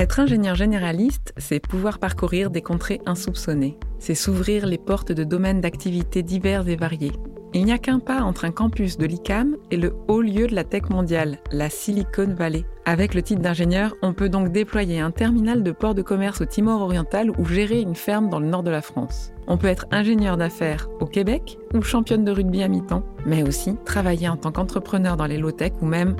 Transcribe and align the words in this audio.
Être 0.00 0.20
ingénieur 0.20 0.54
généraliste, 0.54 1.34
c'est 1.36 1.60
pouvoir 1.60 1.98
parcourir 1.98 2.50
des 2.50 2.62
contrées 2.62 3.02
insoupçonnées. 3.04 3.78
C'est 3.98 4.14
s'ouvrir 4.14 4.64
les 4.64 4.78
portes 4.78 5.12
de 5.12 5.24
domaines 5.24 5.60
d'activités 5.60 6.22
divers 6.22 6.66
et 6.70 6.76
variés. 6.76 7.12
Il 7.52 7.66
n'y 7.66 7.72
a 7.72 7.76
qu'un 7.76 7.98
pas 7.98 8.22
entre 8.22 8.46
un 8.46 8.50
campus 8.50 8.96
de 8.96 9.04
l'ICAM 9.04 9.58
et 9.70 9.76
le 9.76 9.92
haut 10.08 10.22
lieu 10.22 10.46
de 10.46 10.54
la 10.54 10.64
tech 10.64 10.84
mondiale, 10.88 11.36
la 11.52 11.68
Silicon 11.68 12.34
Valley. 12.34 12.64
Avec 12.86 13.12
le 13.12 13.20
titre 13.20 13.42
d'ingénieur, 13.42 13.94
on 14.00 14.14
peut 14.14 14.30
donc 14.30 14.52
déployer 14.52 15.00
un 15.00 15.10
terminal 15.10 15.62
de 15.62 15.70
port 15.70 15.94
de 15.94 16.00
commerce 16.00 16.40
au 16.40 16.46
Timor 16.46 16.80
oriental 16.80 17.30
ou 17.38 17.44
gérer 17.44 17.82
une 17.82 17.94
ferme 17.94 18.30
dans 18.30 18.40
le 18.40 18.46
nord 18.46 18.62
de 18.62 18.70
la 18.70 18.80
France. 18.80 19.32
On 19.48 19.58
peut 19.58 19.66
être 19.66 19.84
ingénieur 19.90 20.38
d'affaires 20.38 20.88
au 21.00 21.04
Québec 21.04 21.58
ou 21.74 21.82
championne 21.82 22.24
de 22.24 22.32
rugby 22.32 22.62
à 22.62 22.68
mi-temps, 22.68 23.04
mais 23.26 23.46
aussi 23.46 23.76
travailler 23.84 24.30
en 24.30 24.38
tant 24.38 24.50
qu'entrepreneur 24.50 25.18
dans 25.18 25.26
les 25.26 25.36
low-tech 25.36 25.72
ou 25.82 25.84
même 25.84 26.16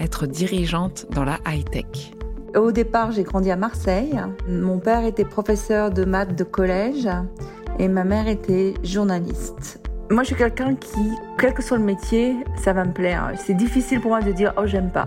être 0.00 0.26
dirigeante 0.26 1.06
dans 1.12 1.24
la 1.24 1.38
high-tech. 1.46 2.10
Au 2.56 2.72
départ, 2.72 3.12
j'ai 3.12 3.22
grandi 3.22 3.50
à 3.50 3.56
Marseille. 3.56 4.20
Mon 4.48 4.78
père 4.78 5.04
était 5.04 5.24
professeur 5.24 5.92
de 5.92 6.04
maths 6.04 6.34
de 6.34 6.42
collège 6.42 7.08
et 7.78 7.86
ma 7.86 8.02
mère 8.02 8.26
était 8.26 8.74
journaliste. 8.82 9.80
Moi, 10.10 10.24
je 10.24 10.28
suis 10.28 10.36
quelqu'un 10.36 10.74
qui, 10.74 11.12
quel 11.38 11.54
que 11.54 11.62
soit 11.62 11.78
le 11.78 11.84
métier, 11.84 12.34
ça 12.56 12.72
va 12.72 12.84
me 12.84 12.92
plaire. 12.92 13.30
C'est 13.36 13.54
difficile 13.54 14.00
pour 14.00 14.10
moi 14.10 14.20
de 14.20 14.32
dire 14.32 14.52
oh 14.58 14.66
j'aime 14.66 14.90
pas, 14.90 15.06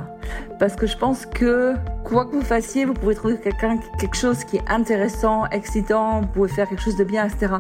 parce 0.58 0.78
que 0.78 0.88
je 0.88 0.98
pense 0.98 1.26
que 1.26 1.74
quoi 2.06 2.26
que 2.26 2.32
vous 2.32 2.42
fassiez, 2.42 2.86
vous 2.86 2.94
pouvez 2.94 3.16
trouver 3.16 3.38
quelqu'un 3.38 3.78
quelque 4.00 4.16
chose 4.16 4.46
qui 4.46 4.58
est 4.58 4.70
intéressant, 4.70 5.46
excitant, 5.48 6.22
vous 6.22 6.28
pouvez 6.28 6.50
faire 6.50 6.70
quelque 6.70 6.82
chose 6.82 6.96
de 6.96 7.04
bien, 7.04 7.28
etc. 7.28 7.56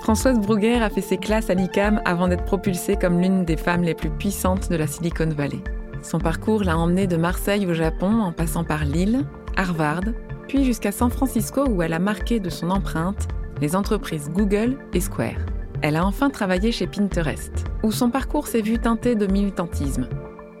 Françoise 0.00 0.40
Bruguère 0.40 0.82
a 0.82 0.90
fait 0.90 1.00
ses 1.00 1.18
classes 1.18 1.48
à 1.48 1.54
l'ICAM 1.54 2.02
avant 2.04 2.26
d'être 2.26 2.44
propulsée 2.44 2.96
comme 2.96 3.20
l'une 3.20 3.44
des 3.44 3.56
femmes 3.56 3.82
les 3.82 3.94
plus 3.94 4.10
puissantes 4.10 4.68
de 4.68 4.74
la 4.74 4.88
Silicon 4.88 5.28
Valley. 5.28 5.62
Son 6.02 6.18
parcours 6.18 6.64
l'a 6.64 6.76
emmenée 6.76 7.06
de 7.06 7.16
Marseille 7.16 7.66
au 7.66 7.74
Japon 7.74 8.20
en 8.20 8.32
passant 8.32 8.64
par 8.64 8.84
Lille, 8.84 9.24
Harvard, 9.56 10.02
puis 10.48 10.64
jusqu'à 10.64 10.90
San 10.90 11.10
Francisco 11.10 11.64
où 11.68 11.82
elle 11.82 11.92
a 11.92 12.00
marqué 12.00 12.40
de 12.40 12.50
son 12.50 12.70
empreinte 12.70 13.28
les 13.60 13.76
entreprises 13.76 14.28
Google 14.30 14.76
et 14.92 15.00
Square. 15.00 15.38
Elle 15.80 15.96
a 15.96 16.04
enfin 16.04 16.28
travaillé 16.28 16.72
chez 16.72 16.88
Pinterest, 16.88 17.64
où 17.84 17.92
son 17.92 18.10
parcours 18.10 18.48
s'est 18.48 18.62
vu 18.62 18.78
teinté 18.78 19.14
de 19.14 19.26
militantisme. 19.26 20.08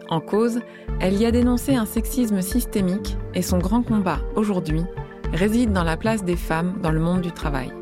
En 0.08 0.20
cause, 0.20 0.60
elle 1.00 1.14
y 1.14 1.26
a 1.26 1.32
dénoncé 1.32 1.74
un 1.74 1.86
sexisme 1.86 2.40
systémique 2.40 3.16
et 3.34 3.42
son 3.42 3.58
grand 3.58 3.82
combat 3.82 4.20
aujourd'hui 4.36 4.84
réside 5.32 5.72
dans 5.72 5.84
la 5.84 5.96
place 5.96 6.24
des 6.24 6.36
femmes 6.36 6.74
dans 6.82 6.90
le 6.90 7.00
monde 7.00 7.22
du 7.22 7.32
travail. 7.32 7.72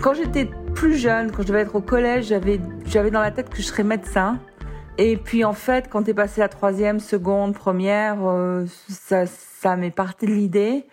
Quand 0.00 0.14
j'étais 0.14 0.50
plus 0.74 0.96
jeune, 0.96 1.32
quand 1.32 1.42
je 1.42 1.48
devais 1.48 1.62
être 1.62 1.74
au 1.74 1.80
collège, 1.80 2.26
j'avais 2.84 3.10
dans 3.10 3.22
la 3.22 3.30
tête 3.30 3.48
que 3.48 3.56
je 3.56 3.62
serais 3.62 3.82
médecin. 3.82 4.38
Et 4.98 5.16
puis 5.16 5.44
en 5.44 5.52
fait, 5.52 5.88
quand 5.90 6.04
tu 6.04 6.10
es 6.10 6.14
passé 6.14 6.40
la 6.40 6.48
troisième, 6.48 7.00
seconde, 7.00 7.54
première, 7.54 8.18
euh, 8.24 8.64
ça, 8.88 9.26
ça 9.26 9.76
m'est 9.76 9.90
parti 9.90 10.26
de 10.26 10.32
l'idée. 10.32 10.86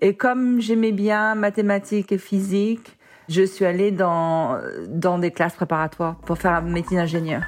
Et 0.00 0.16
comme 0.16 0.60
j'aimais 0.60 0.92
bien 0.92 1.34
mathématiques 1.34 2.12
et 2.12 2.18
physique, 2.18 2.96
je 3.28 3.42
suis 3.42 3.64
allée 3.64 3.90
dans, 3.90 4.58
dans 4.86 5.18
des 5.18 5.32
classes 5.32 5.54
préparatoires 5.54 6.16
pour 6.16 6.38
faire 6.38 6.52
un 6.52 6.60
métier 6.60 6.96
d'ingénieur. 6.96 7.42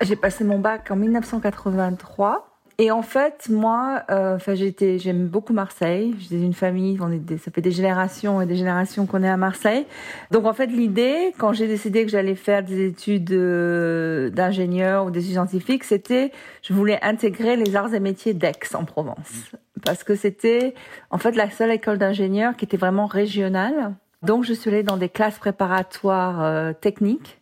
J'ai 0.00 0.16
passé 0.16 0.44
mon 0.44 0.58
bac 0.58 0.90
en 0.90 0.96
1983 0.96 2.51
et 2.82 2.90
en 2.90 3.02
fait, 3.02 3.48
moi, 3.48 4.02
euh, 4.10 4.34
enfin, 4.34 4.56
j'étais, 4.56 4.98
j'aime 4.98 5.28
beaucoup 5.28 5.52
Marseille. 5.52 6.16
J'ai 6.18 6.42
une 6.42 6.52
famille, 6.52 6.98
on 7.00 7.12
est 7.12 7.36
ça 7.38 7.52
fait 7.52 7.60
des 7.60 7.70
générations 7.70 8.40
et 8.40 8.46
des 8.46 8.56
générations 8.56 9.06
qu'on 9.06 9.22
est 9.22 9.28
à 9.28 9.36
Marseille. 9.36 9.86
Donc 10.32 10.46
en 10.46 10.52
fait, 10.52 10.66
l'idée, 10.66 11.32
quand 11.38 11.52
j'ai 11.52 11.68
décidé 11.68 12.04
que 12.04 12.10
j'allais 12.10 12.34
faire 12.34 12.64
des 12.64 12.88
études 12.88 13.30
euh, 13.30 14.30
d'ingénieur 14.30 15.06
ou 15.06 15.12
des 15.12 15.20
études 15.20 15.34
scientifiques, 15.34 15.84
c'était, 15.84 16.32
je 16.60 16.72
voulais 16.72 16.98
intégrer 17.04 17.54
les 17.54 17.76
arts 17.76 17.94
et 17.94 18.00
métiers 18.00 18.34
d'Aix 18.34 18.74
en 18.74 18.84
Provence, 18.84 19.52
parce 19.84 20.02
que 20.02 20.16
c'était 20.16 20.74
en 21.10 21.18
fait 21.18 21.36
la 21.36 21.50
seule 21.50 21.70
école 21.70 21.98
d'ingénieur 21.98 22.56
qui 22.56 22.64
était 22.64 22.76
vraiment 22.76 23.06
régionale. 23.06 23.94
Donc 24.24 24.42
je 24.42 24.54
suis 24.54 24.70
allée 24.70 24.82
dans 24.82 24.96
des 24.96 25.08
classes 25.08 25.38
préparatoires 25.38 26.42
euh, 26.42 26.72
techniques 26.72 27.41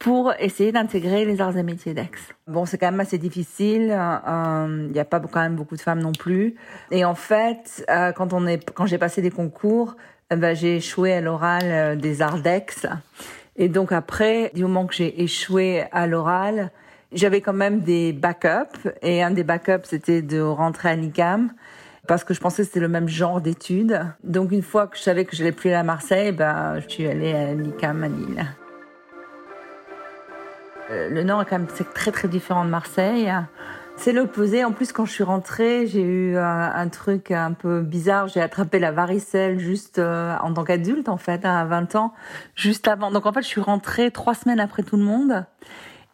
pour 0.00 0.32
essayer 0.38 0.72
d'intégrer 0.72 1.26
les 1.26 1.42
arts 1.42 1.58
et 1.58 1.62
métiers 1.62 1.92
d'Aix. 1.92 2.10
Bon, 2.48 2.64
c'est 2.64 2.78
quand 2.78 2.90
même 2.90 3.00
assez 3.00 3.18
difficile. 3.18 3.92
Euh, 3.92 4.86
il 4.86 4.92
n'y 4.92 4.98
a 4.98 5.04
pas 5.04 5.20
quand 5.20 5.40
même 5.40 5.56
beaucoup 5.56 5.76
de 5.76 5.80
femmes 5.82 6.00
non 6.00 6.12
plus. 6.12 6.56
Et 6.90 7.04
en 7.04 7.14
fait, 7.14 7.84
euh, 7.90 8.10
quand 8.12 8.32
on 8.32 8.46
est, 8.46 8.70
quand 8.70 8.86
j'ai 8.86 8.96
passé 8.96 9.20
des 9.20 9.30
concours, 9.30 9.96
euh, 10.32 10.36
ben, 10.36 10.56
j'ai 10.56 10.76
échoué 10.76 11.12
à 11.12 11.20
l'oral 11.20 11.98
des 11.98 12.22
arts 12.22 12.38
d'Aix. 12.38 12.88
Et 13.56 13.68
donc 13.68 13.92
après, 13.92 14.50
du 14.54 14.62
moment 14.62 14.86
que 14.86 14.94
j'ai 14.94 15.22
échoué 15.22 15.84
à 15.92 16.06
l'oral, 16.06 16.70
j'avais 17.12 17.42
quand 17.42 17.52
même 17.52 17.80
des 17.80 18.14
backups. 18.14 18.88
Et 19.02 19.22
un 19.22 19.32
des 19.32 19.44
backups, 19.44 19.84
c'était 19.84 20.22
de 20.22 20.40
rentrer 20.40 20.88
à 20.88 20.96
l'ICAM 20.96 21.52
parce 22.08 22.24
que 22.24 22.32
je 22.32 22.40
pensais 22.40 22.62
que 22.62 22.68
c'était 22.68 22.80
le 22.80 22.88
même 22.88 23.06
genre 23.06 23.42
d'études. 23.42 24.00
Donc 24.24 24.50
une 24.50 24.62
fois 24.62 24.86
que 24.86 24.96
je 24.96 25.02
savais 25.02 25.26
que 25.26 25.36
je 25.36 25.42
n'allais 25.42 25.52
plus 25.54 25.72
à 25.72 25.82
Marseille, 25.82 26.32
ben, 26.32 26.80
je 26.80 26.88
suis 26.88 27.06
allée 27.06 27.34
à 27.34 27.52
l'ICAM 27.52 28.02
à 28.02 28.08
Lille. 28.08 28.46
Euh, 30.90 31.08
le 31.08 31.22
Nord 31.22 31.42
est 31.42 31.44
quand 31.44 31.58
même 31.58 31.68
très 31.94 32.10
très 32.10 32.28
différent 32.28 32.64
de 32.64 32.70
Marseille. 32.70 33.32
C'est 33.96 34.12
l'opposé. 34.12 34.64
En 34.64 34.72
plus, 34.72 34.92
quand 34.92 35.04
je 35.04 35.12
suis 35.12 35.24
rentrée, 35.24 35.86
j'ai 35.86 36.00
eu 36.00 36.36
un, 36.38 36.88
truc 36.88 37.30
un 37.30 37.52
peu 37.52 37.82
bizarre. 37.82 38.28
J'ai 38.28 38.40
attrapé 38.40 38.78
la 38.78 38.92
varicelle 38.92 39.58
juste 39.58 39.98
euh, 39.98 40.34
en 40.40 40.54
tant 40.54 40.64
qu'adulte, 40.64 41.08
en 41.08 41.18
fait, 41.18 41.44
hein, 41.44 41.54
à 41.54 41.64
20 41.66 41.96
ans, 41.96 42.14
juste 42.54 42.88
avant. 42.88 43.10
Donc, 43.10 43.26
en 43.26 43.32
fait, 43.32 43.42
je 43.42 43.46
suis 43.46 43.60
rentrée 43.60 44.10
trois 44.10 44.34
semaines 44.34 44.60
après 44.60 44.82
tout 44.82 44.96
le 44.96 45.02
monde. 45.02 45.44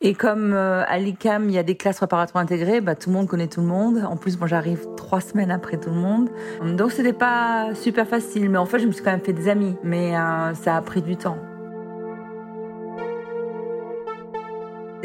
Et 0.01 0.15
comme 0.15 0.53
euh, 0.53 0.83
à 0.89 0.99
l'ICAM, 0.99 1.49
il 1.49 1.55
y 1.55 1.59
a 1.59 1.63
des 1.63 1.77
classes 1.77 1.99
préparatoires 1.99 2.43
intégrées, 2.43 2.81
bah, 2.81 2.97
tout 2.97 3.09
le 3.09 3.15
monde 3.15 3.29
connaît 3.29 3.47
tout 3.47 3.61
le 3.61 3.69
monde. 3.69 4.05
En 4.05 4.17
plus, 4.17 4.37
moi, 4.37 4.49
j'arrive 4.49 4.85
trois 4.97 5.21
semaines 5.21 5.53
après 5.53 5.77
tout 5.77 5.91
le 5.91 5.97
monde. 5.97 6.29
Donc, 6.65 6.91
c'était 6.91 7.13
pas 7.13 7.73
super 7.75 8.09
facile. 8.09 8.51
Mais 8.51 8.59
en 8.59 8.67
fait, 8.67 8.81
je 8.81 8.87
me 8.87 8.93
suis 8.93 9.05
quand 9.05 9.13
même 9.13 9.25
fait 9.25 9.33
des 9.33 9.49
amis. 9.49 9.77
Mais 9.85 10.13
ça 10.55 10.77
a 10.77 10.83
pris 10.83 11.03
du 11.03 11.17
temps. 11.17 11.39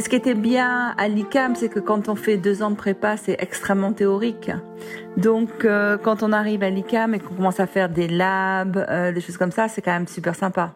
Ce 0.01 0.09
qui 0.09 0.15
était 0.15 0.33
bien 0.33 0.95
à 0.97 1.07
l'ICAM, 1.07 1.55
c'est 1.55 1.69
que 1.69 1.79
quand 1.79 2.09
on 2.09 2.15
fait 2.15 2.35
deux 2.35 2.63
ans 2.63 2.71
de 2.71 2.75
prépa, 2.75 3.17
c'est 3.17 3.35
extrêmement 3.37 3.93
théorique. 3.93 4.49
Donc, 5.15 5.63
euh, 5.63 5.95
quand 5.95 6.23
on 6.23 6.31
arrive 6.31 6.63
à 6.63 6.71
l'ICAM 6.71 7.13
et 7.13 7.19
qu'on 7.19 7.35
commence 7.35 7.59
à 7.59 7.67
faire 7.67 7.87
des 7.87 8.07
labs, 8.07 8.83
euh, 8.89 9.11
des 9.11 9.21
choses 9.21 9.37
comme 9.37 9.51
ça, 9.51 9.67
c'est 9.67 9.83
quand 9.83 9.91
même 9.91 10.07
super 10.07 10.33
sympa. 10.33 10.73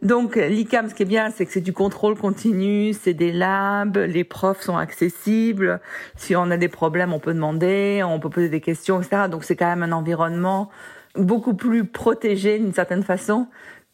Donc, 0.00 0.36
l'ICAM, 0.36 0.88
ce 0.88 0.94
qui 0.94 1.02
est 1.02 1.06
bien, 1.06 1.30
c'est 1.30 1.44
que 1.44 1.50
c'est 1.50 1.60
du 1.60 1.72
contrôle 1.72 2.16
continu, 2.16 2.92
c'est 2.92 3.14
des 3.14 3.32
labs, 3.32 3.96
les 3.96 4.22
profs 4.22 4.60
sont 4.60 4.76
accessibles. 4.76 5.80
Si 6.14 6.36
on 6.36 6.48
a 6.52 6.56
des 6.56 6.68
problèmes, 6.68 7.12
on 7.12 7.18
peut 7.18 7.34
demander, 7.34 8.02
on 8.04 8.20
peut 8.20 8.30
poser 8.30 8.48
des 8.48 8.60
questions, 8.60 9.00
etc. 9.00 9.24
Donc, 9.28 9.42
c'est 9.42 9.56
quand 9.56 9.66
même 9.66 9.82
un 9.82 9.92
environnement 9.92 10.70
beaucoup 11.16 11.54
plus 11.54 11.84
protégé 11.84 12.60
d'une 12.60 12.72
certaine 12.72 13.02
façon 13.02 13.48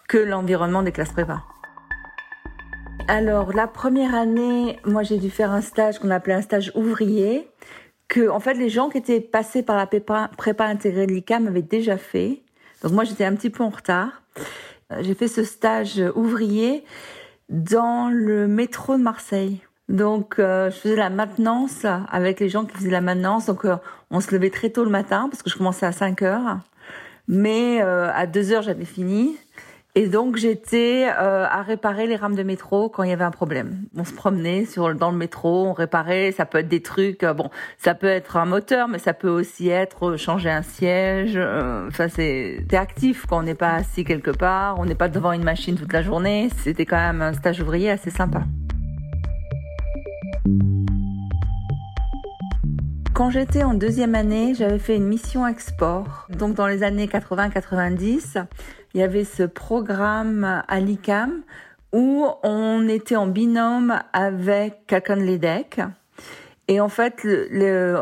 que 0.08 0.18
l'environnement 0.18 0.82
des 0.82 0.92
classes 0.92 1.12
prépa. 1.12 1.42
Alors, 3.10 3.54
la 3.54 3.66
première 3.66 4.14
année, 4.14 4.78
moi, 4.84 5.02
j'ai 5.02 5.16
dû 5.16 5.30
faire 5.30 5.50
un 5.50 5.62
stage 5.62 5.98
qu'on 5.98 6.10
appelait 6.10 6.34
un 6.34 6.42
stage 6.42 6.70
ouvrier, 6.74 7.48
que, 8.06 8.28
en 8.28 8.38
fait, 8.38 8.52
les 8.52 8.68
gens 8.68 8.90
qui 8.90 8.98
étaient 8.98 9.22
passés 9.22 9.62
par 9.62 9.78
la 9.78 9.86
prépa, 9.86 10.64
intégrée 10.66 11.06
de 11.06 11.12
l'ICAM 11.12 11.46
avaient 11.46 11.62
déjà 11.62 11.96
fait. 11.96 12.42
Donc, 12.82 12.92
moi, 12.92 13.04
j'étais 13.04 13.24
un 13.24 13.34
petit 13.34 13.48
peu 13.48 13.64
en 13.64 13.70
retard. 13.70 14.22
Euh, 14.92 14.98
j'ai 15.00 15.14
fait 15.14 15.26
ce 15.26 15.42
stage 15.42 16.02
ouvrier 16.16 16.84
dans 17.48 18.10
le 18.12 18.46
métro 18.46 18.98
de 18.98 19.02
Marseille. 19.02 19.62
Donc, 19.88 20.38
euh, 20.38 20.70
je 20.70 20.76
faisais 20.76 20.96
la 20.96 21.08
maintenance 21.08 21.86
avec 22.12 22.40
les 22.40 22.50
gens 22.50 22.66
qui 22.66 22.76
faisaient 22.76 22.90
la 22.90 23.00
maintenance. 23.00 23.46
Donc, 23.46 23.64
euh, 23.64 23.76
on 24.10 24.20
se 24.20 24.34
levait 24.34 24.50
très 24.50 24.68
tôt 24.68 24.84
le 24.84 24.90
matin 24.90 25.28
parce 25.30 25.42
que 25.42 25.48
je 25.48 25.56
commençais 25.56 25.86
à 25.86 25.92
5 25.92 26.20
heures. 26.20 26.58
Mais 27.26 27.80
à 27.80 28.26
2 28.26 28.52
heures, 28.52 28.62
j'avais 28.62 28.86
fini. 28.86 29.36
Et 29.98 30.06
donc 30.06 30.36
j'étais 30.36 31.08
euh, 31.08 31.44
à 31.44 31.62
réparer 31.62 32.06
les 32.06 32.14
rames 32.14 32.36
de 32.36 32.44
métro 32.44 32.88
quand 32.88 33.02
il 33.02 33.10
y 33.10 33.12
avait 33.12 33.24
un 33.24 33.32
problème. 33.32 33.86
On 33.96 34.04
se 34.04 34.12
promenait 34.12 34.64
dans 34.96 35.10
le 35.10 35.16
métro, 35.16 35.66
on 35.66 35.72
réparait. 35.72 36.30
Ça 36.30 36.46
peut 36.46 36.58
être 36.58 36.68
des 36.68 36.82
trucs. 36.82 37.24
Euh, 37.24 37.34
bon, 37.34 37.50
ça 37.78 37.96
peut 37.96 38.06
être 38.06 38.36
un 38.36 38.44
moteur, 38.44 38.86
mais 38.86 39.00
ça 39.00 39.12
peut 39.12 39.28
aussi 39.28 39.70
être 39.70 40.14
changer 40.14 40.50
un 40.50 40.62
siège. 40.62 41.32
Euh, 41.34 41.88
enfin, 41.88 42.06
c'est 42.06 42.64
actif 42.74 43.26
quand 43.26 43.40
on 43.40 43.42
n'est 43.42 43.56
pas 43.56 43.72
assis 43.72 44.04
quelque 44.04 44.30
part, 44.30 44.78
on 44.78 44.84
n'est 44.84 44.94
pas 44.94 45.08
devant 45.08 45.32
une 45.32 45.42
machine 45.42 45.74
toute 45.74 45.92
la 45.92 46.02
journée. 46.02 46.48
C'était 46.62 46.86
quand 46.86 46.94
même 46.94 47.20
un 47.20 47.32
stage 47.32 47.60
ouvrier 47.60 47.90
assez 47.90 48.10
sympa. 48.10 48.44
Quand 53.18 53.30
j'étais 53.30 53.64
en 53.64 53.74
deuxième 53.74 54.14
année, 54.14 54.54
j'avais 54.54 54.78
fait 54.78 54.94
une 54.94 55.08
mission 55.08 55.44
export. 55.44 56.28
Donc 56.30 56.54
dans 56.54 56.68
les 56.68 56.84
années 56.84 57.08
80-90, 57.08 58.44
il 58.94 59.00
y 59.00 59.02
avait 59.02 59.24
ce 59.24 59.42
programme 59.42 60.62
à 60.66 60.80
l'ICAM 60.80 61.42
où 61.92 62.26
on 62.42 62.88
était 62.88 63.16
en 63.16 63.26
binôme 63.26 63.98
avec 64.12 64.86
quelqu'un 64.86 65.16
de 65.16 65.22
l'EDEC. 65.22 65.80
Et 66.68 66.80
en 66.80 66.88
fait, 66.88 67.26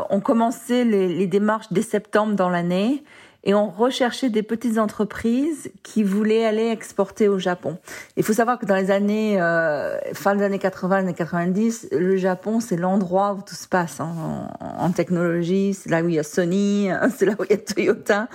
on 0.09 0.19
commençait 0.19 0.83
les, 0.83 1.27
démarches 1.27 1.71
dès 1.71 1.81
septembre 1.81 2.35
dans 2.35 2.49
l'année. 2.49 3.03
Et 3.47 3.53
on 3.53 3.69
recherchait 3.69 4.29
des 4.29 4.43
petites 4.43 4.77
entreprises 4.77 5.71
qui 5.81 6.03
voulaient 6.03 6.45
aller 6.45 6.67
exporter 6.67 7.29
au 7.29 7.39
Japon. 7.39 7.77
Il 8.17 8.23
faut 8.23 8.33
savoir 8.33 8.59
que 8.59 8.65
dans 8.65 8.75
les 8.75 8.91
années 8.91 9.41
euh, 9.41 9.97
fin 10.13 10.35
des 10.35 10.43
années 10.43 10.59
80, 10.59 10.97
années 10.97 11.13
90, 11.13 11.87
le 11.93 12.17
Japon 12.17 12.59
c'est 12.59 12.75
l'endroit 12.75 13.33
où 13.33 13.41
tout 13.41 13.55
se 13.55 13.69
passe 13.69 14.01
hein, 14.01 14.49
en, 14.59 14.91
technologie. 14.91 15.73
C'est 15.73 15.89
là 15.89 16.03
où 16.03 16.09
il 16.09 16.15
y 16.15 16.19
a 16.19 16.23
Sony, 16.23 16.89
c'est 17.15 17.25
là 17.25 17.35
où 17.39 17.45
il 17.45 17.51
y 17.51 17.53
a 17.53 17.57
Toyota. 17.57 18.27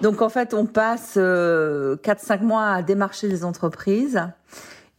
Donc 0.00 0.22
en 0.22 0.30
fait, 0.30 0.54
on 0.54 0.64
passe 0.64 1.14
euh, 1.18 1.96
4-5 1.96 2.40
mois 2.42 2.68
à 2.70 2.82
démarcher 2.82 3.28
des 3.28 3.44
entreprises. 3.44 4.22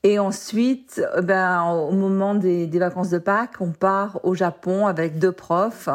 Et 0.04 0.20
ensuite, 0.20 1.02
ben, 1.24 1.64
au 1.64 1.92
moment 1.92 2.36
des, 2.36 2.68
des, 2.68 2.80
vacances 2.80 3.10
de 3.10 3.18
Pâques, 3.18 3.56
on 3.60 3.72
part 3.72 4.20
au 4.24 4.36
Japon 4.36 4.86
avec 4.86 5.18
deux 5.18 5.32
profs 5.32 5.90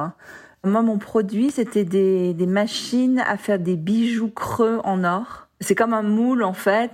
moi, 0.65 0.83
mon 0.83 0.99
produit, 0.99 1.51
c'était 1.51 1.85
des, 1.85 2.35
des 2.35 2.47
machines 2.47 3.21
à 3.27 3.37
faire 3.37 3.59
des 3.59 3.77
bijoux 3.77 4.31
creux 4.31 4.81
en 4.85 5.03
or. 5.05 5.49
C'est 5.61 5.75
comme 5.75 5.93
un 5.93 6.03
moule, 6.03 6.43
en 6.43 6.53
fait, 6.53 6.93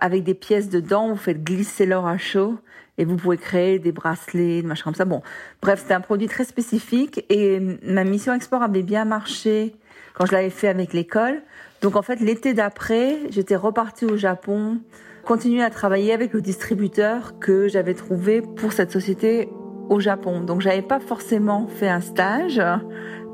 avec 0.00 0.24
des 0.24 0.34
pièces 0.34 0.68
dedans. 0.68 1.08
Vous 1.08 1.16
faites 1.16 1.42
glisser 1.42 1.86
l'or 1.86 2.06
à 2.06 2.18
chaud 2.18 2.58
et 2.98 3.04
vous 3.04 3.16
pouvez 3.16 3.36
créer 3.36 3.78
des 3.78 3.92
bracelets, 3.92 4.62
des 4.62 4.68
machins 4.68 4.84
comme 4.84 4.94
ça. 4.94 5.04
Bon, 5.04 5.22
bref, 5.60 5.80
c'était 5.80 5.94
un 5.94 6.00
produit 6.00 6.28
très 6.28 6.44
spécifique 6.44 7.24
et 7.28 7.60
ma 7.82 8.04
mission 8.04 8.34
export 8.34 8.62
avait 8.62 8.82
bien 8.82 9.04
marché 9.04 9.74
quand 10.14 10.26
je 10.26 10.32
l'avais 10.32 10.50
fait 10.50 10.68
avec 10.68 10.92
l'école. 10.92 11.42
Donc, 11.80 11.96
en 11.96 12.02
fait, 12.02 12.20
l'été 12.20 12.54
d'après, 12.54 13.18
j'étais 13.30 13.56
repartie 13.56 14.04
au 14.04 14.16
Japon, 14.16 14.78
continuer 15.24 15.62
à 15.62 15.70
travailler 15.70 16.12
avec 16.12 16.32
le 16.32 16.40
distributeur 16.40 17.38
que 17.40 17.68
j'avais 17.68 17.94
trouvé 17.94 18.42
pour 18.42 18.72
cette 18.72 18.90
société 18.90 19.48
au 19.88 20.00
Japon. 20.00 20.40
Donc 20.40 20.60
j'avais 20.60 20.82
pas 20.82 21.00
forcément 21.00 21.66
fait 21.66 21.88
un 21.88 22.00
stage, 22.00 22.62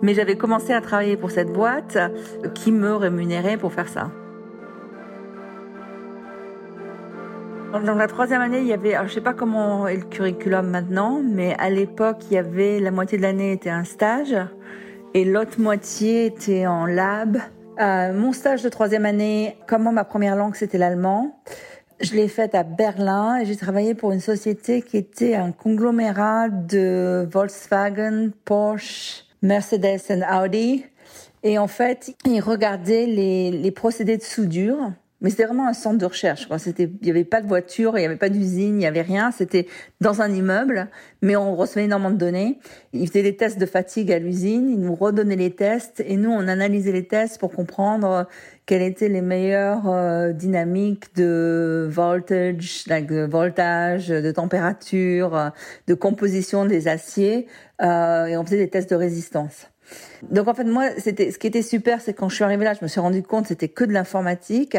mais 0.03 0.15
j'avais 0.15 0.37
commencé 0.37 0.73
à 0.73 0.81
travailler 0.81 1.17
pour 1.17 1.31
cette 1.31 1.53
boîte 1.53 1.99
qui 2.55 2.73
me 2.73 2.95
rémunérait 2.95 3.57
pour 3.57 3.73
faire 3.73 3.89
ça. 3.89 4.11
Dans 7.73 7.95
la 7.95 8.07
troisième 8.07 8.41
année, 8.41 8.61
il 8.61 8.67
y 8.67 8.73
avait, 8.73 8.95
alors 8.95 9.09
je 9.09 9.15
sais 9.15 9.21
pas 9.21 9.35
comment 9.35 9.87
est 9.87 9.97
le 9.97 10.05
curriculum 10.05 10.69
maintenant, 10.71 11.21
mais 11.23 11.55
à 11.59 11.69
l'époque, 11.69 12.17
il 12.31 12.35
y 12.35 12.39
avait 12.39 12.81
la 12.81 12.91
moitié 12.91 13.19
de 13.19 13.23
l'année 13.23 13.53
était 13.53 13.69
un 13.69 13.85
stage 13.85 14.35
et 15.13 15.27
l'autre 15.27 15.61
moitié 15.61 16.25
était 16.25 16.67
en 16.67 16.87
lab. 16.87 17.37
Euh, 17.79 18.15
mon 18.15 18.33
stage 18.33 18.63
de 18.63 18.71
troisième 18.71 19.05
année, 19.05 19.55
comment 19.69 19.93
ma 19.93 20.05
première 20.05 20.35
langue 20.35 20.55
c'était 20.55 20.79
l'allemand, 20.79 21.39
je 22.01 22.15
l'ai 22.15 22.29
faite 22.29 22.55
à 22.55 22.63
Berlin 22.63 23.39
et 23.39 23.47
j'ai 23.47 23.57
travaillé 23.57 23.95
pour 23.95 24.13
une 24.13 24.21
société 24.21 24.83
qui 24.83 24.97
était 24.97 25.35
un 25.35 25.53
conglomérat 25.53 26.49
de 26.49 27.29
Volkswagen, 27.31 28.31
Porsche, 28.45 29.25
Mercedes 29.43 30.01
et 30.11 30.23
Audi. 30.43 30.85
Et 31.43 31.59
en 31.59 31.69
fait, 31.69 32.15
ils 32.25 32.41
regardaient 32.41 33.07
les, 33.07 33.51
les 33.51 33.71
procédés 33.71 34.17
de 34.17 34.23
soudure 34.23 34.93
mais 35.21 35.31
c'était 35.31 35.47
vraiment 35.47 35.67
un 35.67 35.73
centre 35.73 35.99
de 35.99 36.07
recherche. 36.07 36.49
Il 36.79 36.91
n'y 37.03 37.11
avait 37.11 37.25
pas 37.25 37.41
de 37.41 37.49
voiture, 37.49 37.97
il 37.97 38.01
n'y 38.01 38.07
avait 38.07 38.17
pas 38.17 38.29
d'usine, 38.29 38.75
il 38.75 38.79
n'y 38.79 38.87
avait 38.87 39.03
rien. 39.03 39.31
C'était 39.33 39.67
dans 40.01 40.23
un 40.23 40.33
immeuble, 40.33 40.89
mais 41.23 41.35
on 41.35 41.57
recevait 41.57 41.85
énormément 41.85 42.11
de 42.11 42.19
données. 42.19 42.59
Ils 42.93 43.09
faisaient 43.09 43.23
des 43.23 43.37
tests 43.37 43.59
de 43.59 43.67
fatigue 43.67 44.13
à 44.13 44.19
l'usine, 44.19 44.71
ils 44.71 44.81
nous 44.81 44.95
redonnaient 44.95 45.37
les 45.37 45.51
tests 45.51 46.03
et 46.07 46.17
nous 46.17 46.31
on 46.31 46.47
analysait 46.47 46.93
les 46.93 47.07
tests 47.07 47.39
pour 47.39 47.53
comprendre 47.53 48.27
quelles 48.67 48.83
étaient 48.83 49.09
les 49.09 49.23
meilleures 49.23 49.89
euh, 49.89 50.33
dynamiques 50.33 51.15
de 51.17 51.89
voltage, 51.91 52.85
de 52.87 53.27
voltage, 53.27 54.09
de 54.09 54.31
température, 54.31 55.53
de 55.87 55.95
composition 55.95 56.65
des 56.65 56.87
aciers, 56.87 57.47
euh, 57.83 58.27
et 58.27 58.37
on 58.37 58.45
faisait 58.45 58.59
des 58.59 58.71
tests 58.71 58.91
de 58.91 58.97
résistance. 58.97 59.69
Donc 60.31 60.49
en 60.49 60.55
fait 60.55 60.65
moi 60.65 60.91
c'était 60.99 61.31
ce 61.31 61.39
qui 61.39 61.47
était 61.47 61.63
super 61.63 62.01
c'est 62.01 62.15
quand 62.15 62.29
je 62.29 62.35
suis 62.35 62.45
arrivée 62.45 62.65
là 62.65 62.75
je 62.75 62.81
me 62.83 62.89
suis 62.89 63.01
rendu 63.01 63.23
compte 63.23 63.47
c'était 63.47 63.69
que 63.69 63.85
de 63.85 63.93
l'informatique. 63.93 64.77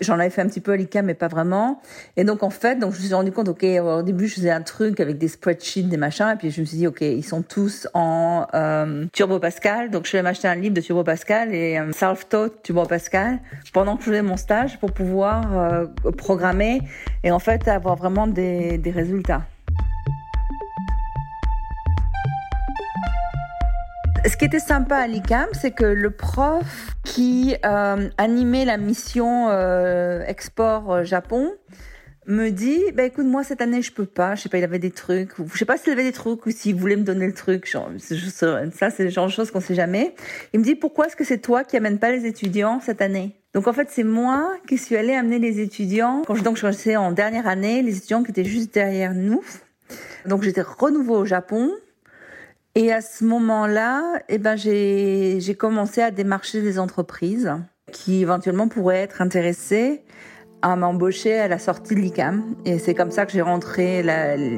J'en 0.00 0.18
avais 0.18 0.28
fait 0.28 0.42
un 0.42 0.46
petit 0.46 0.60
peu 0.60 0.72
à 0.72 0.76
l'ICAM, 0.76 1.06
mais 1.06 1.14
pas 1.14 1.28
vraiment. 1.28 1.80
Et 2.18 2.24
donc, 2.24 2.42
en 2.42 2.50
fait, 2.50 2.78
donc, 2.78 2.92
je 2.92 2.98
me 2.98 3.04
suis 3.04 3.14
rendu 3.14 3.32
compte, 3.32 3.48
OK, 3.48 3.64
au 3.64 4.02
début, 4.02 4.28
je 4.28 4.34
faisais 4.34 4.50
un 4.50 4.60
truc 4.60 5.00
avec 5.00 5.16
des 5.16 5.28
spreadsheets, 5.28 5.84
des 5.84 5.96
machins, 5.96 6.32
et 6.34 6.36
puis 6.36 6.50
je 6.50 6.60
me 6.60 6.66
suis 6.66 6.76
dit, 6.76 6.86
OK, 6.86 7.00
ils 7.00 7.24
sont 7.24 7.40
tous 7.40 7.88
en 7.94 8.46
euh, 8.52 9.06
Turbo 9.14 9.38
Pascal. 9.38 9.90
Donc, 9.90 10.04
je 10.04 10.12
vais 10.12 10.22
m'acheter 10.22 10.48
un 10.48 10.54
livre 10.54 10.74
de 10.74 10.82
Turbo 10.82 11.02
Pascal 11.02 11.54
et 11.54 11.78
euh, 11.78 11.92
self-taught 11.92 12.62
Turbo 12.62 12.84
Pascal 12.84 13.38
pendant 13.72 13.96
que 13.96 14.02
je 14.02 14.10
faisais 14.10 14.22
mon 14.22 14.36
stage 14.36 14.78
pour 14.80 14.92
pouvoir 14.92 15.58
euh, 15.58 15.86
programmer 16.18 16.82
et 17.24 17.30
en 17.30 17.38
fait 17.38 17.66
avoir 17.66 17.96
vraiment 17.96 18.26
des, 18.26 18.76
des 18.76 18.90
résultats. 18.90 19.46
Ce 24.28 24.36
qui 24.36 24.44
était 24.44 24.58
sympa 24.58 24.96
à 24.96 25.06
l'ICAM, 25.06 25.48
c'est 25.52 25.70
que 25.70 25.84
le 25.84 26.10
prof 26.10 26.64
qui 27.04 27.54
euh, 27.64 28.08
animait 28.18 28.64
la 28.64 28.76
mission 28.76 29.48
euh, 29.50 30.24
export 30.26 30.92
euh, 30.92 31.04
Japon 31.04 31.52
me 32.26 32.50
dit 32.50 32.82
bah 32.94 33.04
écoute 33.04 33.26
moi 33.26 33.44
cette 33.44 33.60
année 33.60 33.82
je 33.82 33.92
peux 33.92 34.04
pas. 34.04 34.34
Je 34.34 34.42
sais 34.42 34.48
pas 34.48 34.58
il 34.58 34.64
avait 34.64 34.80
des 34.80 34.90
trucs 34.90 35.30
je 35.38 35.56
sais 35.56 35.64
pas 35.64 35.76
s'il 35.76 35.92
avait 35.92 36.02
des 36.02 36.10
trucs 36.10 36.44
ou 36.44 36.50
s'il 36.50 36.74
voulait 36.74 36.96
me 36.96 37.04
donner 37.04 37.26
le 37.28 37.34
truc. 37.34 37.70
Genre, 37.70 37.88
ça 38.00 38.90
c'est 38.90 39.04
le 39.04 39.10
genre 39.10 39.26
de 39.26 39.30
choses 39.30 39.52
qu'on 39.52 39.60
sait 39.60 39.76
jamais. 39.76 40.16
Il 40.52 40.58
me 40.58 40.64
dit 40.64 40.74
pourquoi 40.74 41.06
est-ce 41.06 41.14
que 41.14 41.24
c'est 41.24 41.38
toi 41.38 41.62
qui 41.62 41.76
amène 41.76 42.00
pas 42.00 42.10
les 42.10 42.26
étudiants 42.26 42.80
cette 42.80 43.02
année? 43.02 43.36
Donc 43.54 43.68
en 43.68 43.72
fait 43.72 43.90
c'est 43.92 44.04
moi 44.04 44.54
qui 44.66 44.76
suis 44.76 44.96
allée 44.96 45.14
amener 45.14 45.38
les 45.38 45.60
étudiants. 45.60 46.22
Quand 46.26 46.34
je 46.34 46.42
donc 46.42 46.56
je 46.56 46.68
suis 46.72 46.96
en 46.96 47.12
dernière 47.12 47.46
année 47.46 47.80
les 47.80 47.96
étudiants 47.96 48.24
qui 48.24 48.32
étaient 48.32 48.44
juste 48.44 48.74
derrière 48.74 49.14
nous. 49.14 49.44
Donc 50.24 50.42
j'étais 50.42 50.62
renouveau 50.62 51.18
au 51.18 51.24
Japon 51.24 51.70
et 52.78 52.92
à 52.92 53.00
ce 53.00 53.24
moment-là, 53.24 54.20
eh 54.28 54.36
ben, 54.36 54.54
j'ai, 54.54 55.56
commencé 55.58 56.02
à 56.02 56.10
démarcher 56.10 56.60
des 56.60 56.78
entreprises 56.78 57.50
qui 57.90 58.20
éventuellement 58.20 58.68
pourraient 58.68 58.98
être 58.98 59.22
intéressées 59.22 60.02
à 60.60 60.76
m'embaucher 60.76 61.38
à 61.38 61.48
la 61.48 61.58
sortie 61.58 61.94
de 61.94 62.00
l'ICAM. 62.00 62.44
Et 62.66 62.78
c'est 62.78 62.92
comme 62.92 63.10
ça 63.10 63.24
que 63.24 63.32
j'ai 63.32 63.40
rentré 63.40 64.02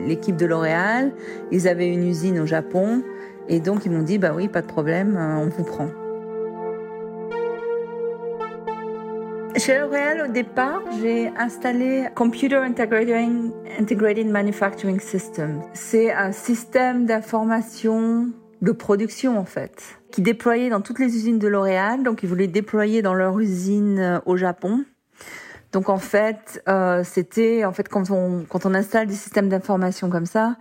l'équipe 0.09 0.35
de 0.35 0.47
L'Oréal. 0.47 1.13
Ils 1.53 1.69
avaient 1.69 1.87
une 1.87 2.09
usine 2.09 2.41
au 2.41 2.47
Japon. 2.47 3.05
Et 3.49 3.61
donc, 3.61 3.85
ils 3.85 3.93
m'ont 3.93 4.03
dit, 4.03 4.19
bah 4.19 4.33
oui, 4.35 4.49
pas 4.49 4.63
de 4.63 4.67
problème, 4.67 5.17
on 5.17 5.49
vous 5.49 5.63
prend. 5.63 5.89
Chez 9.59 9.77
L'Oréal, 9.77 10.27
au 10.29 10.33
départ, 10.33 10.83
j'ai 11.01 11.33
installé 11.37 12.07
Computer 12.15 12.59
Integrated 12.59 14.29
Manufacturing 14.29 15.01
System. 15.01 15.63
C'est 15.73 16.13
un 16.13 16.31
système 16.31 17.07
d'information 17.07 18.29
de 18.63 18.71
production, 18.71 19.37
en 19.37 19.45
fait, 19.45 19.83
qui 20.13 20.23
déployait 20.23 20.71
dans 20.71 20.81
toutes 20.81 21.01
les 21.01 21.17
usines 21.17 21.41
de 21.41 21.49
L'Oréal. 21.49 22.05
Donc, 22.05 22.23
ils 22.23 22.29
voulaient 22.29 22.47
déployer 22.47 23.03
dans 23.03 23.15
leur 23.15 23.41
usine 23.41 23.99
euh, 23.99 24.21
au 24.27 24.37
Japon. 24.37 24.85
Donc, 25.73 25.89
en 25.89 25.99
fait, 25.99 26.63
euh, 26.69 27.03
c'était, 27.03 27.65
en 27.65 27.73
fait, 27.73 27.89
quand 27.89 28.13
on, 28.13 28.45
quand 28.49 28.65
on 28.65 28.75
installe 28.75 29.09
des 29.09 29.15
systèmes 29.15 29.49
d'information 29.49 30.09
comme 30.09 30.27
ça, 30.27 30.57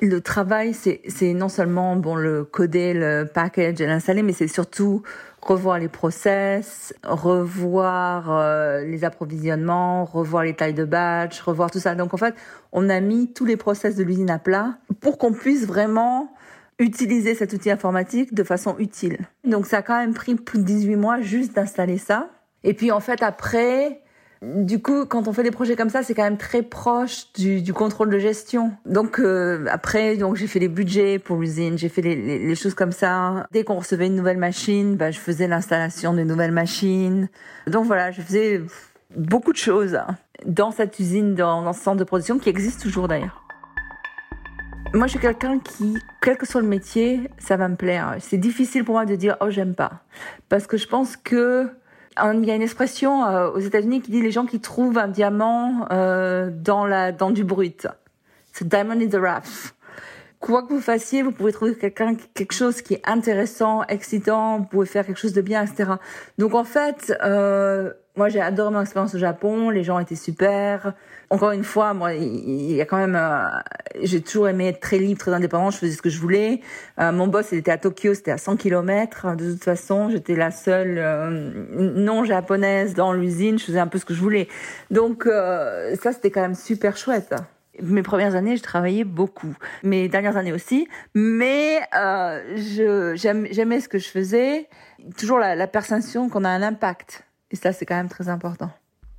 le 0.00 0.20
travail, 0.20 0.74
c'est 0.74 1.32
non 1.32 1.48
seulement 1.48 1.94
bon 1.94 2.16
le 2.16 2.42
coder, 2.42 2.92
le 2.92 3.24
package 3.24 3.80
et 3.80 3.86
l'installer, 3.86 4.22
mais 4.24 4.32
c'est 4.32 4.48
surtout 4.48 5.02
revoir 5.42 5.78
les 5.78 5.88
process, 5.88 6.94
revoir 7.02 8.30
euh, 8.30 8.84
les 8.84 9.04
approvisionnements, 9.04 10.04
revoir 10.04 10.44
les 10.44 10.54
tailles 10.54 10.74
de 10.74 10.84
batch, 10.84 11.40
revoir 11.40 11.70
tout 11.70 11.80
ça. 11.80 11.94
Donc 11.94 12.14
en 12.14 12.16
fait, 12.16 12.34
on 12.72 12.88
a 12.88 13.00
mis 13.00 13.32
tous 13.32 13.44
les 13.44 13.56
process 13.56 13.96
de 13.96 14.04
l'usine 14.04 14.30
à 14.30 14.38
plat 14.38 14.78
pour 15.00 15.18
qu'on 15.18 15.32
puisse 15.32 15.66
vraiment 15.66 16.32
utiliser 16.78 17.34
cet 17.34 17.52
outil 17.52 17.70
informatique 17.70 18.34
de 18.34 18.44
façon 18.44 18.76
utile. 18.78 19.18
Donc 19.44 19.66
ça 19.66 19.78
a 19.78 19.82
quand 19.82 19.98
même 19.98 20.14
pris 20.14 20.36
plus 20.36 20.58
de 20.58 20.64
18 20.64 20.96
mois 20.96 21.20
juste 21.20 21.54
d'installer 21.54 21.98
ça. 21.98 22.30
Et 22.64 22.74
puis 22.74 22.92
en 22.92 23.00
fait 23.00 23.22
après, 23.22 24.01
du 24.42 24.82
coup, 24.82 25.06
quand 25.06 25.28
on 25.28 25.32
fait 25.32 25.44
des 25.44 25.52
projets 25.52 25.76
comme 25.76 25.88
ça, 25.88 26.02
c'est 26.02 26.14
quand 26.14 26.24
même 26.24 26.36
très 26.36 26.62
proche 26.62 27.32
du, 27.34 27.72
contrôle 27.72 28.10
de 28.10 28.18
gestion. 28.18 28.72
Donc 28.86 29.20
euh, 29.20 29.64
après, 29.70 30.16
donc 30.16 30.34
j'ai 30.34 30.48
fait 30.48 30.58
les 30.58 30.68
budgets 30.68 31.20
pour 31.20 31.36
l'usine, 31.36 31.78
j'ai 31.78 31.88
fait 31.88 32.02
les, 32.02 32.54
choses 32.56 32.74
comme 32.74 32.90
ça. 32.90 33.46
Dès 33.52 33.62
qu'on 33.62 33.76
recevait 33.76 34.08
une 34.08 34.16
nouvelle 34.16 34.38
machine, 34.38 34.96
bah, 34.96 35.12
je 35.12 35.20
faisais 35.20 35.46
l'installation 35.46 36.12
des 36.12 36.24
nouvelles 36.24 36.50
machines. 36.50 37.28
Donc 37.68 37.86
voilà, 37.86 38.10
je 38.10 38.20
faisais 38.20 38.60
beaucoup 39.16 39.52
de 39.52 39.58
choses 39.58 39.98
dans 40.44 40.72
cette 40.72 40.98
usine, 40.98 41.36
dans, 41.36 41.62
dans 41.62 41.72
ce 41.72 41.80
centre 41.80 41.98
de 41.98 42.04
production 42.04 42.40
qui 42.40 42.48
existe 42.48 42.82
toujours 42.82 43.06
d'ailleurs. 43.06 43.44
Moi, 44.92 45.06
je 45.06 45.12
suis 45.12 45.20
quelqu'un 45.20 45.58
qui, 45.60 45.96
quel 46.20 46.36
que 46.36 46.46
soit 46.46 46.60
le 46.60 46.66
métier, 46.66 47.30
ça 47.38 47.56
va 47.56 47.68
me 47.68 47.76
plaire. 47.76 48.16
C'est 48.18 48.38
difficile 48.38 48.84
pour 48.84 48.96
moi 48.96 49.06
de 49.06 49.14
dire 49.14 49.36
oh 49.40 49.50
j'aime 49.50 49.74
pas, 49.74 50.02
parce 50.48 50.66
que 50.66 50.76
je 50.76 50.88
pense 50.88 51.16
que 51.16 51.70
il 52.18 52.44
y 52.44 52.50
a 52.50 52.54
une 52.54 52.62
expression 52.62 53.24
euh, 53.24 53.50
aux 53.50 53.58
États-Unis 53.58 54.02
qui 54.02 54.10
dit 54.10 54.22
les 54.22 54.30
gens 54.30 54.46
qui 54.46 54.60
trouvent 54.60 54.98
un 54.98 55.08
diamant 55.08 55.86
euh, 55.90 56.50
dans 56.52 56.86
la 56.86 57.12
dans 57.12 57.30
du 57.30 57.44
brut. 57.44 57.86
C'est 58.52 58.68
diamond 58.68 59.00
in 59.00 59.08
the 59.08 59.16
rough. 59.16 59.72
Quoi 60.42 60.64
que 60.64 60.72
vous 60.72 60.80
fassiez, 60.80 61.22
vous 61.22 61.30
pouvez 61.30 61.52
trouver 61.52 61.76
quelqu'un 61.76 62.16
quelque 62.34 62.52
chose 62.52 62.82
qui 62.82 62.94
est 62.94 63.02
intéressant, 63.04 63.84
excitant, 63.84 64.58
vous 64.58 64.64
pouvez 64.64 64.86
faire 64.86 65.06
quelque 65.06 65.20
chose 65.20 65.32
de 65.32 65.40
bien, 65.40 65.64
etc. 65.64 65.92
Donc 66.36 66.54
en 66.54 66.64
fait, 66.64 67.16
euh, 67.22 67.92
moi 68.16 68.28
j'ai 68.28 68.40
adoré 68.40 68.74
mon 68.74 68.80
expérience 68.80 69.14
au 69.14 69.18
Japon, 69.18 69.70
les 69.70 69.84
gens 69.84 70.00
étaient 70.00 70.16
super. 70.16 70.94
Encore 71.30 71.52
une 71.52 71.62
fois, 71.62 71.94
moi 71.94 72.14
il 72.14 72.72
y 72.72 72.80
a 72.80 72.86
quand 72.86 72.96
même 72.96 73.16
j'ai 74.00 74.20
toujours 74.20 74.48
aimé 74.48 74.66
être 74.66 74.80
très 74.80 74.98
libre, 74.98 75.20
très 75.20 75.32
indépendant. 75.32 75.70
Je 75.70 75.78
faisais 75.78 75.94
ce 75.94 76.02
que 76.02 76.10
je 76.10 76.18
voulais. 76.18 76.60
Euh, 76.98 77.12
mon 77.12 77.28
boss, 77.28 77.52
il 77.52 77.58
était 77.58 77.70
à 77.70 77.78
Tokyo, 77.78 78.12
c'était 78.14 78.32
à 78.32 78.38
100 78.38 78.56
km. 78.56 79.36
De 79.36 79.52
toute 79.52 79.62
façon, 79.62 80.10
j'étais 80.10 80.34
la 80.34 80.50
seule 80.50 80.98
euh, 80.98 81.52
non 81.76 82.24
japonaise 82.24 82.94
dans 82.94 83.12
l'usine. 83.12 83.60
Je 83.60 83.64
faisais 83.66 83.78
un 83.78 83.86
peu 83.86 83.98
ce 83.98 84.04
que 84.04 84.14
je 84.14 84.20
voulais. 84.20 84.48
Donc 84.90 85.26
euh, 85.26 85.94
ça, 86.02 86.10
c'était 86.12 86.32
quand 86.32 86.42
même 86.42 86.56
super 86.56 86.96
chouette. 86.96 87.32
Mes 87.80 88.02
premières 88.02 88.34
années, 88.34 88.56
je 88.56 88.62
travaillais 88.62 89.04
beaucoup. 89.04 89.54
Mes 89.82 90.08
dernières 90.08 90.36
années 90.36 90.52
aussi. 90.52 90.88
Mais 91.14 91.80
euh, 91.96 93.14
j'aimais 93.16 93.80
ce 93.80 93.88
que 93.88 93.98
je 93.98 94.08
faisais. 94.08 94.68
Toujours 95.16 95.38
la, 95.38 95.66
perception 95.66 96.28
qu'on 96.28 96.44
a 96.44 96.50
un 96.50 96.62
impact. 96.62 97.24
Et 97.50 97.56
ça, 97.56 97.72
c'est 97.72 97.86
quand 97.86 97.96
même 97.96 98.08
très 98.08 98.28
important. 98.28 98.70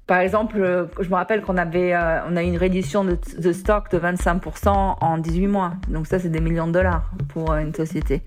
Par 0.06 0.20
exemple, 0.20 0.58
euh, 0.60 0.86
je 1.00 1.10
me 1.10 1.16
rappelle 1.16 1.42
qu'on 1.42 1.58
avait, 1.58 1.94
euh, 1.96 2.20
on 2.28 2.36
a 2.36 2.44
eu 2.44 2.48
une 2.48 2.58
réduction 2.58 3.06
de, 3.06 3.52
stock 3.54 3.90
de 3.90 3.98
25% 3.98 4.70
en 4.70 5.18
18 5.18 5.48
mois. 5.48 5.74
Donc 5.88 6.08
ça, 6.08 6.20
c'est 6.20 6.30
des 6.30 6.42
millions 6.42 6.68
de 6.68 6.74
dollars 6.74 7.10
pour 7.30 7.56
une 7.56 7.74
société. 7.74 8.22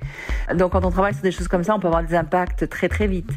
Donc 0.54 0.72
quand 0.72 0.84
on 0.84 0.90
travaille 0.90 1.14
sur 1.14 1.22
des 1.22 1.32
choses 1.32 1.48
comme 1.48 1.64
ça, 1.64 1.74
on 1.74 1.78
peut 1.78 1.88
avoir 1.88 2.02
des 2.02 2.14
impacts 2.14 2.68
très 2.68 2.88
très 2.88 3.06
vite. 3.06 3.30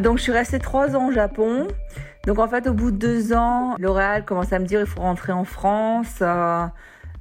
Donc 0.00 0.18
je 0.18 0.22
suis 0.22 0.32
restée 0.32 0.58
trois 0.58 0.96
ans 0.96 1.08
au 1.08 1.12
Japon. 1.12 1.68
Donc 2.26 2.38
en 2.38 2.48
fait, 2.48 2.66
au 2.66 2.72
bout 2.72 2.90
de 2.90 2.96
deux 2.96 3.32
ans, 3.32 3.76
L'Oréal 3.78 4.24
commence 4.24 4.52
à 4.52 4.58
me 4.58 4.64
dire 4.64 4.80
il 4.80 4.86
faut 4.86 5.00
rentrer 5.00 5.32
en 5.32 5.44
France. 5.44 6.18
Euh, 6.22 6.64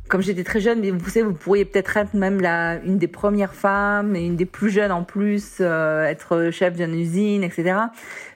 comme 0.07 0.21
j'étais 0.21 0.43
très 0.43 0.59
jeune, 0.59 0.79
mais 0.79 0.89
vous 0.89 1.09
savez, 1.09 1.24
vous 1.24 1.36
pourriez 1.36 1.65
peut-être 1.65 1.95
être 1.95 2.15
même 2.15 2.41
la, 2.41 2.77
une 2.83 2.98
des 2.98 3.07
premières 3.07 3.53
femmes 3.53 4.15
et 4.15 4.25
une 4.25 4.36
des 4.36 4.48
plus 4.48 4.71
jeunes 4.71 4.91
en 4.91 5.03
plus, 5.03 5.57
euh, 5.62 6.03
être 6.05 6.50
chef 6.51 6.75
d'une 6.75 6.95
usine, 6.95 7.43
etc. 7.43 7.75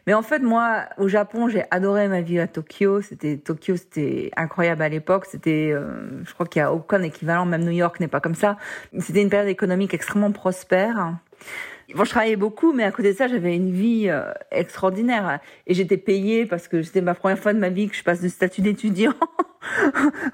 Mais 0.05 0.13
en 0.13 0.21
fait, 0.21 0.39
moi, 0.39 0.83
au 0.99 1.07
Japon, 1.07 1.47
j'ai 1.47 1.63
adoré 1.71 2.07
ma 2.07 2.21
vie 2.21 2.39
à 2.39 2.45
Tokyo. 2.45 3.01
C'était 3.01 3.37
Tokyo, 3.37 3.75
c'était 3.75 4.29
incroyable 4.37 4.83
à 4.83 4.89
l'époque. 4.89 5.25
C'était, 5.25 5.71
euh, 5.73 6.23
je 6.23 6.33
crois 6.33 6.45
qu'il 6.45 6.59
y 6.59 6.63
a 6.63 6.71
aucun 6.71 7.01
équivalent, 7.01 7.45
même 7.45 7.63
New 7.63 7.71
York 7.71 7.99
n'est 7.99 8.07
pas 8.07 8.19
comme 8.19 8.35
ça. 8.35 8.57
C'était 8.99 9.23
une 9.23 9.29
période 9.29 9.49
économique 9.49 9.95
extrêmement 9.95 10.31
prospère. 10.31 11.15
Bon, 11.95 12.05
je 12.05 12.09
travaillais 12.09 12.35
beaucoup, 12.35 12.73
mais 12.73 12.83
à 12.83 12.91
côté 12.91 13.11
de 13.11 13.17
ça, 13.17 13.27
j'avais 13.27 13.55
une 13.55 13.71
vie 13.71 14.09
euh, 14.09 14.31
extraordinaire. 14.49 15.39
Et 15.67 15.75
j'étais 15.75 15.97
payée 15.97 16.47
parce 16.47 16.67
que 16.67 16.81
c'était 16.81 17.01
ma 17.01 17.13
première 17.13 17.37
fois 17.37 17.53
de 17.53 17.59
ma 17.59 17.69
vie 17.69 17.87
que 17.87 17.95
je 17.95 18.03
passe 18.03 18.19
du 18.19 18.29
statut 18.29 18.61
d'étudiant 18.61 19.13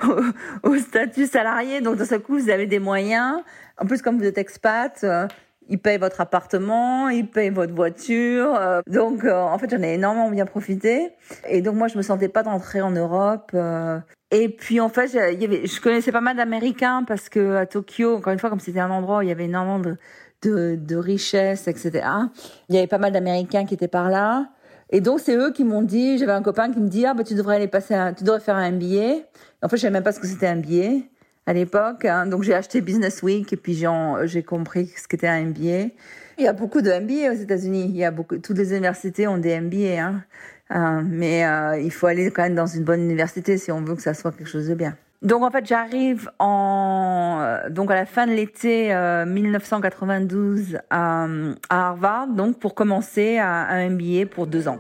au, 0.63 0.77
statut 0.77 1.25
salarié. 1.25 1.81
Donc, 1.81 1.97
dans 1.97 2.05
ce 2.05 2.15
coup, 2.15 2.39
vous 2.39 2.49
avez 2.49 2.65
des 2.65 2.79
moyens. 2.79 3.41
En 3.77 3.85
plus, 3.85 4.01
comme 4.01 4.17
vous 4.17 4.23
êtes 4.23 4.37
expat, 4.37 4.97
euh, 5.03 5.27
ils 5.67 5.79
payent 5.79 5.97
votre 5.97 6.21
appartement, 6.21 7.09
ils 7.09 7.27
payent 7.27 7.49
votre 7.49 7.73
voiture. 7.73 8.55
Euh. 8.55 8.81
donc, 8.87 9.25
en 9.25 9.57
fait, 9.57 9.69
j'en 9.69 9.83
ai 9.83 9.95
énormément 9.95 10.31
bien 10.31 10.45
profité. 10.45 11.09
Et 11.49 11.61
donc, 11.61 11.75
moi, 11.75 11.89
je 11.89 11.97
me 11.97 12.03
sentais 12.03 12.29
pas 12.29 12.41
d'entrer 12.41 12.79
en 12.79 12.91
Europe. 12.91 13.53
et 14.31 14.47
puis, 14.47 14.79
en 14.79 14.87
fait, 14.87 15.13
avait, 15.13 15.67
je 15.67 15.81
connaissais 15.81 16.13
pas 16.13 16.21
mal 16.21 16.37
d'Américains 16.37 17.03
parce 17.05 17.27
que 17.27 17.57
à 17.57 17.65
Tokyo, 17.65 18.15
encore 18.15 18.31
une 18.31 18.39
fois, 18.39 18.49
comme 18.49 18.61
c'était 18.61 18.79
un 18.79 18.91
endroit 18.91 19.17
où 19.17 19.21
il 19.23 19.27
y 19.27 19.31
avait 19.31 19.43
énormément 19.43 19.79
de 19.79 19.97
de, 20.41 20.96
richesse, 20.96 21.67
etc. 21.67 22.08
Il 22.69 22.75
y 22.75 22.77
avait 22.77 22.88
pas 22.88 22.98
mal 22.98 23.12
d'Américains 23.12 23.65
qui 23.65 23.74
étaient 23.74 23.88
par 23.88 24.10
là. 24.10 24.50
Et 24.91 25.01
donc, 25.01 25.19
c'est 25.19 25.36
eux 25.36 25.51
qui 25.51 25.63
m'ont 25.63 25.84
dit, 25.84 26.17
j'avais 26.17 26.31
un 26.31 26.41
copain 26.41 26.72
qui 26.72 26.79
me 26.79 26.88
dit, 26.88 27.05
ah, 27.05 27.13
bah, 27.13 27.24
tu 27.24 27.36
devrais 27.36 27.58
aller 27.58 27.67
passer 27.67 27.93
un, 27.93 28.13
tu 28.13 28.24
devrais 28.24 28.39
faire 28.39 28.55
un 28.55 28.72
MBA. 28.72 29.17
En 29.62 29.69
fait, 29.69 29.77
je 29.77 29.81
savais 29.81 29.93
même 29.93 30.03
pas 30.03 30.12
ce 30.12 30.19
que 30.19 30.27
c'était 30.27 30.48
un 30.48 30.55
MBA 30.55 31.05
à 31.46 31.53
l'époque. 31.53 32.05
Hein. 32.05 32.25
Donc, 32.25 32.43
j'ai 32.43 32.53
acheté 32.53 32.81
Business 32.81 33.22
Week 33.22 33.51
et 33.53 33.58
puis 33.58 33.86
j'ai 34.24 34.43
compris 34.43 34.88
ce 34.98 35.08
qu'était 35.08 35.27
un 35.27 35.46
MBA. 35.46 35.91
Il 36.38 36.46
y 36.46 36.48
a 36.48 36.53
beaucoup 36.53 36.81
de 36.81 36.89
MBA 36.89 37.31
aux 37.31 37.41
États-Unis. 37.41 37.86
Il 37.89 37.98
y 37.98 38.05
a 38.05 38.12
beaucoup, 38.12 38.38
toutes 38.38 38.58
les 38.58 38.72
universités 38.72 39.27
ont 39.27 39.38
des 39.38 39.60
MBA, 39.60 40.01
hein. 40.01 40.24
Euh, 40.72 41.01
mais 41.03 41.46
euh, 41.46 41.79
il 41.79 41.91
faut 41.91 42.05
aller 42.05 42.29
quand 42.29 42.43
même 42.43 42.55
dans 42.55 42.67
une 42.67 42.84
bonne 42.84 43.01
université 43.01 43.58
si 43.58 43.72
on 43.72 43.81
veut 43.81 43.96
que 43.96 44.03
ça 44.03 44.13
soit 44.13 44.31
quelque 44.31 44.48
chose 44.48 44.67
de 44.67 44.75
bien. 44.75 44.96
Donc 45.21 45.43
en 45.43 45.51
fait, 45.51 45.65
j'arrive 45.65 46.31
en 46.39 47.59
donc 47.69 47.91
à 47.91 47.95
la 47.95 48.05
fin 48.05 48.25
de 48.25 48.31
l'été 48.31 48.93
1992 49.27 50.75
euh, 50.75 50.77
à, 50.89 51.25
à, 51.69 51.88
Harvard, 51.89 52.27
donc 52.27 52.57
pour 52.59 52.73
commencer 52.73 53.38
à, 53.38 53.67
un 53.67 53.89
MBA 53.89 54.27
pour 54.31 54.47
deux 54.47 54.67
ans. 54.69 54.79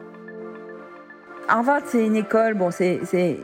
Harvard, 1.49 1.81
c'est 1.85 2.05
une 2.05 2.15
école, 2.15 2.53
bon, 2.53 2.71
c'est 2.71 3.01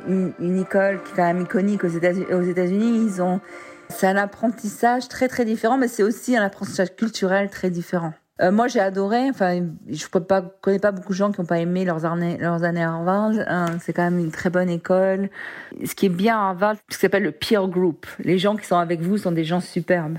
une, 0.08 0.32
une, 0.40 0.62
école 0.62 1.02
qui 1.04 1.12
est 1.12 1.16
quand 1.16 1.24
même 1.24 1.42
iconique 1.42 1.84
aux 1.84 1.90
États-Unis. 1.90 2.50
États-Unis, 2.50 3.06
ils 3.08 3.22
ont 3.22 3.42
c'est 3.90 4.08
un 4.08 4.16
apprentissage 4.16 5.08
très 5.08 5.28
très 5.28 5.46
différent, 5.46 5.78
mais 5.78 5.88
c'est 5.88 6.04
aussi 6.04 6.36
un 6.36 6.44
apprentissage 6.44 6.96
culturel 6.96 7.50
très 7.50 7.70
différent. 7.70 8.14
Euh, 8.42 8.52
moi, 8.52 8.68
j'ai 8.68 8.82
adoré. 8.82 9.30
Enfin, 9.30 9.66
je 9.88 10.06
ne 10.06 10.42
connais 10.62 10.80
pas 10.80 10.92
beaucoup 10.92 11.14
de 11.14 11.18
gens 11.18 11.32
qui 11.32 11.40
n'ont 11.40 11.48
pas 11.48 11.60
aimé 11.60 11.86
leurs 11.86 12.06
années, 12.06 12.38
leurs 12.38 12.64
années 12.64 12.84
à 12.84 12.92
Harvard. 12.92 13.32
Hein, 13.48 13.78
c'est 13.82 13.94
quand 13.94 14.04
même 14.04 14.20
une 14.20 14.32
très 14.32 14.50
bonne 14.50 14.70
école. 14.70 15.30
Ce 15.86 15.96
qui 15.96 16.08
est 16.08 16.10
bien 16.10 16.38
à 16.38 16.50
Harvard, 16.50 16.76
ce 16.90 16.96
qui 16.96 17.02
s'appelle 17.02 17.24
le 17.24 17.32
peer 17.32 17.68
group. 17.68 18.06
Les 18.20 18.38
gens 18.38 18.56
qui 18.56 18.66
sont 18.66 18.78
avec 18.78 19.02
vous 19.02 19.18
sont 19.18 19.32
des 19.32 19.46
gens 19.46 19.62
superbes 19.62 20.18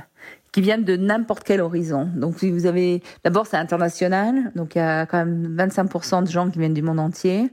qui 0.53 0.63
viennent 0.63 0.85
de 0.85 0.97
n'importe 0.97 1.45
quel 1.45 1.61
horizon. 1.61 2.09
Donc, 2.15 2.43
vous 2.43 2.65
avez, 2.65 3.03
d'abord, 3.23 3.47
c'est 3.47 3.59
international. 3.59 4.53
Donc, 4.55 4.75
il 4.75 4.79
y 4.79 4.81
a 4.81 5.05
quand 5.05 5.19
même 5.19 5.55
25% 5.55 6.25
de 6.25 6.31
gens 6.31 6.49
qui 6.49 6.59
viennent 6.59 6.73
du 6.73 6.81
monde 6.81 6.99
entier. 6.99 7.51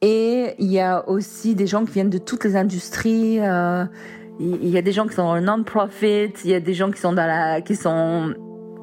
Et 0.00 0.54
il 0.60 0.70
y 0.70 0.78
a 0.78 1.08
aussi 1.08 1.56
des 1.56 1.66
gens 1.66 1.84
qui 1.84 1.94
viennent 1.94 2.10
de 2.10 2.18
toutes 2.18 2.44
les 2.44 2.54
industries. 2.54 3.40
Euh, 3.40 3.84
il 4.38 4.68
y 4.68 4.78
a 4.78 4.82
des 4.82 4.92
gens 4.92 5.08
qui 5.08 5.14
sont 5.14 5.40
non-profit. 5.40 6.32
Il 6.44 6.50
y 6.50 6.54
a 6.54 6.60
des 6.60 6.74
gens 6.74 6.92
qui 6.92 7.00
sont 7.00 7.12
dans 7.12 7.26
la, 7.26 7.62
qui 7.62 7.74
sont 7.74 8.34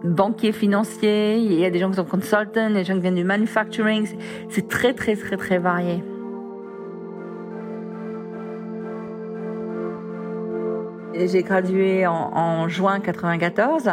banquiers 0.04 0.52
financiers, 0.52 1.38
il 1.38 1.54
y 1.54 1.66
a 1.66 1.70
des 1.70 1.80
gens 1.80 1.90
qui 1.90 1.96
sont 1.96 2.06
consultants, 2.06 2.70
des 2.70 2.84
gens 2.84 2.96
qui 2.96 3.02
viennent 3.02 3.16
du 3.16 3.24
manufacturing. 3.24 4.08
C'est 4.50 4.68
très, 4.68 4.94
très, 4.94 5.16
très, 5.16 5.38
très 5.38 5.58
varié. 5.58 6.04
J'ai 11.16 11.44
gradué 11.44 12.08
en, 12.08 12.32
en, 12.34 12.68
juin 12.68 13.00
94 13.00 13.92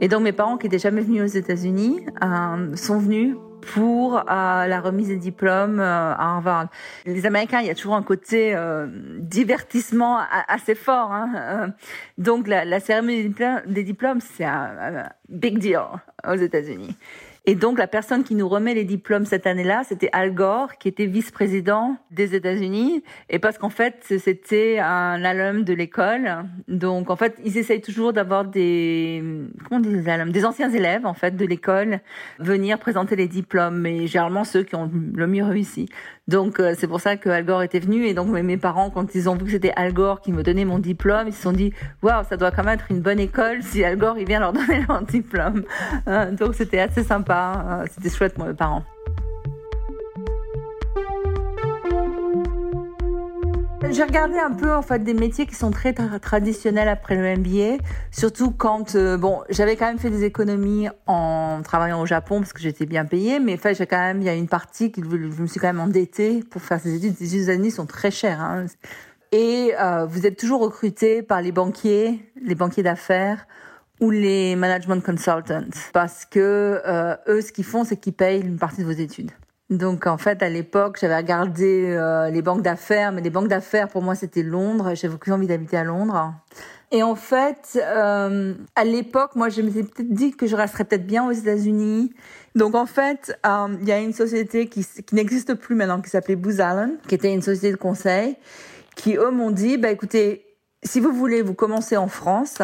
et 0.00 0.08
donc 0.08 0.22
mes 0.22 0.32
parents 0.32 0.56
qui 0.56 0.66
étaient 0.66 0.78
jamais 0.78 1.02
venus 1.02 1.22
aux 1.22 1.38
États-Unis 1.38 2.04
euh, 2.20 2.74
sont 2.74 2.98
venus 2.98 3.36
pour 3.60 4.16
euh, 4.16 4.22
la 4.26 4.80
remise 4.80 5.08
des 5.08 5.16
diplômes 5.16 5.80
euh, 5.80 6.14
à 6.14 6.36
Harvard. 6.36 6.68
Les 7.06 7.26
Américains, 7.26 7.60
il 7.60 7.66
y 7.66 7.70
a 7.70 7.74
toujours 7.74 7.94
un 7.94 8.02
côté 8.02 8.54
euh, 8.54 8.86
divertissement 9.18 10.20
assez 10.48 10.74
fort. 10.74 11.12
Hein. 11.12 11.72
donc 12.16 12.48
la, 12.48 12.64
la, 12.64 12.80
cérémonie 12.80 13.34
des 13.66 13.84
diplômes, 13.84 14.20
c'est 14.20 14.44
un 14.44 15.08
big 15.28 15.58
deal 15.58 15.80
aux 16.26 16.34
États-Unis. 16.34 16.96
Et 17.48 17.54
donc 17.54 17.78
la 17.78 17.86
personne 17.86 18.24
qui 18.24 18.34
nous 18.34 18.46
remet 18.46 18.74
les 18.74 18.84
diplômes 18.84 19.24
cette 19.24 19.46
année-là, 19.46 19.80
c'était 19.82 20.10
Al 20.12 20.34
Gore, 20.34 20.76
qui 20.76 20.86
était 20.86 21.06
vice-président 21.06 21.96
des 22.10 22.34
États-Unis. 22.34 23.02
Et 23.30 23.38
parce 23.38 23.56
qu'en 23.56 23.70
fait, 23.70 24.04
c'était 24.18 24.78
un 24.80 25.24
alum 25.24 25.64
de 25.64 25.72
l'école. 25.72 26.44
Donc 26.68 27.08
en 27.08 27.16
fait, 27.16 27.38
ils 27.46 27.56
essayent 27.56 27.80
toujours 27.80 28.12
d'avoir 28.12 28.44
des 28.44 29.24
comment 29.64 29.78
on 29.78 29.80
dit 29.80 29.88
des 29.88 30.10
alums, 30.10 30.30
des 30.30 30.44
anciens 30.44 30.68
élèves 30.68 31.06
en 31.06 31.14
fait 31.14 31.36
de 31.38 31.46
l'école 31.46 32.00
venir 32.38 32.78
présenter 32.78 33.16
les 33.16 33.28
diplômes. 33.28 33.78
Mais 33.78 34.06
généralement 34.06 34.44
ceux 34.44 34.62
qui 34.62 34.74
ont 34.74 34.90
le 34.92 35.26
mieux 35.26 35.44
réussi. 35.44 35.88
Donc 36.28 36.60
euh, 36.60 36.74
c'est 36.78 36.86
pour 36.86 37.00
ça 37.00 37.16
que 37.16 37.30
Al 37.30 37.44
Gore 37.44 37.62
était 37.62 37.80
venu 37.80 38.06
et 38.06 38.12
donc 38.12 38.28
mes 38.28 38.56
parents 38.58 38.90
quand 38.90 39.14
ils 39.14 39.28
ont 39.30 39.34
vu 39.34 39.46
que 39.46 39.50
c'était 39.50 39.72
Al 39.76 39.94
Gore 39.94 40.20
qui 40.20 40.30
me 40.30 40.42
donnait 40.42 40.66
mon 40.66 40.78
diplôme, 40.78 41.26
ils 41.26 41.32
se 41.32 41.42
sont 41.42 41.52
dit 41.52 41.72
waouh 42.02 42.22
ça 42.28 42.36
doit 42.36 42.50
quand 42.50 42.64
même 42.64 42.74
être 42.74 42.90
une 42.90 43.00
bonne 43.00 43.18
école 43.18 43.62
si 43.62 43.82
Al 43.82 43.96
Gore 43.96 44.16
vient 44.16 44.40
leur 44.40 44.52
donner 44.52 44.84
leur 44.86 45.02
diplôme. 45.02 45.64
Euh, 46.06 46.30
donc 46.30 46.54
c'était 46.54 46.80
assez 46.80 47.02
sympa, 47.02 47.64
euh, 47.66 47.86
c'était 47.90 48.14
chouette 48.14 48.34
pour 48.34 48.44
mes 48.44 48.54
parents. 48.54 48.84
J'ai 53.90 54.04
regardé 54.04 54.38
un 54.38 54.52
peu 54.52 54.72
en 54.72 54.82
fait 54.82 55.02
des 55.02 55.14
métiers 55.14 55.46
qui 55.46 55.54
sont 55.54 55.70
très 55.70 55.94
traditionnels 55.94 56.88
après 56.88 57.16
le 57.16 57.36
MBA, 57.38 57.82
surtout 58.10 58.50
quand 58.50 58.94
euh, 58.94 59.16
bon 59.16 59.40
j'avais 59.48 59.76
quand 59.76 59.86
même 59.86 59.98
fait 59.98 60.10
des 60.10 60.24
économies 60.24 60.88
en 61.06 61.62
travaillant 61.64 62.00
au 62.00 62.06
Japon 62.06 62.40
parce 62.40 62.52
que 62.52 62.60
j'étais 62.60 62.84
bien 62.84 63.06
payée, 63.06 63.40
mais 63.40 63.56
fait 63.56 63.74
j'ai 63.74 63.86
quand 63.86 63.98
même 63.98 64.20
il 64.20 64.24
y 64.24 64.28
a 64.28 64.34
une 64.34 64.46
partie 64.46 64.92
qui 64.92 65.02
je 65.02 65.42
me 65.42 65.46
suis 65.46 65.58
quand 65.58 65.68
même 65.68 65.80
endettée 65.80 66.44
pour 66.50 66.60
faire 66.60 66.80
ces 66.80 66.96
études. 66.96 67.14
Les 67.18 67.50
études 67.50 67.70
sont 67.70 67.86
très 67.86 68.10
chères. 68.10 68.42
Hein. 68.42 68.66
Et 69.32 69.72
euh, 69.80 70.04
vous 70.04 70.26
êtes 70.26 70.38
toujours 70.38 70.60
recruté 70.60 71.22
par 71.22 71.40
les 71.40 71.52
banquiers, 71.52 72.20
les 72.42 72.54
banquiers 72.54 72.82
d'affaires 72.82 73.46
ou 74.00 74.10
les 74.10 74.54
management 74.54 75.02
consultants 75.02 75.64
parce 75.92 76.26
que 76.26 76.80
euh, 76.86 77.16
eux 77.26 77.40
ce 77.40 77.52
qu'ils 77.52 77.64
font 77.64 77.84
c'est 77.84 77.96
qu'ils 77.96 78.12
payent 78.12 78.42
une 78.42 78.58
partie 78.58 78.82
de 78.82 78.86
vos 78.86 78.92
études. 78.92 79.32
Donc 79.70 80.06
en 80.06 80.16
fait, 80.16 80.42
à 80.42 80.48
l'époque, 80.48 80.98
j'avais 81.00 81.16
regardé 81.16 81.84
euh, 81.88 82.30
les 82.30 82.40
banques 82.40 82.62
d'affaires, 82.62 83.12
mais 83.12 83.20
les 83.20 83.30
banques 83.30 83.48
d'affaires 83.48 83.88
pour 83.88 84.02
moi 84.02 84.14
c'était 84.14 84.42
Londres. 84.42 84.94
J'avais 84.94 85.14
aucune 85.14 85.34
envie 85.34 85.46
d'habiter 85.46 85.76
à 85.76 85.84
Londres. 85.84 86.34
Et 86.90 87.02
en 87.02 87.16
fait, 87.16 87.78
euh, 87.82 88.54
à 88.74 88.84
l'époque, 88.84 89.36
moi 89.36 89.50
je 89.50 89.60
me 89.60 89.70
suis 89.70 89.82
peut-être 89.82 90.10
dit 90.10 90.32
que 90.32 90.46
je 90.46 90.56
resterais 90.56 90.84
peut-être 90.84 91.06
bien 91.06 91.26
aux 91.26 91.32
États-Unis. 91.32 92.14
Donc 92.54 92.74
en 92.74 92.86
fait, 92.86 93.38
euh, 93.46 93.76
il 93.82 93.86
y 93.86 93.92
a 93.92 94.00
une 94.00 94.14
société 94.14 94.68
qui, 94.68 94.86
qui 95.06 95.14
n'existe 95.14 95.52
plus 95.52 95.74
maintenant, 95.74 96.00
qui 96.00 96.08
s'appelait 96.08 96.36
Booz 96.36 96.62
Allen, 96.62 96.96
qui 97.06 97.14
était 97.14 97.32
une 97.32 97.42
société 97.42 97.70
de 97.72 97.76
conseil, 97.76 98.36
qui 98.96 99.16
eux 99.16 99.30
m'ont 99.30 99.50
dit, 99.50 99.76
bah 99.76 99.90
écoutez, 99.90 100.46
si 100.82 100.98
vous 100.98 101.12
voulez, 101.12 101.42
vous 101.42 101.54
commencez 101.54 101.98
en 101.98 102.08
France, 102.08 102.56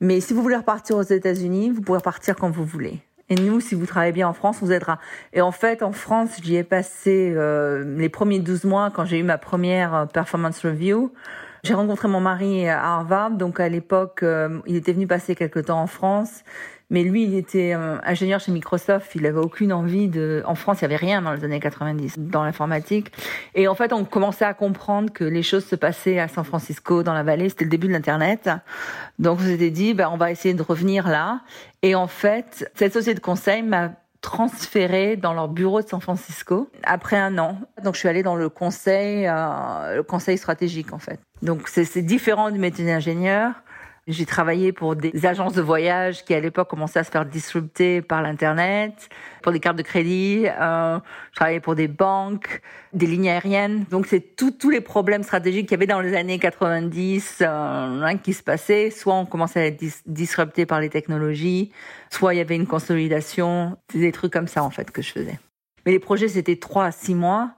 mais 0.00 0.20
si 0.20 0.34
vous 0.34 0.42
voulez 0.42 0.56
repartir 0.56 0.96
aux 0.96 1.02
États-Unis, 1.02 1.70
vous 1.70 1.82
pourrez 1.82 1.98
repartir 1.98 2.34
quand 2.34 2.50
vous 2.50 2.64
voulez. 2.64 3.00
Et 3.32 3.34
nous, 3.34 3.60
si 3.60 3.74
vous 3.74 3.86
travaillez 3.86 4.12
bien 4.12 4.28
en 4.28 4.34
France, 4.34 4.58
on 4.60 4.66
vous 4.66 4.72
aidera. 4.72 4.98
Et 5.32 5.40
en 5.40 5.52
fait, 5.52 5.82
en 5.82 5.92
France, 5.92 6.36
j'y 6.42 6.56
ai 6.56 6.64
passé 6.64 7.32
euh, 7.34 7.82
les 7.96 8.10
premiers 8.10 8.40
12 8.40 8.64
mois 8.64 8.90
quand 8.90 9.06
j'ai 9.06 9.18
eu 9.18 9.22
ma 9.22 9.38
première 9.38 9.94
euh, 9.94 10.04
performance 10.04 10.60
review. 10.66 11.10
J'ai 11.64 11.74
rencontré 11.74 12.08
mon 12.08 12.20
mari 12.20 12.68
à 12.68 12.82
Harvard, 12.82 13.30
donc 13.30 13.60
à 13.60 13.68
l'époque, 13.68 14.24
euh, 14.24 14.58
il 14.66 14.74
était 14.74 14.92
venu 14.92 15.06
passer 15.06 15.36
quelque 15.36 15.60
temps 15.60 15.80
en 15.80 15.86
France. 15.86 16.42
Mais 16.90 17.04
lui, 17.04 17.22
il 17.22 17.36
était 17.36 17.72
euh, 17.72 17.98
ingénieur 18.02 18.40
chez 18.40 18.50
Microsoft. 18.50 19.14
Il 19.14 19.24
avait 19.26 19.38
aucune 19.38 19.72
envie 19.72 20.08
de. 20.08 20.42
En 20.44 20.56
France, 20.56 20.80
il 20.80 20.82
y 20.82 20.84
avait 20.86 20.96
rien 20.96 21.22
dans 21.22 21.32
les 21.32 21.44
années 21.44 21.60
90 21.60 22.18
dans 22.18 22.42
l'informatique. 22.42 23.12
Et 23.54 23.68
en 23.68 23.76
fait, 23.76 23.92
on 23.92 24.04
commençait 24.04 24.44
à 24.44 24.54
comprendre 24.54 25.12
que 25.12 25.22
les 25.22 25.44
choses 25.44 25.64
se 25.64 25.76
passaient 25.76 26.18
à 26.18 26.26
San 26.26 26.42
Francisco, 26.44 27.04
dans 27.04 27.14
la 27.14 27.22
vallée. 27.22 27.48
C'était 27.48 27.64
le 27.64 27.70
début 27.70 27.86
de 27.86 27.92
l'internet. 27.92 28.50
Donc, 29.20 29.38
on 29.40 29.44
s'était 29.44 29.70
dit, 29.70 29.94
ben, 29.94 30.10
on 30.12 30.16
va 30.16 30.32
essayer 30.32 30.54
de 30.54 30.62
revenir 30.62 31.08
là. 31.08 31.42
Et 31.82 31.94
en 31.94 32.08
fait, 32.08 32.68
cette 32.74 32.92
société 32.92 33.14
de 33.14 33.24
conseil 33.24 33.62
m'a 33.62 33.92
transféré 34.22 35.16
dans 35.16 35.34
leur 35.34 35.48
bureau 35.48 35.82
de 35.82 35.88
San 35.88 36.00
Francisco 36.00 36.70
après 36.84 37.18
un 37.18 37.36
an. 37.38 37.58
Donc 37.84 37.94
je 37.94 37.98
suis 37.98 38.08
allée 38.08 38.22
dans 38.22 38.36
le 38.36 38.48
conseil, 38.48 39.26
euh, 39.26 39.96
le 39.96 40.02
conseil 40.02 40.38
stratégique 40.38 40.94
en 40.94 40.98
fait. 40.98 41.20
Donc 41.42 41.68
c'est 41.68 42.02
différent 42.02 42.50
du 42.50 42.58
métier 42.58 42.86
d'ingénieur. 42.86 43.52
J'ai 44.08 44.26
travaillé 44.26 44.72
pour 44.72 44.96
des 44.96 45.26
agences 45.26 45.52
de 45.52 45.62
voyage 45.62 46.24
qui 46.24 46.34
à 46.34 46.40
l'époque 46.40 46.68
commençaient 46.68 46.98
à 46.98 47.04
se 47.04 47.10
faire 47.12 47.24
disrupter 47.24 48.02
par 48.02 48.20
l'internet, 48.20 49.08
pour 49.42 49.52
des 49.52 49.60
cartes 49.60 49.76
de 49.76 49.82
crédit. 49.82 50.44
Euh, 50.48 50.98
je 51.30 51.36
travaillais 51.36 51.60
pour 51.60 51.76
des 51.76 51.86
banques, 51.86 52.62
des 52.92 53.06
lignes 53.06 53.28
aériennes. 53.28 53.84
Donc 53.92 54.06
c'est 54.06 54.34
tous 54.34 54.70
les 54.70 54.80
problèmes 54.80 55.22
stratégiques 55.22 55.68
qu'il 55.68 55.76
y 55.76 55.78
avait 55.78 55.86
dans 55.86 56.00
les 56.00 56.16
années 56.16 56.40
90 56.40 57.38
euh, 57.42 57.46
hein, 58.02 58.16
qui 58.16 58.32
se 58.32 58.42
passaient. 58.42 58.90
Soit 58.90 59.14
on 59.14 59.24
commençait 59.24 59.60
à 59.60 59.66
être 59.66 59.84
disrupté 60.06 60.66
par 60.66 60.80
les 60.80 60.88
technologies, 60.88 61.70
soit 62.10 62.34
il 62.34 62.38
y 62.38 62.40
avait 62.40 62.56
une 62.56 62.66
consolidation. 62.66 63.76
Des 63.94 64.10
trucs 64.10 64.32
comme 64.32 64.48
ça 64.48 64.64
en 64.64 64.70
fait 64.70 64.90
que 64.90 65.00
je 65.00 65.12
faisais. 65.12 65.38
Mais 65.86 65.92
les 65.92 66.00
projets 66.00 66.26
c'était 66.26 66.56
trois 66.56 66.86
à 66.86 66.90
six 66.90 67.14
mois. 67.14 67.52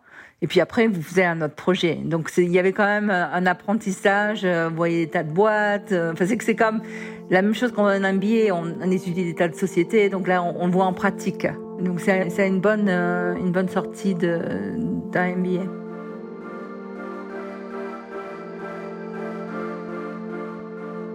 Et 0.45 0.47
puis 0.47 0.61
après, 0.61 0.89
vous 0.89 1.01
faisiez 1.01 1.25
un 1.25 1.41
autre 1.41 1.55
projet. 1.55 1.95
Donc 2.05 2.31
il 2.37 2.51
y 2.51 2.59
avait 2.59 2.75
quand 2.75 2.85
même 2.85 3.09
un 3.09 3.47
apprentissage. 3.47 4.43
Euh, 4.45 4.69
vous 4.69 4.77
voyez 4.77 5.07
des 5.07 5.11
tas 5.11 5.23
de 5.23 5.33
boîtes. 5.33 5.93
Euh, 5.93 6.13
enfin, 6.13 6.27
c'est 6.27 6.37
que 6.37 6.45
c'est 6.45 6.55
comme 6.55 6.83
la 7.31 7.41
même 7.41 7.55
chose 7.55 7.73
qu'on 7.73 7.87
a 7.87 7.95
un 7.95 8.13
MBA. 8.13 8.53
On, 8.53 8.91
étudie 8.91 9.25
des 9.25 9.35
tas 9.35 9.49
de 9.49 9.55
sociétés. 9.55 10.11
Donc 10.11 10.29
là, 10.29 10.43
on, 10.43 10.67
le 10.67 10.71
voit 10.71 10.85
en 10.85 10.93
pratique. 10.93 11.47
Donc 11.81 11.99
c'est 11.99 12.47
une 12.47 12.61
bonne 12.61 12.91
euh, 12.91 13.35
une 13.37 13.53
bonne 13.53 13.71
sortie 13.71 14.15
d'un 14.15 15.35
MBA. 15.35 15.65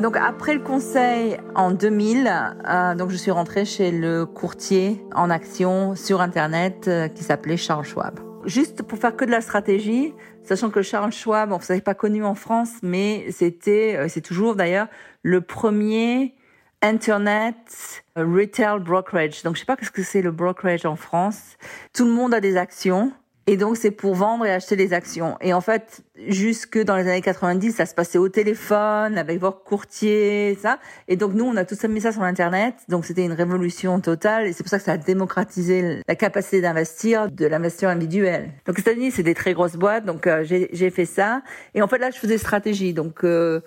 Donc 0.02 0.18
après 0.18 0.56
le 0.56 0.62
conseil 0.62 1.38
en 1.54 1.70
2000, 1.70 2.32
euh, 2.68 2.96
donc 2.96 3.12
je 3.12 3.16
suis 3.16 3.30
rentrée 3.30 3.66
chez 3.66 3.92
le 3.92 4.26
courtier 4.26 5.06
en 5.14 5.30
action 5.30 5.94
sur 5.94 6.20
internet 6.20 6.86
euh, 6.88 7.08
qui 7.10 7.24
s'appelait 7.24 7.58
Charles 7.58 7.86
Schwab 7.86 8.29
juste 8.46 8.84
pour 8.84 8.98
faire 8.98 9.16
que 9.16 9.26
de 9.26 9.32
la 9.32 9.42
stratégie, 9.42 10.14
sachant 10.44 10.70
que 10.70 10.82
Charles 10.82 11.12
Schwab, 11.12 11.50
bon, 11.50 11.58
vous 11.58 11.64
savez 11.64 11.82
pas 11.82 11.94
connu 11.94 12.24
en 12.24 12.36
France, 12.36 12.72
mais 12.82 13.32
c'était, 13.32 13.96
euh, 13.98 14.08
c'est 14.08 14.22
toujours 14.22 14.56
d'ailleurs 14.56 14.88
le 15.24 15.42
premier 15.42 16.36
Internet 16.82 18.04
Retail 18.16 18.80
Brokerage. 18.80 19.44
Donc 19.44 19.56
je 19.56 19.62
sais 19.62 19.66
pas 19.66 19.76
qu'est-ce 19.76 19.92
que 19.92 20.04
c'est 20.04 20.22
le 20.22 20.32
brokerage 20.32 20.86
en 20.86 20.96
France. 20.96 21.58
Tout 21.94 22.06
le 22.06 22.12
monde 22.12 22.34
a 22.34 22.40
des 22.40 22.58
actions. 22.58 23.12
Et 23.48 23.58
donc, 23.58 23.78
c'est 23.78 23.90
pour 23.90 24.14
vendre 24.14 24.46
et 24.46 24.52
acheter 24.52 24.76
les 24.76 24.94
actions. 24.94 25.36
Et 25.42 25.54
en 25.54 25.62
fait, 25.62 26.04
jusque 26.28 26.78
dans 26.78 26.96
les 26.96 27.08
années 27.08 27.22
90, 27.22 27.72
ça 27.72 27.88
se 27.88 27.96
passait 27.96 28.20
au 28.20 28.30
téléphone, 28.30 29.18
avec 29.18 29.40
vos 29.40 29.52
courtiers, 29.52 30.56
ça. 30.62 30.78
Et 31.08 31.16
donc, 31.16 31.34
nous, 31.34 31.46
on 31.46 31.56
a 31.56 31.66
tout 31.66 31.74
ça 31.74 31.88
mis 31.88 32.02
ça 32.02 32.12
sur 32.12 32.22
Internet. 32.22 32.76
Donc, 32.90 33.06
c'était 33.06 33.26
une 33.26 33.34
révolution 33.34 34.00
totale. 34.02 34.46
Et 34.46 34.54
c'est 34.54 34.62
pour 34.62 34.70
ça 34.70 34.78
que 34.78 34.84
ça 34.84 34.92
a 34.92 34.98
démocratisé 34.98 36.04
la 36.08 36.16
capacité 36.16 36.62
d'investir 36.62 37.32
de 37.32 37.48
l'investisseur 37.48 37.90
individuel. 37.90 38.52
Donc, 38.68 38.78
aux 38.78 38.82
États-Unis, 38.82 39.12
c'est 39.12 39.24
des 39.24 39.34
très 39.34 39.54
grosses 39.54 39.78
boîtes. 39.78 40.06
Donc, 40.06 40.28
euh, 40.28 40.44
j'ai 40.44 40.90
fait 40.92 41.06
ça. 41.06 41.42
Et 41.74 41.82
en 41.82 41.88
fait, 41.88 41.98
là, 41.98 42.12
je 42.12 42.20
faisais 42.20 42.38
stratégie. 42.38 42.94
Donc, 42.94 43.24
euh, 43.24 43.62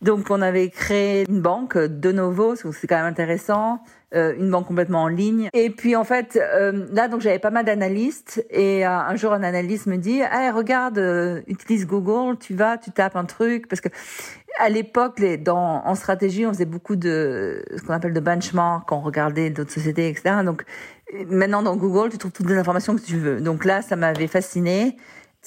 donc, 0.00 0.30
on 0.30 0.42
avait 0.42 0.68
créé 0.68 1.24
une 1.28 1.40
banque 1.40 1.76
de 1.76 2.12
nouveau, 2.12 2.54
c'est 2.54 2.86
quand 2.86 2.96
même 2.96 3.06
intéressant. 3.06 3.80
Euh, 4.14 4.34
une 4.38 4.48
banque 4.48 4.66
complètement 4.66 5.02
en 5.02 5.08
ligne. 5.08 5.48
Et 5.52 5.70
puis 5.70 5.96
en 5.96 6.04
fait, 6.04 6.36
euh, 6.40 6.86
là 6.92 7.08
donc 7.08 7.20
j'avais 7.20 7.40
pas 7.40 7.50
mal 7.50 7.64
d'analystes 7.64 8.46
et 8.50 8.86
euh, 8.86 8.90
un 8.90 9.16
jour 9.16 9.32
un 9.32 9.42
analyste 9.42 9.86
me 9.86 9.96
dit 9.96 10.20
hey, 10.20 10.50
regarde, 10.50 10.98
utilise 11.48 11.84
Google, 11.86 12.38
tu 12.38 12.54
vas, 12.54 12.78
tu 12.78 12.92
tapes 12.92 13.16
un 13.16 13.24
truc 13.24 13.66
parce 13.66 13.80
que 13.80 13.88
à 14.60 14.68
l'époque, 14.68 15.20
dans 15.42 15.84
en 15.84 15.94
stratégie, 15.96 16.46
on 16.46 16.52
faisait 16.52 16.64
beaucoup 16.64 16.94
de 16.94 17.64
ce 17.76 17.82
qu'on 17.82 17.92
appelle 17.92 18.12
de 18.12 18.20
benchmark, 18.20 18.90
on 18.92 19.00
regardait 19.00 19.50
d'autres 19.50 19.72
sociétés, 19.72 20.08
etc. 20.08 20.36
Donc 20.44 20.64
maintenant 21.26 21.62
dans 21.62 21.74
Google, 21.74 22.10
tu 22.10 22.18
trouves 22.18 22.30
toutes 22.30 22.48
les 22.48 22.56
informations 22.56 22.94
que 22.94 23.02
tu 23.02 23.16
veux. 23.16 23.40
Donc 23.40 23.64
là, 23.64 23.82
ça 23.82 23.96
m'avait 23.96 24.28
fasciné. 24.28 24.96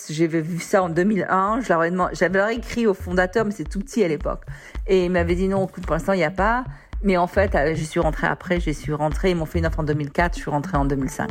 J'avais 0.10 0.42
vu 0.42 0.60
ça 0.60 0.84
en 0.84 0.90
2001. 0.90 1.62
J'avais 1.62 2.56
écrit 2.56 2.86
au 2.86 2.94
fondateur, 2.94 3.46
mais 3.46 3.52
c'est 3.52 3.68
tout 3.68 3.80
petit 3.80 4.04
à 4.04 4.10
l'époque. 4.10 4.42
Et 4.88 5.06
il 5.06 5.12
m'avait 5.12 5.36
dit 5.36 5.48
non, 5.48 5.68
pour 5.68 5.94
l'instant, 5.94 6.12
il 6.12 6.18
n'y 6.18 6.26
a 6.26 6.32
pas. 6.32 6.66
Mais 7.04 7.18
en 7.18 7.28
fait, 7.28 7.56
euh, 7.56 7.76
je 7.76 7.84
suis 7.84 8.00
rentrée 8.00 8.28
après, 8.28 8.60
je 8.60 8.72
suis 8.72 8.94
rentrée, 8.94 9.32
ils 9.32 9.36
m'ont 9.36 9.46
fait 9.46 9.60
une 9.60 9.66
offre 9.66 9.80
en 9.80 9.84
2004, 9.84 10.36
je 10.36 10.42
suis 10.42 10.50
rentrée 10.50 10.78
en 10.78 10.86
2005. 10.86 11.30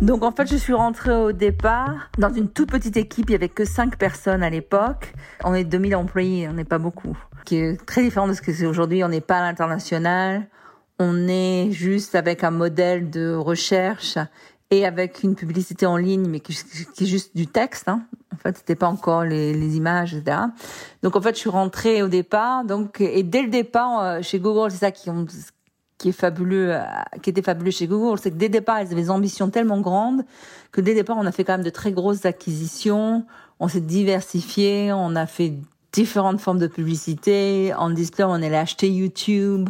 Donc 0.00 0.22
en 0.22 0.30
fait, 0.30 0.46
je 0.48 0.56
suis 0.56 0.72
rentrée 0.72 1.12
au 1.12 1.32
départ 1.32 2.08
dans 2.18 2.32
une 2.32 2.48
toute 2.48 2.70
petite 2.70 2.96
équipe, 2.96 3.30
il 3.30 3.32
y 3.32 3.36
avait 3.36 3.48
que 3.48 3.64
cinq 3.64 3.96
personnes 3.98 4.42
à 4.42 4.50
l'époque. 4.50 5.12
On 5.44 5.54
est 5.54 5.64
2000 5.64 5.96
employés, 5.96 6.48
on 6.48 6.52
n'est 6.52 6.64
pas 6.64 6.78
beaucoup. 6.78 7.16
Qui 7.44 7.56
est 7.56 7.86
très 7.86 8.02
différent 8.02 8.28
de 8.28 8.32
ce 8.32 8.42
que 8.42 8.52
c'est 8.52 8.66
aujourd'hui, 8.66 9.02
on 9.04 9.08
n'est 9.08 9.20
pas 9.20 9.38
à 9.38 9.42
l'international. 9.42 10.46
On 11.00 11.28
est 11.28 11.70
juste 11.72 12.14
avec 12.14 12.42
un 12.42 12.50
modèle 12.50 13.10
de 13.10 13.34
recherche 13.34 14.18
et 14.70 14.84
avec 14.84 15.22
une 15.22 15.34
publicité 15.34 15.86
en 15.86 15.96
ligne, 15.96 16.28
mais 16.28 16.40
qui, 16.40 16.52
est 16.52 17.06
juste 17.06 17.34
du 17.34 17.46
texte. 17.46 17.88
Hein. 17.88 18.02
En 18.34 18.36
fait, 18.36 18.58
c'était 18.58 18.74
pas 18.76 18.88
encore 18.88 19.24
les, 19.24 19.54
les, 19.54 19.76
images, 19.76 20.14
etc. 20.14 20.38
Donc 21.02 21.16
en 21.16 21.20
fait, 21.20 21.34
je 21.34 21.40
suis 21.40 21.50
rentrée 21.50 22.02
au 22.02 22.08
départ. 22.08 22.64
Donc 22.64 23.00
et 23.00 23.22
dès 23.22 23.42
le 23.42 23.48
départ 23.48 24.02
euh, 24.02 24.22
chez 24.22 24.38
Google, 24.38 24.70
c'est 24.70 24.78
ça 24.78 24.90
qui, 24.90 25.10
qui 25.96 26.10
est 26.10 26.12
fabuleux, 26.12 26.74
euh, 26.74 26.82
qui 27.22 27.30
était 27.30 27.42
fabuleux 27.42 27.70
chez 27.70 27.86
Google, 27.86 28.18
c'est 28.18 28.30
que 28.30 28.36
dès 28.36 28.46
le 28.46 28.52
départ, 28.52 28.80
ils 28.80 28.86
avaient 28.86 29.02
des 29.02 29.10
ambitions 29.10 29.50
tellement 29.50 29.80
grandes 29.80 30.22
que 30.70 30.80
dès 30.80 30.92
le 30.92 30.98
départ, 30.98 31.16
on 31.18 31.26
a 31.26 31.32
fait 31.32 31.44
quand 31.44 31.54
même 31.54 31.64
de 31.64 31.70
très 31.70 31.92
grosses 31.92 32.26
acquisitions. 32.26 33.24
On 33.60 33.68
s'est 33.68 33.80
diversifié, 33.80 34.92
on 34.92 35.16
a 35.16 35.26
fait 35.26 35.54
différentes 35.92 36.40
formes 36.40 36.58
de 36.58 36.66
publicité. 36.66 37.72
En 37.74 37.90
display, 37.90 38.24
on 38.24 38.34
allait 38.34 38.56
acheter 38.56 38.90
YouTube 38.90 39.68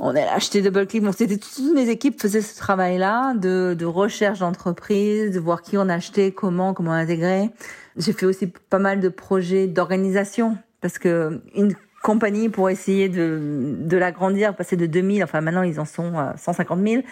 on 0.00 0.16
a 0.16 0.22
acheté 0.22 0.62
DoubleClick. 0.62 1.04
Bon, 1.04 1.12
c'était 1.12 1.36
toutes 1.36 1.74
mes 1.74 1.88
équipes 1.88 2.20
faisaient 2.20 2.40
ce 2.40 2.56
travail-là 2.56 3.34
de, 3.34 3.76
de 3.78 3.84
recherche 3.84 4.38
d'entreprise, 4.38 5.30
de 5.30 5.38
voir 5.38 5.62
qui 5.62 5.76
on 5.76 5.88
achetait, 5.88 6.32
comment, 6.32 6.72
comment 6.72 6.92
intégrer. 6.92 7.50
J'ai 7.96 8.14
fait 8.14 8.26
aussi 8.26 8.46
pas 8.46 8.78
mal 8.78 9.00
de 9.00 9.10
projets 9.10 9.66
d'organisation 9.66 10.56
parce 10.80 10.98
que 10.98 11.42
une 11.54 11.74
compagnie 12.02 12.48
pour 12.48 12.70
essayer 12.70 13.08
de, 13.08 13.76
de 13.78 13.96
l'agrandir, 13.96 14.54
passer 14.54 14.76
de 14.76 14.86
2000, 14.86 15.22
enfin 15.22 15.40
maintenant 15.40 15.62
ils 15.62 15.78
en 15.80 15.84
sont 15.84 16.18
à 16.18 16.34
150 16.36 16.80
000. 16.86 17.02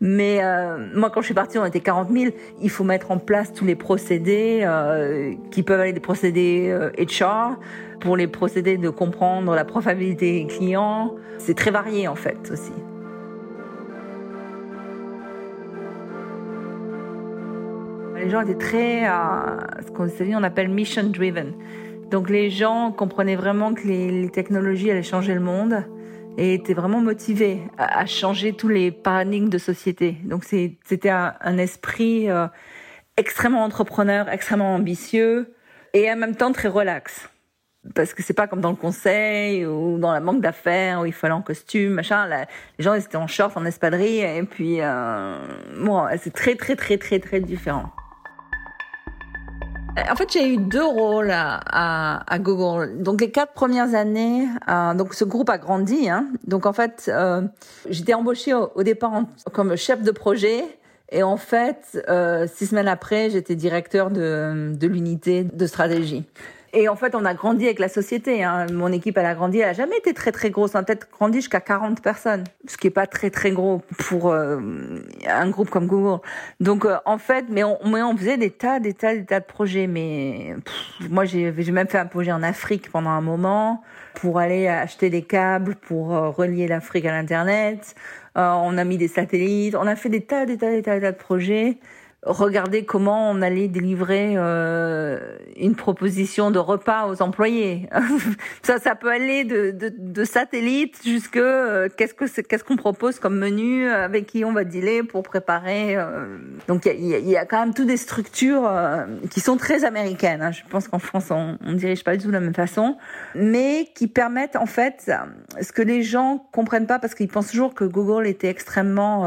Mais 0.00 0.38
euh, 0.42 0.78
moi 0.94 1.10
quand 1.10 1.20
je 1.20 1.26
suis 1.26 1.34
partie 1.34 1.58
on 1.58 1.66
était 1.66 1.80
40 1.80 2.10
000. 2.10 2.32
Il 2.62 2.70
faut 2.70 2.84
mettre 2.84 3.10
en 3.10 3.18
place 3.18 3.52
tous 3.52 3.66
les 3.66 3.76
procédés 3.76 4.60
euh, 4.62 5.34
qui 5.50 5.62
peuvent 5.62 5.80
aller 5.80 5.92
des 5.92 6.00
procédés 6.00 6.74
HR 6.98 7.22
euh, 7.24 7.54
pour 8.00 8.16
les 8.16 8.26
procédés 8.26 8.78
de 8.78 8.88
comprendre 8.88 9.54
la 9.54 9.64
profitabilité 9.64 10.46
client. 10.46 11.14
C'est 11.38 11.56
très 11.56 11.70
varié 11.70 12.08
en 12.08 12.14
fait 12.14 12.50
aussi. 12.50 12.72
Les 18.16 18.30
gens 18.30 18.40
étaient 18.40 18.54
très, 18.54 19.04
ce 19.04 19.92
qu'on 19.92 20.08
on 20.36 20.42
appelle 20.42 20.68
mission 20.68 21.04
driven. 21.04 21.52
Donc 22.10 22.30
les 22.30 22.50
gens 22.50 22.90
comprenaient 22.90 23.36
vraiment 23.36 23.74
que 23.74 23.86
les, 23.86 24.30
technologies 24.30 24.90
allaient 24.90 25.02
changer 25.02 25.34
le 25.34 25.40
monde 25.40 25.84
et 26.38 26.54
étaient 26.54 26.74
vraiment 26.74 27.00
motivés 27.00 27.60
à, 27.76 28.06
changer 28.06 28.54
tous 28.54 28.68
les 28.68 28.90
paradigmes 28.90 29.50
de 29.50 29.58
société. 29.58 30.16
Donc 30.24 30.44
c'était 30.44 31.10
un, 31.10 31.58
esprit 31.58 32.30
euh, 32.30 32.46
extrêmement 33.16 33.62
entrepreneur, 33.62 34.28
extrêmement 34.30 34.74
ambitieux 34.74 35.54
et 35.92 36.10
en 36.10 36.16
même 36.16 36.34
temps 36.34 36.52
très 36.52 36.68
relax. 36.68 37.28
Parce 37.94 38.14
que 38.14 38.22
c'est 38.22 38.34
pas 38.34 38.46
comme 38.46 38.60
dans 38.60 38.70
le 38.70 38.76
conseil 38.76 39.66
ou 39.66 39.98
dans 39.98 40.12
la 40.12 40.20
banque 40.20 40.40
d'affaires 40.40 41.00
où 41.00 41.06
il 41.06 41.12
fallait 41.12 41.34
en 41.34 41.42
costume, 41.42 41.92
machin. 41.92 42.26
les 42.26 42.84
gens 42.84 42.94
ils 42.94 43.02
étaient 43.02 43.16
en 43.16 43.26
short, 43.26 43.56
en 43.56 43.64
espadrille 43.66 44.20
et 44.20 44.42
puis 44.44 44.80
euh, 44.80 45.38
bon, 45.78 46.06
c'est 46.18 46.32
très 46.32 46.54
très 46.54 46.74
très 46.74 46.96
très 46.96 47.18
très 47.18 47.40
différent. 47.40 47.90
En 49.96 50.16
fait, 50.16 50.32
j'ai 50.32 50.54
eu 50.54 50.56
deux 50.58 50.84
rôles 50.84 51.30
à, 51.30 52.22
à, 52.26 52.38
Google. 52.38 53.02
Donc 53.02 53.20
les 53.20 53.30
quatre 53.30 53.52
premières 53.52 53.94
années, 53.94 54.46
euh, 54.68 54.94
donc 54.94 55.14
ce 55.14 55.24
groupe 55.24 55.50
a 55.50 55.58
grandi. 55.58 56.08
Hein. 56.08 56.28
Donc 56.46 56.66
en 56.66 56.72
fait, 56.72 57.06
euh, 57.08 57.42
j'étais 57.88 58.14
embauchée 58.14 58.54
au, 58.54 58.82
départ 58.82 59.22
comme 59.52 59.76
chef 59.76 60.02
de 60.02 60.10
projet. 60.10 60.64
Et 61.10 61.22
en 61.22 61.38
fait, 61.38 62.04
euh, 62.08 62.46
six 62.46 62.66
semaines 62.66 62.88
après, 62.88 63.30
j'étais 63.30 63.54
directeur 63.56 64.10
de, 64.10 64.72
de 64.74 64.86
l'unité 64.86 65.42
de 65.44 65.66
stratégie. 65.66 66.24
Et 66.72 66.88
en 66.88 66.96
fait, 66.96 67.14
on 67.14 67.24
a 67.24 67.32
grandi 67.32 67.64
avec 67.64 67.78
la 67.78 67.88
société. 67.88 68.44
Hein. 68.44 68.66
Mon 68.72 68.92
équipe, 68.92 69.16
elle 69.16 69.26
a 69.26 69.34
grandi. 69.34 69.58
Elle 69.58 69.70
a 69.70 69.72
jamais 69.72 69.96
été 69.96 70.12
très 70.12 70.32
très 70.32 70.50
grosse. 70.50 70.74
On 70.74 70.78
a 70.78 70.82
peut-être 70.82 71.08
grandi 71.10 71.38
jusqu'à 71.38 71.60
40 71.60 72.02
personnes, 72.02 72.44
ce 72.66 72.76
qui 72.76 72.88
est 72.88 72.90
pas 72.90 73.06
très 73.06 73.30
très 73.30 73.52
gros 73.52 73.82
pour 73.98 74.30
euh, 74.30 74.60
un 75.26 75.48
groupe 75.48 75.70
comme 75.70 75.86
Google. 75.86 76.20
Donc 76.60 76.84
euh, 76.84 76.96
en 77.06 77.18
fait, 77.18 77.46
mais 77.48 77.64
on, 77.64 77.78
mais 77.86 78.02
on 78.02 78.16
faisait 78.16 78.36
des 78.36 78.50
tas, 78.50 78.80
des 78.80 78.92
tas, 78.92 79.14
des 79.14 79.24
tas 79.24 79.40
de 79.40 79.46
projets. 79.46 79.86
Mais 79.86 80.56
moi, 81.08 81.24
j'ai 81.24 81.52
même 81.52 81.88
fait 81.88 81.98
un 81.98 82.06
projet 82.06 82.32
en 82.32 82.42
Afrique 82.42 82.90
pendant 82.90 83.10
un 83.10 83.22
moment 83.22 83.82
pour 84.14 84.38
aller 84.38 84.68
acheter 84.68 85.08
des 85.08 85.22
câbles 85.22 85.74
pour 85.76 86.14
euh, 86.14 86.28
relier 86.28 86.68
l'Afrique 86.68 87.06
à 87.06 87.12
l'internet. 87.12 87.94
on 88.34 88.76
a 88.76 88.84
mis 88.84 88.98
des 88.98 89.08
satellites. 89.08 89.74
On 89.74 89.86
a 89.86 89.96
fait 89.96 90.10
des 90.10 90.22
tas, 90.22 90.44
des 90.44 90.58
tas, 90.58 90.70
des 90.70 90.82
tas, 90.82 90.96
des 90.96 91.00
tas 91.00 91.12
de 91.12 91.16
projets 91.16 91.78
regarder 92.28 92.84
comment 92.84 93.30
on 93.30 93.42
allait 93.42 93.68
délivrer 93.68 94.34
euh, 94.36 95.18
une 95.56 95.74
proposition 95.74 96.50
de 96.50 96.58
repas 96.58 97.06
aux 97.08 97.22
employés. 97.22 97.88
ça, 98.62 98.78
ça 98.78 98.94
peut 98.94 99.10
aller 99.10 99.44
de, 99.44 99.70
de, 99.70 99.92
de 99.96 100.24
satellite 100.24 101.00
jusque 101.04 101.36
euh, 101.36 101.88
qu'est-ce 101.96 102.14
que 102.14 102.40
qu'est-ce 102.42 102.64
qu'on 102.64 102.76
propose 102.76 103.18
comme 103.18 103.38
menu, 103.38 103.88
avec 103.88 104.26
qui 104.26 104.44
on 104.44 104.52
va 104.52 104.64
dealer 104.64 105.02
pour 105.02 105.22
préparer. 105.22 105.96
Euh. 105.96 106.38
Donc 106.68 106.86
il 106.86 107.06
y 107.06 107.14
a, 107.14 107.18
y 107.18 107.36
a, 107.36 107.46
quand 107.46 107.60
même 107.60 107.74
toutes 107.74 107.88
des 107.88 107.96
structures 107.96 108.66
euh, 108.66 109.06
qui 109.30 109.40
sont 109.40 109.56
très 109.56 109.84
américaines. 109.84 110.42
Hein. 110.42 110.52
Je 110.52 110.62
pense 110.68 110.88
qu'en 110.88 110.98
France 110.98 111.30
on, 111.30 111.58
on 111.64 111.72
dirige 111.72 112.04
pas 112.04 112.16
du 112.16 112.22
tout 112.22 112.28
de 112.28 112.32
la 112.32 112.40
même 112.40 112.54
façon, 112.54 112.96
mais 113.34 113.88
qui 113.94 114.06
permettent 114.06 114.56
en 114.56 114.66
fait 114.66 115.10
ce 115.60 115.72
que 115.72 115.82
les 115.82 116.02
gens 116.02 116.46
comprennent 116.52 116.86
pas 116.86 116.98
parce 116.98 117.14
qu'ils 117.14 117.28
pensent 117.28 117.48
toujours 117.48 117.74
que 117.74 117.84
Google 117.84 118.26
était 118.26 118.48
extrêmement 118.48 119.24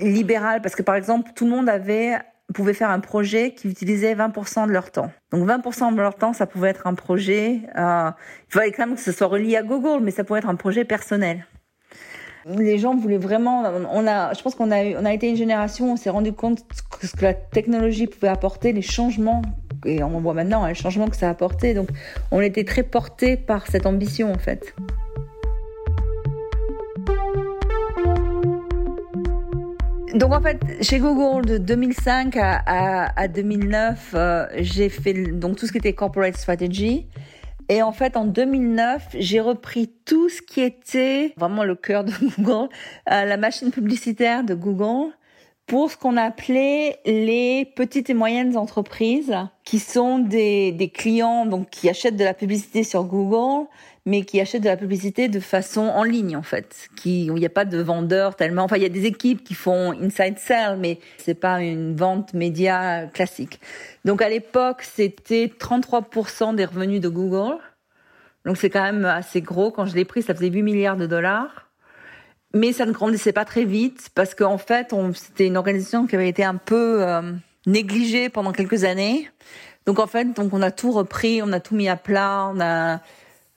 libéral 0.00 0.62
parce 0.62 0.74
que 0.74 0.82
par 0.82 0.94
exemple 0.94 1.30
tout 1.34 1.44
le 1.44 1.50
monde 1.50 1.68
avait 1.68 2.18
pouvait 2.52 2.74
faire 2.74 2.90
un 2.90 3.00
projet 3.00 3.52
qui 3.52 3.68
utilisait 3.68 4.14
20% 4.14 4.66
de 4.66 4.72
leur 4.72 4.90
temps. 4.90 5.10
Donc 5.32 5.48
20% 5.48 5.94
de 5.94 6.00
leur 6.00 6.14
temps, 6.14 6.32
ça 6.32 6.46
pouvait 6.46 6.68
être 6.70 6.86
un 6.86 6.94
projet. 6.94 7.60
Euh, 7.76 8.10
il 8.48 8.52
fallait 8.52 8.72
quand 8.72 8.86
même 8.86 8.96
que 8.96 9.00
ce 9.00 9.12
soit 9.12 9.26
relié 9.26 9.56
à 9.56 9.62
Google, 9.62 10.02
mais 10.02 10.10
ça 10.10 10.24
pouvait 10.24 10.40
être 10.40 10.48
un 10.48 10.56
projet 10.56 10.84
personnel. 10.84 11.46
Les 12.46 12.76
gens 12.76 12.94
voulaient 12.94 13.16
vraiment. 13.16 13.64
On 13.90 14.06
a, 14.06 14.34
je 14.34 14.42
pense 14.42 14.54
qu'on 14.54 14.70
a, 14.70 14.84
on 15.00 15.06
a 15.06 15.14
été 15.14 15.30
une 15.30 15.36
génération. 15.36 15.92
On 15.92 15.96
s'est 15.96 16.10
rendu 16.10 16.34
compte 16.34 16.60
que 17.00 17.06
ce 17.06 17.16
que 17.16 17.22
la 17.22 17.32
technologie 17.32 18.06
pouvait 18.06 18.28
apporter, 18.28 18.72
les 18.72 18.82
changements, 18.82 19.40
et 19.86 20.02
on 20.02 20.20
voit 20.20 20.34
maintenant 20.34 20.62
hein, 20.62 20.68
les 20.68 20.74
changements 20.74 21.08
que 21.08 21.16
ça 21.16 21.28
a 21.28 21.30
apporté. 21.30 21.72
Donc, 21.72 21.88
on 22.30 22.42
était 22.42 22.64
très 22.64 22.82
porté 22.82 23.38
par 23.38 23.66
cette 23.66 23.86
ambition 23.86 24.30
en 24.30 24.38
fait. 24.38 24.74
Donc 30.14 30.32
en 30.32 30.40
fait, 30.40 30.60
chez 30.80 31.00
Google 31.00 31.44
de 31.44 31.58
2005 31.58 32.36
à, 32.36 33.26
2009, 33.26 34.12
euh, 34.14 34.46
j'ai 34.58 34.88
fait 34.88 35.12
donc 35.12 35.56
tout 35.56 35.66
ce 35.66 35.72
qui 35.72 35.78
était 35.78 35.92
corporate 35.92 36.36
strategy. 36.36 37.08
Et 37.68 37.82
en 37.82 37.90
fait, 37.92 38.16
en 38.16 38.24
2009, 38.24 39.08
j'ai 39.18 39.40
repris 39.40 39.90
tout 40.04 40.28
ce 40.28 40.40
qui 40.40 40.60
était 40.60 41.32
vraiment 41.36 41.64
le 41.64 41.74
cœur 41.74 42.04
de 42.04 42.12
Google, 42.38 42.68
euh, 43.10 43.24
la 43.24 43.36
machine 43.36 43.72
publicitaire 43.72 44.44
de 44.44 44.54
Google, 44.54 45.12
pour 45.66 45.90
ce 45.90 45.96
qu'on 45.96 46.16
appelait 46.16 46.98
les 47.06 47.64
petites 47.74 48.08
et 48.08 48.14
moyennes 48.14 48.56
entreprises, 48.56 49.34
qui 49.64 49.80
sont 49.80 50.20
des, 50.20 50.70
des 50.72 50.90
clients 50.90 51.46
donc 51.46 51.70
qui 51.70 51.88
achètent 51.88 52.16
de 52.16 52.24
la 52.24 52.34
publicité 52.34 52.84
sur 52.84 53.02
Google, 53.04 53.66
mais 54.06 54.24
qui 54.24 54.40
achètent 54.40 54.62
de 54.62 54.68
la 54.68 54.76
publicité 54.76 55.28
de 55.28 55.40
façon 55.40 55.82
en 55.82 56.02
ligne 56.02 56.36
en 56.36 56.42
fait, 56.42 56.88
qui 56.96 57.26
il 57.26 57.34
n'y 57.34 57.46
a 57.46 57.50
pas 57.50 57.64
de 57.64 57.78
vendeurs 57.78 58.36
tellement. 58.36 58.64
Enfin, 58.64 58.76
il 58.76 58.82
y 58.82 58.86
a 58.86 58.90
des 58.90 59.06
équipes 59.06 59.42
qui 59.42 59.54
font 59.54 59.92
inside 59.92 60.38
sell, 60.38 60.76
mais 60.78 60.98
c'est 61.16 61.34
pas 61.34 61.62
une 61.62 61.96
vente 61.96 62.34
média 62.34 63.06
classique. 63.06 63.60
Donc 64.04 64.20
à 64.20 64.28
l'époque, 64.28 64.82
c'était 64.82 65.46
33% 65.46 66.54
des 66.54 66.66
revenus 66.66 67.00
de 67.00 67.08
Google. 67.08 67.56
Donc 68.44 68.58
c'est 68.58 68.68
quand 68.68 68.82
même 68.82 69.06
assez 69.06 69.40
gros. 69.40 69.70
Quand 69.70 69.86
je 69.86 69.94
l'ai 69.94 70.04
pris, 70.04 70.22
ça 70.22 70.34
faisait 70.34 70.50
8 70.50 70.62
milliards 70.62 70.96
de 70.98 71.06
dollars. 71.06 71.70
Mais 72.52 72.72
ça 72.72 72.86
ne 72.86 72.92
grandissait 72.92 73.32
pas 73.32 73.44
très 73.44 73.64
vite 73.64 74.10
parce 74.14 74.34
qu'en 74.34 74.58
fait, 74.58 74.94
c'était 75.14 75.46
une 75.46 75.56
organisation 75.56 76.06
qui 76.06 76.14
avait 76.14 76.28
été 76.28 76.44
un 76.44 76.54
peu 76.54 77.02
euh, 77.02 77.32
négligée 77.66 78.28
pendant 78.28 78.52
quelques 78.52 78.84
années. 78.84 79.28
Donc 79.86 79.98
en 79.98 80.06
fait, 80.06 80.32
donc 80.34 80.52
on 80.52 80.62
a 80.62 80.70
tout 80.70 80.92
repris, 80.92 81.42
on 81.42 81.52
a 81.52 81.58
tout 81.58 81.74
mis 81.74 81.88
à 81.88 81.96
plat, 81.96 82.50
on 82.54 82.60
a 82.60 83.00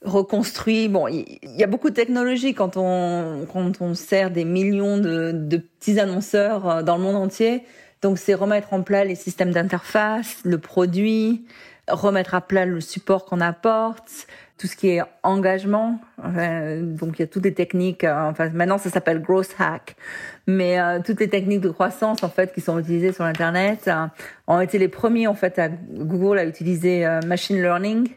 reconstruit. 0.04 0.88
Bon, 0.88 1.08
il 1.08 1.38
y 1.56 1.64
a 1.64 1.66
beaucoup 1.66 1.90
de 1.90 1.94
technologie 1.94 2.54
quand 2.54 2.76
on 2.76 3.46
quand 3.52 3.80
on 3.80 3.94
sert 3.94 4.30
des 4.30 4.44
millions 4.44 4.98
de, 4.98 5.32
de 5.32 5.56
petits 5.56 5.98
annonceurs 5.98 6.68
euh, 6.68 6.82
dans 6.82 6.96
le 6.96 7.02
monde 7.02 7.16
entier. 7.16 7.64
Donc 8.00 8.18
c'est 8.18 8.34
remettre 8.34 8.72
en 8.72 8.82
plat 8.82 9.04
les 9.04 9.16
systèmes 9.16 9.50
d'interface, 9.50 10.38
le 10.44 10.58
produit, 10.58 11.44
remettre 11.88 12.34
à 12.34 12.40
plat 12.40 12.64
le 12.64 12.80
support 12.80 13.24
qu'on 13.24 13.40
apporte, 13.40 14.28
tout 14.56 14.68
ce 14.68 14.76
qui 14.76 14.90
est 14.90 15.02
engagement. 15.24 16.00
donc 16.22 17.18
il 17.18 17.20
y 17.20 17.22
a 17.22 17.26
toutes 17.26 17.44
les 17.44 17.54
techniques. 17.54 18.04
Euh, 18.04 18.30
enfin 18.30 18.50
maintenant 18.50 18.78
ça 18.78 18.90
s'appelle 18.90 19.20
growth 19.20 19.56
hack, 19.58 19.96
mais 20.46 20.78
euh, 20.78 21.00
toutes 21.04 21.18
les 21.18 21.28
techniques 21.28 21.60
de 21.60 21.70
croissance 21.70 22.22
en 22.22 22.28
fait 22.28 22.54
qui 22.54 22.60
sont 22.60 22.78
utilisées 22.78 23.12
sur 23.12 23.24
l'internet 23.24 23.90
ont 24.46 24.60
été 24.60 24.78
les 24.78 24.88
premiers 24.88 25.26
en 25.26 25.34
fait 25.34 25.58
à 25.58 25.68
Google 25.68 26.38
à 26.38 26.44
utiliser 26.44 27.04
machine 27.26 27.60
learning 27.60 28.08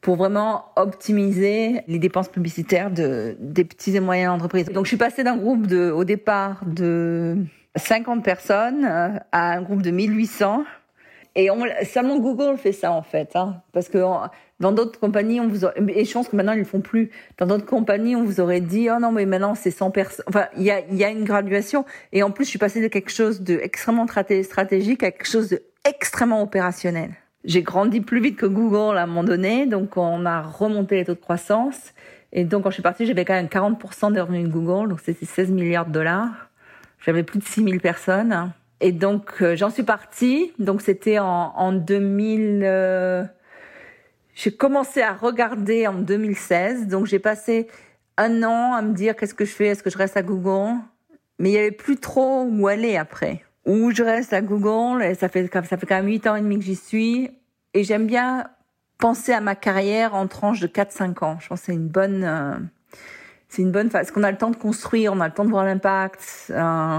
pour 0.00 0.16
vraiment 0.16 0.66
optimiser 0.76 1.82
les 1.86 1.98
dépenses 1.98 2.28
publicitaires 2.28 2.90
de, 2.90 3.36
des 3.38 3.64
petites 3.64 3.94
et 3.94 4.00
moyennes 4.00 4.30
entreprises. 4.30 4.66
Donc 4.66 4.86
je 4.86 4.90
suis 4.90 4.96
passée 4.96 5.24
d'un 5.24 5.36
groupe 5.36 5.66
de, 5.66 5.90
au 5.90 6.04
départ 6.04 6.64
de 6.64 7.36
50 7.76 8.24
personnes 8.24 8.84
euh, 8.84 9.18
à 9.32 9.52
un 9.52 9.62
groupe 9.62 9.82
de 9.82 9.90
1800. 9.90 10.64
Et 11.36 11.50
on, 11.50 11.64
seulement 11.84 12.18
Google 12.18 12.56
fait 12.56 12.72
ça 12.72 12.90
en 12.90 13.02
fait, 13.02 13.36
hein, 13.36 13.62
parce 13.72 13.88
que 13.88 13.98
dans 14.58 14.72
d'autres 14.72 14.98
compagnies, 14.98 15.38
on 15.38 15.46
vous 15.46 15.64
et 15.64 16.04
je 16.04 16.12
pense 16.12 16.28
que 16.28 16.34
maintenant 16.34 16.54
ils 16.54 16.58
le 16.58 16.64
font 16.64 16.80
plus. 16.80 17.10
Dans 17.38 17.46
d'autres 17.46 17.66
compagnies, 17.66 18.16
on 18.16 18.24
vous 18.24 18.40
aurait 18.40 18.60
dit 18.60 18.88
oh 18.90 18.98
non 18.98 19.12
mais 19.12 19.26
maintenant 19.26 19.54
c'est 19.54 19.70
100 19.70 19.92
personnes. 19.92 20.24
Enfin 20.28 20.48
il 20.56 20.64
y 20.64 20.72
a, 20.72 20.80
y 20.90 21.04
a 21.04 21.10
une 21.10 21.24
graduation 21.24 21.84
et 22.12 22.24
en 22.24 22.32
plus 22.32 22.46
je 22.46 22.50
suis 22.50 22.58
passée 22.58 22.82
de 22.82 22.88
quelque 22.88 23.12
chose 23.12 23.42
de 23.42 23.60
extrêmement 23.62 24.06
stratégique 24.08 25.04
à 25.04 25.12
quelque 25.12 25.28
chose 25.30 25.50
de 25.50 25.62
extrêmement 25.88 26.42
opérationnel. 26.42 27.10
J'ai 27.44 27.62
grandi 27.62 28.00
plus 28.02 28.20
vite 28.20 28.36
que 28.36 28.46
Google 28.46 28.98
à 28.98 29.04
un 29.04 29.06
moment 29.06 29.24
donné, 29.24 29.66
donc 29.66 29.96
on 29.96 30.26
a 30.26 30.42
remonté 30.42 30.96
les 30.96 31.04
taux 31.06 31.14
de 31.14 31.20
croissance. 31.20 31.94
Et 32.32 32.44
donc 32.44 32.64
quand 32.64 32.70
je 32.70 32.74
suis 32.74 32.82
partie, 32.82 33.06
j'avais 33.06 33.24
quand 33.24 33.34
même 33.34 33.46
40% 33.46 34.12
des 34.12 34.20
revenus 34.20 34.44
de 34.44 34.52
Google, 34.52 34.90
donc 34.90 35.00
c'était 35.00 35.24
16 35.24 35.50
milliards 35.50 35.86
de 35.86 35.92
dollars. 35.92 36.50
J'avais 37.04 37.22
plus 37.22 37.38
de 37.38 37.44
6000 37.44 37.80
personnes. 37.80 38.52
Et 38.80 38.92
donc 38.92 39.42
euh, 39.42 39.56
j'en 39.56 39.70
suis 39.70 39.82
partie, 39.82 40.52
donc 40.58 40.82
c'était 40.82 41.18
en, 41.18 41.52
en 41.56 41.72
2000... 41.72 42.60
Euh, 42.62 43.24
j'ai 44.34 44.52
commencé 44.52 45.02
à 45.02 45.12
regarder 45.12 45.86
en 45.86 45.94
2016, 45.94 46.88
donc 46.88 47.06
j'ai 47.06 47.18
passé 47.18 47.68
un 48.16 48.42
an 48.42 48.74
à 48.74 48.82
me 48.82 48.94
dire 48.94 49.16
qu'est-ce 49.16 49.34
que 49.34 49.44
je 49.44 49.52
fais, 49.52 49.66
est-ce 49.66 49.82
que 49.82 49.90
je 49.90 49.98
reste 49.98 50.16
à 50.16 50.22
Google? 50.22 50.78
Mais 51.38 51.50
il 51.50 51.52
y 51.52 51.58
avait 51.58 51.70
plus 51.70 51.96
trop 51.96 52.44
où 52.44 52.68
aller 52.68 52.96
après 52.96 53.44
où 53.70 53.92
je 53.92 54.02
reste 54.02 54.32
à 54.32 54.42
Google 54.42 55.02
et 55.04 55.14
ça 55.14 55.28
fait 55.28 55.48
quand 55.48 55.62
même 55.90 56.06
8 56.06 56.26
ans 56.26 56.34
et 56.34 56.40
demi 56.40 56.58
que 56.58 56.64
j'y 56.64 56.74
suis 56.74 57.30
et 57.72 57.84
j'aime 57.84 58.06
bien 58.06 58.48
penser 58.98 59.32
à 59.32 59.40
ma 59.40 59.54
carrière 59.54 60.14
en 60.14 60.26
tranche 60.26 60.58
de 60.58 60.66
4-5 60.66 61.24
ans. 61.24 61.38
Je 61.40 61.48
pense 61.48 61.60
que 61.60 61.66
c'est 61.66 61.72
une 61.72 61.86
bonne 61.86 62.24
euh, 62.24 62.54
c'est 63.48 63.62
une 63.62 63.70
bonne 63.70 63.88
phase 63.88 64.10
qu'on 64.10 64.24
a 64.24 64.30
le 64.30 64.36
temps 64.36 64.50
de 64.50 64.56
construire, 64.56 65.12
on 65.12 65.20
a 65.20 65.28
le 65.28 65.32
temps 65.32 65.44
de 65.44 65.50
voir 65.50 65.64
l'impact. 65.64 66.50
Euh, 66.50 66.98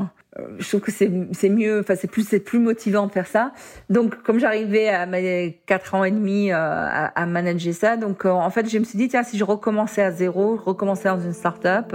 je 0.60 0.68
trouve 0.70 0.80
que 0.80 0.92
c'est 0.92 1.50
mieux, 1.50 1.82
enfin 1.82 1.96
c'est 1.96 2.10
plus 2.10 2.26
c'est 2.26 2.40
plus 2.40 2.60
motivant 2.60 3.06
de 3.06 3.12
faire 3.12 3.28
ça. 3.28 3.52
Donc 3.90 4.24
comme 4.24 4.40
j'arrivais 4.40 4.88
à 4.88 5.06
mes 5.06 5.62
4 5.66 5.96
ans 5.96 6.04
et 6.06 6.12
demi 6.12 6.54
euh, 6.54 6.56
à, 6.56 7.26
manager 7.26 7.74
ça, 7.74 7.98
donc 7.98 8.24
en 8.24 8.50
fait 8.50 8.70
je 8.70 8.78
me 8.78 8.86
suis 8.86 8.98
dit 8.98 9.10
tiens 9.10 9.24
si 9.24 9.38
je 9.38 9.44
recommençais 9.44 10.04
à 10.04 10.12
zéro, 10.12 10.56
je 10.56 10.62
recommençais 10.62 11.10
dans 11.10 11.20
une 11.20 11.34
start-up 11.34 11.94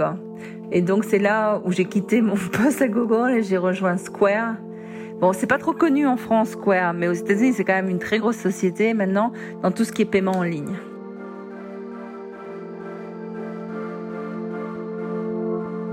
et 0.71 0.81
donc 0.81 1.03
c'est 1.03 1.17
là 1.17 1.59
où 1.65 1.71
j'ai 1.71 1.85
quitté 1.85 2.21
mon 2.21 2.35
poste 2.51 2.83
à 2.83 2.87
Google 2.87 3.31
et 3.31 3.41
j'ai 3.41 3.57
rejoint 3.57 3.97
Square. 3.97 4.53
Bon, 5.19 5.33
c'est 5.33 5.47
pas 5.47 5.57
trop 5.57 5.73
connu 5.73 6.05
en 6.05 6.15
France 6.15 6.51
Square, 6.51 6.93
mais 6.93 7.07
aux 7.07 7.13
États-Unis 7.13 7.53
c'est 7.53 7.63
quand 7.63 7.73
même 7.73 7.89
une 7.89 7.97
très 7.97 8.19
grosse 8.19 8.37
société 8.37 8.93
maintenant 8.93 9.31
dans 9.63 9.71
tout 9.71 9.83
ce 9.83 9.91
qui 9.91 10.03
est 10.03 10.05
paiement 10.05 10.33
en 10.33 10.43
ligne. 10.43 10.75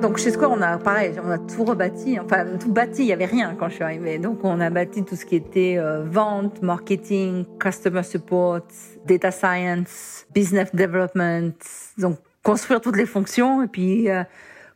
Donc 0.02 0.18
chez 0.18 0.30
Square, 0.30 0.50
on 0.50 0.60
a 0.60 0.76
pareil, 0.76 1.14
on 1.24 1.30
a 1.30 1.38
tout 1.38 1.64
rebâti, 1.64 2.20
enfin 2.20 2.44
tout 2.60 2.70
bâti, 2.70 3.04
il 3.04 3.06
y 3.06 3.12
avait 3.14 3.24
rien 3.24 3.56
quand 3.58 3.70
je 3.70 3.76
suis 3.76 3.82
arrivée. 3.82 4.18
Donc 4.18 4.44
on 4.44 4.60
a 4.60 4.68
bâti 4.68 5.02
tout 5.02 5.16
ce 5.16 5.24
qui 5.24 5.36
était 5.36 5.76
euh, 5.78 6.04
vente, 6.04 6.60
marketing, 6.60 7.46
customer 7.58 8.02
support, 8.02 8.60
data 9.06 9.30
science, 9.30 10.26
business 10.34 10.74
development, 10.74 11.54
donc 11.96 12.18
construire 12.42 12.82
toutes 12.82 12.98
les 12.98 13.06
fonctions 13.06 13.62
et 13.62 13.68
puis 13.68 14.10
euh, 14.10 14.22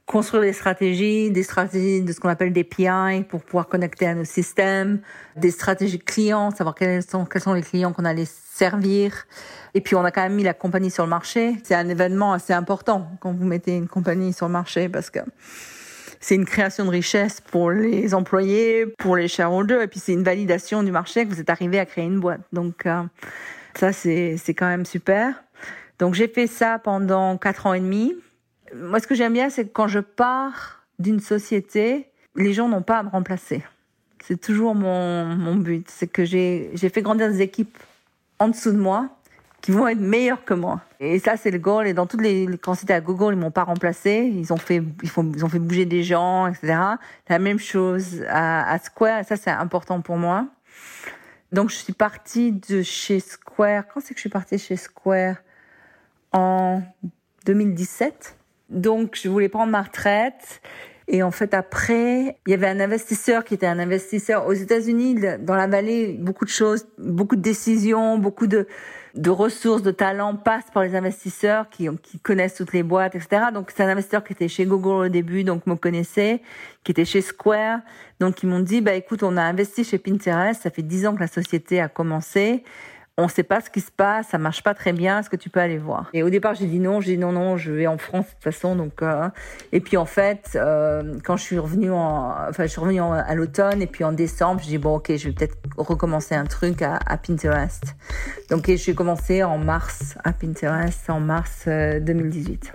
construire 0.08 0.42
des 0.42 0.54
stratégies, 0.54 1.30
des 1.30 1.42
stratégies 1.42 2.00
de 2.00 2.12
ce 2.12 2.18
qu'on 2.18 2.30
appelle 2.30 2.52
des 2.52 2.64
PI 2.64 3.24
pour 3.28 3.42
pouvoir 3.42 3.68
connecter 3.68 4.06
à 4.06 4.14
nos 4.14 4.24
systèmes, 4.24 5.00
des 5.36 5.50
stratégies 5.50 5.98
clients, 5.98 6.50
savoir 6.50 6.74
quels 6.74 7.02
sont, 7.02 7.26
quels 7.26 7.42
sont 7.42 7.52
les 7.52 7.62
clients 7.62 7.92
qu'on 7.92 8.06
allait 8.06 8.24
servir. 8.26 9.26
Et 9.74 9.82
puis 9.82 9.96
on 9.96 10.04
a 10.04 10.10
quand 10.10 10.22
même 10.22 10.34
mis 10.34 10.42
la 10.42 10.54
compagnie 10.54 10.90
sur 10.90 11.04
le 11.04 11.10
marché. 11.10 11.56
C'est 11.62 11.74
un 11.74 11.88
événement 11.90 12.32
assez 12.32 12.54
important 12.54 13.06
quand 13.20 13.32
vous 13.34 13.44
mettez 13.44 13.76
une 13.76 13.86
compagnie 13.86 14.32
sur 14.32 14.46
le 14.46 14.52
marché 14.52 14.88
parce 14.88 15.10
que 15.10 15.20
c'est 16.20 16.36
une 16.36 16.46
création 16.46 16.86
de 16.86 16.90
richesse 16.90 17.42
pour 17.42 17.70
les 17.70 18.14
employés, 18.14 18.86
pour 18.86 19.14
les 19.14 19.28
shareholders, 19.28 19.82
et 19.82 19.88
puis 19.88 20.00
c'est 20.00 20.14
une 20.14 20.24
validation 20.24 20.82
du 20.82 20.90
marché 20.90 21.26
que 21.26 21.30
vous 21.30 21.40
êtes 21.40 21.50
arrivé 21.50 21.78
à 21.78 21.84
créer 21.84 22.06
une 22.06 22.18
boîte. 22.18 22.40
Donc 22.54 22.86
euh, 22.86 23.02
Ça, 23.74 23.92
c'est 23.92 24.38
quand 24.48 24.66
même 24.66 24.86
super. 24.86 25.44
Donc 25.98 26.14
j'ai 26.14 26.28
fait 26.28 26.46
ça 26.46 26.78
pendant 26.78 27.36
quatre 27.36 27.66
ans 27.66 27.74
et 27.74 27.80
demi. 27.80 28.14
Moi, 28.74 29.00
ce 29.00 29.06
que 29.06 29.14
j'aime 29.14 29.32
bien, 29.32 29.50
c'est 29.50 29.64
que 29.64 29.72
quand 29.72 29.88
je 29.88 30.00
pars 30.00 30.82
d'une 30.98 31.20
société, 31.20 32.08
les 32.36 32.52
gens 32.52 32.68
n'ont 32.68 32.82
pas 32.82 32.98
à 32.98 33.02
me 33.02 33.08
remplacer. 33.08 33.62
C'est 34.24 34.40
toujours 34.40 34.74
mon, 34.74 35.24
mon 35.24 35.56
but. 35.56 35.88
C'est 35.90 36.06
que 36.06 36.24
j'ai 36.24 36.76
fait 36.76 37.02
grandir 37.02 37.28
des 37.28 37.40
équipes 37.40 37.78
en 38.38 38.48
dessous 38.48 38.72
de 38.72 38.78
moi 38.78 39.08
qui 39.60 39.72
vont 39.72 39.88
être 39.88 40.00
meilleures 40.00 40.44
que 40.44 40.54
moi. 40.54 40.80
Et 41.00 41.18
ça, 41.18 41.36
c'est 41.36 41.50
le 41.50 41.58
goal. 41.58 41.86
Et 41.86 41.94
dans 41.94 42.06
toutes 42.06 42.22
les, 42.22 42.46
quand 42.60 42.74
c'était 42.74 42.94
à 42.94 43.00
Google, 43.00 43.34
ils 43.34 43.38
m'ont 43.38 43.50
pas 43.50 43.64
remplacé. 43.64 44.32
Ils 44.32 44.52
ont 44.52 44.56
fait, 44.56 44.82
ils, 45.02 45.44
ont 45.44 45.48
fait 45.48 45.58
bouger 45.58 45.84
des 45.84 46.02
gens, 46.02 46.46
etc. 46.46 46.78
La 47.28 47.38
même 47.38 47.58
chose 47.58 48.24
à, 48.28 48.70
à 48.70 48.78
Square. 48.78 49.24
Ça, 49.24 49.36
c'est 49.36 49.50
important 49.50 50.00
pour 50.00 50.16
moi. 50.16 50.46
Donc, 51.50 51.70
je 51.70 51.76
suis 51.76 51.92
partie 51.92 52.52
de 52.52 52.82
chez 52.82 53.20
Square. 53.20 53.84
Quand 53.88 54.00
c'est 54.00 54.14
que 54.14 54.18
je 54.18 54.22
suis 54.22 54.28
partie 54.28 54.58
chez 54.58 54.76
Square? 54.76 55.36
En 56.32 56.82
2017. 57.46 58.37
Donc, 58.68 59.18
je 59.20 59.28
voulais 59.28 59.48
prendre 59.48 59.72
ma 59.72 59.82
retraite. 59.82 60.60
Et 61.10 61.22
en 61.22 61.30
fait, 61.30 61.54
après, 61.54 62.38
il 62.46 62.50
y 62.50 62.54
avait 62.54 62.66
un 62.66 62.80
investisseur 62.80 63.42
qui 63.42 63.54
était 63.54 63.66
un 63.66 63.78
investisseur 63.78 64.46
aux 64.46 64.52
États-Unis, 64.52 65.16
dans 65.40 65.54
la 65.54 65.66
vallée, 65.66 66.12
beaucoup 66.20 66.44
de 66.44 66.50
choses, 66.50 66.86
beaucoup 66.98 67.36
de 67.36 67.40
décisions, 67.40 68.18
beaucoup 68.18 68.46
de, 68.46 68.66
de 69.14 69.30
ressources, 69.30 69.82
de 69.82 69.90
talents 69.90 70.36
passent 70.36 70.70
par 70.72 70.82
les 70.82 70.94
investisseurs 70.94 71.70
qui, 71.70 71.88
qui 72.02 72.18
connaissent 72.18 72.56
toutes 72.56 72.74
les 72.74 72.82
boîtes, 72.82 73.14
etc. 73.14 73.46
Donc, 73.54 73.72
c'est 73.74 73.82
un 73.82 73.88
investisseur 73.88 74.22
qui 74.22 74.34
était 74.34 74.48
chez 74.48 74.66
Google 74.66 75.06
au 75.06 75.08
début, 75.08 75.44
donc 75.44 75.66
me 75.66 75.76
connaissait, 75.76 76.42
qui 76.84 76.92
était 76.92 77.06
chez 77.06 77.22
Square. 77.22 77.80
Donc, 78.20 78.42
ils 78.42 78.46
m'ont 78.46 78.60
dit, 78.60 78.82
bah, 78.82 78.92
écoute, 78.92 79.22
on 79.22 79.38
a 79.38 79.42
investi 79.42 79.84
chez 79.84 79.96
Pinterest, 79.96 80.62
ça 80.62 80.70
fait 80.70 80.82
dix 80.82 81.06
ans 81.06 81.14
que 81.14 81.20
la 81.20 81.26
société 81.26 81.80
a 81.80 81.88
commencé 81.88 82.64
on 83.18 83.24
ne 83.24 83.28
sait 83.28 83.42
pas 83.42 83.60
ce 83.60 83.68
qui 83.68 83.80
se 83.80 83.90
passe, 83.90 84.28
ça 84.28 84.38
marche 84.38 84.62
pas 84.62 84.74
très 84.74 84.92
bien, 84.92 85.18
est-ce 85.18 85.28
que 85.28 85.36
tu 85.36 85.50
peux 85.50 85.58
aller 85.58 85.76
voir? 85.76 86.08
Et 86.12 86.22
au 86.22 86.30
départ, 86.30 86.54
j'ai 86.54 86.66
dit 86.66 86.78
non, 86.78 87.00
j'ai 87.00 87.16
dit 87.16 87.18
non, 87.18 87.32
non, 87.32 87.56
je 87.56 87.72
vais 87.72 87.88
en 87.88 87.98
France 87.98 88.26
de 88.26 88.30
toute 88.30 88.44
façon. 88.44 88.76
Donc, 88.76 89.02
euh, 89.02 89.28
et 89.72 89.80
puis 89.80 89.96
en 89.96 90.04
fait, 90.04 90.52
euh, 90.54 91.18
quand 91.24 91.36
je 91.36 91.42
suis 91.42 91.58
revenue, 91.58 91.90
en, 91.90 92.32
enfin, 92.48 92.64
je 92.64 92.68
suis 92.68 92.98
à 93.00 93.34
l'automne 93.34 93.82
et 93.82 93.88
puis 93.88 94.04
en 94.04 94.12
décembre, 94.12 94.60
j'ai 94.62 94.70
dit 94.70 94.78
bon, 94.78 94.94
ok, 94.94 95.16
je 95.16 95.28
vais 95.28 95.34
peut-être 95.34 95.56
recommencer 95.76 96.36
un 96.36 96.44
truc 96.44 96.80
à, 96.80 96.98
Pinterest. 97.18 97.96
Donc, 98.50 98.70
j'ai 98.72 98.94
commencé 98.94 99.42
en 99.42 99.58
mars 99.58 100.16
à 100.22 100.32
Pinterest, 100.32 101.10
en 101.10 101.18
mars 101.18 101.66
2018. 101.66 102.72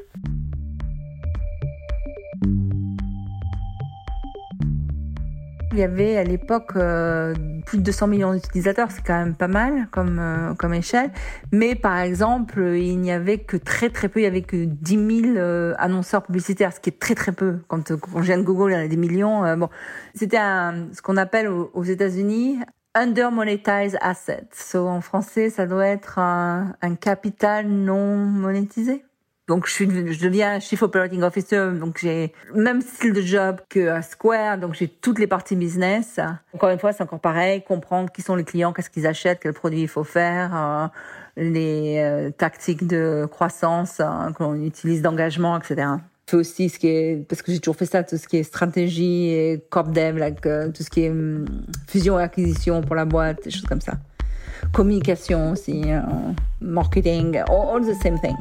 Il 5.74 5.80
y 5.80 5.84
avait 5.84 6.18
à 6.18 6.24
l'époque 6.24 6.74
euh, 6.76 7.34
plus 7.66 7.80
de 7.80 7.84
200 7.84 8.06
millions 8.06 8.34
d'utilisateurs, 8.36 8.92
c'est 8.92 9.02
quand 9.04 9.18
même 9.18 9.34
pas 9.34 9.48
mal 9.48 9.88
comme 9.90 10.20
euh, 10.20 10.54
comme 10.54 10.76
échelle. 10.76 11.10
Mais 11.52 11.74
par 11.74 11.98
exemple, 11.98 12.62
il 12.76 13.00
n'y 13.00 13.12
avait 13.12 13.40
que 13.40 13.58
très 13.58 13.90
très 13.90 14.08
peu, 14.08 14.20
il 14.20 14.24
y 14.24 14.28
avait 14.28 14.44
que 14.44 14.66
10 14.66 15.22
000 15.24 15.38
euh, 15.38 15.74
annonceurs 15.80 16.22
publicitaires, 16.22 16.74
ce 16.74 16.80
qui 16.80 16.92
est 16.92 17.00
très 17.00 17.16
très 17.16 17.32
peu. 17.32 17.58
Quand, 17.68 17.92
viens 18.18 18.38
de 18.38 18.44
Google, 18.44 18.70
il 18.70 18.74
y 18.76 18.78
en 18.78 18.86
a 18.86 18.88
des 18.88 18.98
millions. 18.98 19.58
bon, 19.58 19.70
c'était 20.14 20.38
ce 20.38 21.02
qu'on 21.02 21.18
appelle 21.18 21.48
aux, 21.48 21.84
États-Unis 21.84 22.60
under 22.94 23.32
monetized 23.32 23.98
asset. 24.00 24.46
So 24.54 24.88
en 24.88 25.02
français, 25.02 25.50
ça 25.50 25.66
doit 25.66 25.88
être 25.88 26.20
un 26.20 26.96
capital 27.02 27.68
non 27.68 28.16
monétisé. 28.16 29.04
Donc 29.50 29.68
je 29.68 29.84
deviens 29.84 30.62
chief 30.62 30.84
operating 30.84 31.22
officer, 31.22 31.72
donc 31.78 31.98
j'ai 32.02 32.32
même 32.56 32.82
style 32.82 33.12
de 33.12 33.20
job 33.20 33.58
que 33.68 34.02
Square, 34.02 34.58
donc 34.58 34.74
j'ai 34.74 34.88
toutes 34.88 35.20
les 35.20 35.28
parties 35.28 35.58
business. 35.58 36.18
Encore 36.54 36.70
une 36.70 36.80
fois, 36.80 36.94
c'est 36.94 37.04
encore 37.04 37.20
pareil, 37.20 37.62
comprendre 37.62 38.10
qui 38.10 38.22
sont 38.22 38.36
les 38.36 38.46
clients, 38.46 38.72
qu'est-ce 38.72 38.90
qu'ils 38.90 39.06
achètent, 39.06 39.42
quels 39.42 39.52
produits 39.52 39.82
il 39.82 39.90
faut 39.90 40.06
faire, 40.06 40.56
euh, 40.56 40.88
les 41.36 41.98
euh, 41.98 42.32
tactiques 42.32 42.88
de 42.88 43.28
croissance 43.30 44.00
euh, 44.00 44.32
qu'on 44.32 44.56
utilise 44.64 45.02
d'engagement, 45.02 45.58
etc. 45.58 45.88
Je 46.32 46.38
aussi 46.38 46.70
ce 46.70 46.80
qui 46.80 46.88
est, 46.88 47.28
parce 47.28 47.42
que 47.42 47.52
j'ai 47.52 47.60
toujours 47.60 47.76
fait 47.76 47.86
ça, 47.86 48.02
tout 48.02 48.16
ce 48.16 48.30
qui 48.30 48.38
est 48.38 48.44
stratégie 48.44 49.28
et 49.28 49.62
corp 49.70 49.92
dev, 49.92 50.24
tout 50.74 50.84
ce 50.84 50.90
qui 50.90 51.02
est 51.02 51.10
hum, 51.10 51.46
fusion 51.90 52.18
et 52.18 52.24
acquisition 52.24 52.82
pour 52.82 52.96
la 52.96 53.04
boîte, 53.04 53.44
des 53.44 53.52
choses 53.52 53.66
comme 53.66 53.82
ça. 53.82 53.96
Communication 54.72 55.52
aussi, 55.52 55.84
marketing, 56.62 57.42
all 57.50 57.82
the 57.82 58.02
same 58.02 58.18
thing. 58.22 58.38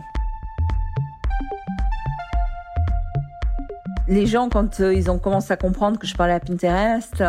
Les 4.09 4.27
gens, 4.27 4.49
quand 4.49 4.81
euh, 4.81 4.95
ils 4.95 5.11
ont 5.11 5.19
commencé 5.19 5.53
à 5.53 5.57
comprendre 5.57 5.99
que 5.99 6.07
je 6.07 6.15
parlais 6.15 6.35
à 6.35 6.41
Pinterest, 6.41 7.23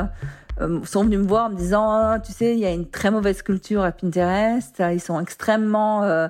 euh, 0.62 0.80
sont 0.84 1.04
venus 1.04 1.20
me 1.20 1.28
voir 1.28 1.48
en 1.48 1.50
me 1.50 1.56
disant, 1.56 1.90
ah, 1.90 2.20
tu 2.20 2.32
sais, 2.32 2.54
il 2.54 2.60
y 2.60 2.66
a 2.66 2.72
une 2.72 2.90
très 2.90 3.12
mauvaise 3.12 3.42
culture 3.42 3.84
à 3.84 3.92
Pinterest. 3.92 4.82
Ils 4.92 5.02
sont 5.02 5.20
extrêmement, 5.20 6.04
euh, 6.04 6.28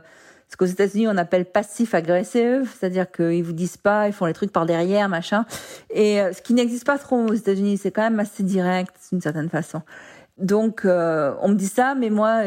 ce 0.50 0.58
qu'aux 0.58 0.66
États-Unis 0.66 1.08
on 1.08 1.18
appelle 1.18 1.46
passif-agressif, 1.46 2.78
c'est-à-dire 2.78 3.12
qu'ils 3.12 3.44
vous 3.44 3.54
disent 3.54 3.78
pas, 3.78 4.08
ils 4.08 4.14
font 4.14 4.26
les 4.26 4.34
trucs 4.34 4.52
par 4.52 4.66
derrière, 4.66 5.10
machin. 5.10 5.46
Et 5.90 6.22
ce 6.32 6.42
qui 6.42 6.54
n'existe 6.54 6.86
pas 6.86 6.98
trop 6.98 7.18
aux 7.18 7.34
États-Unis, 7.34 7.78
c'est 7.78 7.92
quand 7.92 8.04
même 8.04 8.20
assez 8.20 8.44
direct 8.44 8.96
d'une 9.12 9.22
certaine 9.22 9.50
façon. 9.50 9.82
Donc, 10.38 10.82
on 10.86 11.48
me 11.48 11.56
dit 11.56 11.68
ça, 11.68 11.96
mais 11.96 12.12
moi, 12.12 12.42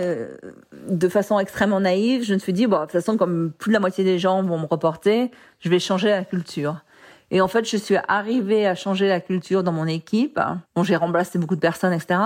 de 0.89 1.09
façon 1.09 1.41
extrêmement 1.41 1.81
naïve, 1.81 2.23
je 2.23 2.35
me 2.35 2.39
suis 2.39 2.53
dit, 2.53 2.69
bon, 2.69 2.77
de 2.77 2.83
toute 2.83 2.93
façon, 2.93 3.17
comme 3.17 3.51
plus 3.59 3.71
de 3.71 3.75
la 3.75 3.81
moitié 3.81 4.05
des 4.05 4.21
gens 4.21 4.41
vont 4.45 4.59
me 4.59 4.67
reporter, 4.67 5.33
je 5.59 5.69
vais 5.69 5.81
changer 5.81 6.11
la 6.11 6.25
culture. 6.25 6.85
Et 7.37 7.43
en 7.43 7.49
fait, 7.49 7.69
je 7.69 7.77
suis 7.77 7.97
arrivée 8.09 8.67
à 8.67 8.75
changer 8.75 9.09
la 9.09 9.21
culture 9.21 9.63
dans 9.63 9.71
mon 9.71 9.87
équipe. 9.87 10.41
Bon, 10.75 10.83
j'ai 10.83 10.97
remplacé 10.97 11.39
beaucoup 11.39 11.55
de 11.55 11.61
personnes, 11.61 11.93
etc. 11.93 12.19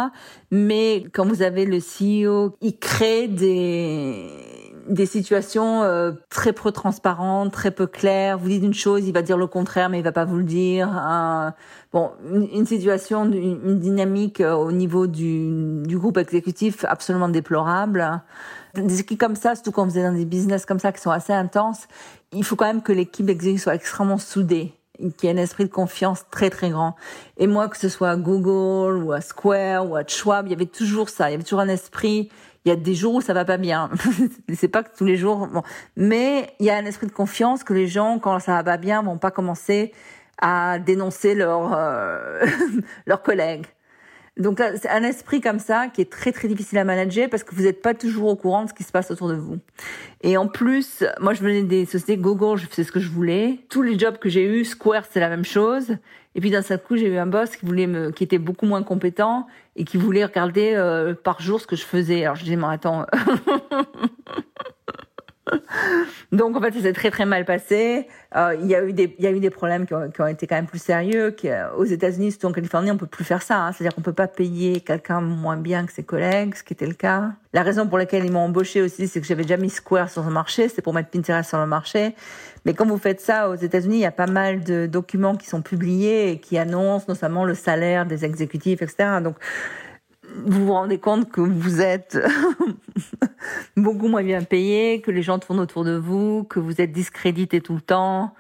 Mais 0.53 1.03
quand 1.13 1.27
vous 1.27 1.43
avez 1.43 1.67
le 1.67 1.79
CEO, 1.79 2.55
il 2.61 2.79
crée 2.79 3.27
des 3.27 4.29
des 4.89 5.07
situations 5.07 5.83
euh, 5.83 6.13
très 6.29 6.53
peu 6.53 6.71
transparentes, 6.71 7.53
très 7.53 7.73
peu 7.73 7.89
claires. 7.89 8.39
Vous 8.39 8.49
dites 8.49 8.63
une 8.63 8.73
chose, 8.73 9.05
il 9.05 9.13
va 9.13 9.23
dire 9.23 9.37
le 9.37 9.49
contraire, 9.49 9.89
mais 9.89 9.99
il 9.99 10.05
va 10.05 10.13
pas 10.13 10.25
vous 10.25 10.39
le 10.39 10.45
dire. 10.45 10.89
bon, 11.93 12.13
une, 12.33 12.67
situation, 12.67 13.25
une, 13.25 13.81
dynamique 13.81 14.41
euh, 14.41 14.55
au 14.55 14.71
niveau 14.71 15.09
du, 15.09 15.83
du 15.87 15.99
groupe 15.99 16.19
exécutif 16.19 16.85
absolument 16.85 17.29
déplorable. 17.29 18.23
Des 18.77 19.01
équipes 19.01 19.19
comme 19.19 19.37
ça, 19.37 19.57
surtout 19.57 19.73
quand 19.73 19.87
vous 19.87 19.99
êtes 19.99 20.05
dans 20.05 20.17
des 20.17 20.25
business 20.25 20.67
comme 20.67 20.79
ça 20.79 20.93
qui 20.93 21.01
sont 21.01 21.11
assez 21.11 21.33
intenses, 21.33 21.89
il 22.33 22.45
faut 22.45 22.55
quand 22.55 22.67
même 22.67 22.83
que 22.83 22.93
l'équipe 22.93 23.29
exécutive 23.29 23.63
soit 23.63 23.75
extrêmement 23.75 24.19
soudée 24.19 24.73
qui 25.17 25.29
a 25.29 25.31
un 25.31 25.37
esprit 25.37 25.65
de 25.65 25.71
confiance 25.71 26.25
très 26.31 26.51
très 26.51 26.71
grand. 26.71 26.97
Et 27.37 27.47
moi, 27.47 27.69
que 27.69 27.77
ce 27.77 27.89
soit 27.89 28.11
à 28.11 28.17
Google 28.17 29.03
ou 29.03 29.13
à 29.13 29.21
Square 29.21 29.89
ou 29.89 29.97
à 29.97 30.07
Schwab, 30.07 30.47
il 30.47 30.51
y 30.51 30.55
avait 30.55 30.67
toujours 30.67 31.09
ça. 31.09 31.29
Il 31.29 31.33
y 31.33 31.35
avait 31.35 31.43
toujours 31.43 31.61
un 31.61 31.69
esprit. 31.69 32.31
Il 32.65 32.69
y 32.69 32.73
a 32.73 32.77
des 32.77 32.95
jours 32.95 33.15
où 33.15 33.21
ça 33.21 33.33
va 33.33 33.45
pas 33.45 33.57
bien. 33.57 33.91
c'est 34.55 34.69
pas 34.69 34.83
que 34.83 34.97
tous 34.97 35.05
les 35.05 35.17
jours. 35.17 35.47
Bon. 35.47 35.63
Mais 35.97 36.55
il 36.61 36.67
y 36.67 36.71
a 36.71 36.77
un 36.77 36.85
esprit 36.85 37.07
de 37.07 37.13
confiance 37.13 37.65
que 37.65 37.73
les 37.73 37.87
gens, 37.87 38.19
quand 38.19 38.39
ça 38.39 38.53
va 38.53 38.65
pas 38.65 38.77
bien, 38.77 39.03
vont 39.03 39.19
pas 39.19 39.31
commencer 39.31 39.93
à 40.41 40.79
dénoncer 40.79 41.35
leurs 41.35 41.75
euh, 41.75 42.45
leurs 43.07 43.23
collègues. 43.23 43.67
Donc 44.41 44.63
c'est 44.77 44.89
un 44.89 45.03
esprit 45.03 45.41
comme 45.41 45.59
ça 45.59 45.89
qui 45.89 46.01
est 46.01 46.11
très 46.11 46.33
très 46.33 46.49
difficile 46.49 46.79
à 46.79 46.85
manager 46.85 47.29
parce 47.29 47.45
que 47.45 47.55
vous 47.55 47.63
n'êtes 47.63 47.83
pas 47.83 47.95
toujours 47.95 48.29
au 48.29 48.37
courant 48.37 48.65
de 48.65 48.71
ce 48.71 48.75
qui 48.75 48.85
se 48.85 48.91
passe 48.91 49.11
autour 49.11 49.29
de 49.29 49.35
vous. 49.35 49.59
Et 50.23 50.37
en 50.37 50.49
plus, 50.49 51.05
moi 51.21 51.35
je 51.35 51.43
venais 51.43 51.63
des 51.63 51.85
sociétés 51.85 52.17
Google, 52.17 52.59
je 52.59 52.67
faisais 52.67 52.85
ce 52.85 52.93
que 52.93 53.01
je 53.01 53.11
voulais. 53.11 53.61
Tous 53.69 53.83
les 53.83 53.99
jobs 53.99 54.17
que 54.19 54.29
j'ai 54.29 54.45
eus, 54.45 54.65
Square 54.65 55.05
c'est 55.11 55.21
la 55.21 55.29
même 55.29 55.45
chose. 55.45 55.97
Et 56.35 56.41
puis 56.41 56.51
d'un 56.51 56.63
seul 56.63 56.81
coup, 56.81 56.97
j'ai 56.97 57.09
eu 57.09 57.19
un 57.19 57.27
boss 57.27 57.57
qui 57.57 57.67
voulait 57.67 57.87
me, 57.87 58.13
qui 58.13 58.25
était 58.25 58.39
beaucoup 58.39 58.67
moins 58.67 58.83
compétent 58.83 59.47
et 59.77 59.85
qui 59.85 59.97
voulait 59.97 60.25
regarder 60.25 60.73
euh, 60.75 61.15
par 61.15 61.41
jour 61.41 61.61
ce 61.61 61.67
que 61.67 61.77
je 61.77 61.85
faisais. 61.85 62.25
Alors 62.25 62.37
je 62.37 62.45
disais, 62.45 62.57
mais 62.57 62.67
attends. 62.69 63.05
Donc 66.33 66.57
en 66.57 66.61
fait, 66.61 66.73
ça 66.73 66.81
s'est 66.81 66.93
très 66.93 67.11
très 67.11 67.27
mal 67.27 67.45
passé. 67.45 68.07
Euh, 68.37 68.57
il 68.61 68.67
y 68.67 68.75
a 68.75 68.83
eu 68.85 69.41
des 69.41 69.51
problèmes 69.51 69.87
qui 69.87 69.95
ont, 69.95 70.27
été 70.27 70.47
quand 70.47 70.55
même 70.55 70.67
plus 70.67 70.83
sérieux. 70.83 71.35
Euh, 71.45 71.71
aux 71.77 71.85
États-Unis, 71.85 72.33
surtout 72.33 72.47
en 72.47 72.53
Californie, 72.53 72.91
on 72.91 72.97
peut 72.97 73.07
plus 73.07 73.25
faire 73.25 73.43
ça. 73.43 73.59
Hein. 73.59 73.73
C'est-à-dire 73.73 73.95
qu'on 73.95 74.03
peut 74.03 74.13
pas 74.13 74.29
payer 74.29 74.81
quelqu'un 74.81 75.21
moins 75.21 75.57
bien 75.57 75.87
que 75.87 75.93
ses 75.93 76.05
collègues, 76.05 76.55
ce 76.55 76.63
qui 76.63 76.73
était 76.73 76.87
le 76.87 76.95
cas. 76.95 77.31
La 77.53 77.63
raison 77.63 77.87
pour 77.89 77.99
laquelle 77.99 78.25
ils 78.25 78.31
m'ont 78.31 78.45
embauché 78.45 78.81
aussi, 78.81 79.09
c'est 79.09 79.21
que 79.21 79.27
j'avais 79.27 79.43
déjà 79.43 79.57
mis 79.57 79.71
Square 79.71 80.09
sur 80.11 80.23
le 80.23 80.31
marché. 80.31 80.69
C'est 80.69 80.83
pour 80.83 80.95
mettre 80.95 81.11
Pinterest 81.11 81.49
sur 81.49 81.59
le 81.59 81.67
marché. 81.67 82.15
Mais 82.65 82.75
quand 82.75 82.87
vous 82.87 82.99
faites 82.99 83.21
ça 83.21 83.49
aux 83.49 83.57
États-Unis, 83.57 83.97
il 83.97 84.03
y 84.03 84.07
a 84.07 84.13
pas 84.13 84.27
mal 84.27 84.63
de 84.63 84.87
documents 84.87 85.35
qui 85.35 85.49
sont 85.49 85.63
publiés 85.63 86.31
et 86.31 86.39
qui 86.39 86.59
annoncent 86.59 87.07
notamment 87.09 87.45
le 87.45 87.55
salaire 87.55 88.07
des 88.07 88.25
exécutifs, 88.25 88.83
etc. 88.83 89.21
Donc 89.23 89.37
vous 90.45 90.67
vous 90.67 90.73
rendez 90.73 90.99
compte 90.99 91.31
que 91.31 91.41
vous 91.41 91.81
êtes 91.81 92.19
beaucoup 93.77 94.09
moins 94.09 94.23
bien 94.23 94.43
payé, 94.43 95.01
que 95.01 95.11
les 95.11 95.23
gens 95.23 95.39
tournent 95.39 95.61
autour 95.61 95.85
de 95.85 95.97
vous, 95.97 96.45
que 96.45 96.61
vous 96.61 96.81
êtes 96.81 96.93
discrédité 96.93 97.61
tout 97.61 97.75
le 97.75 97.81
temps. 97.81 98.35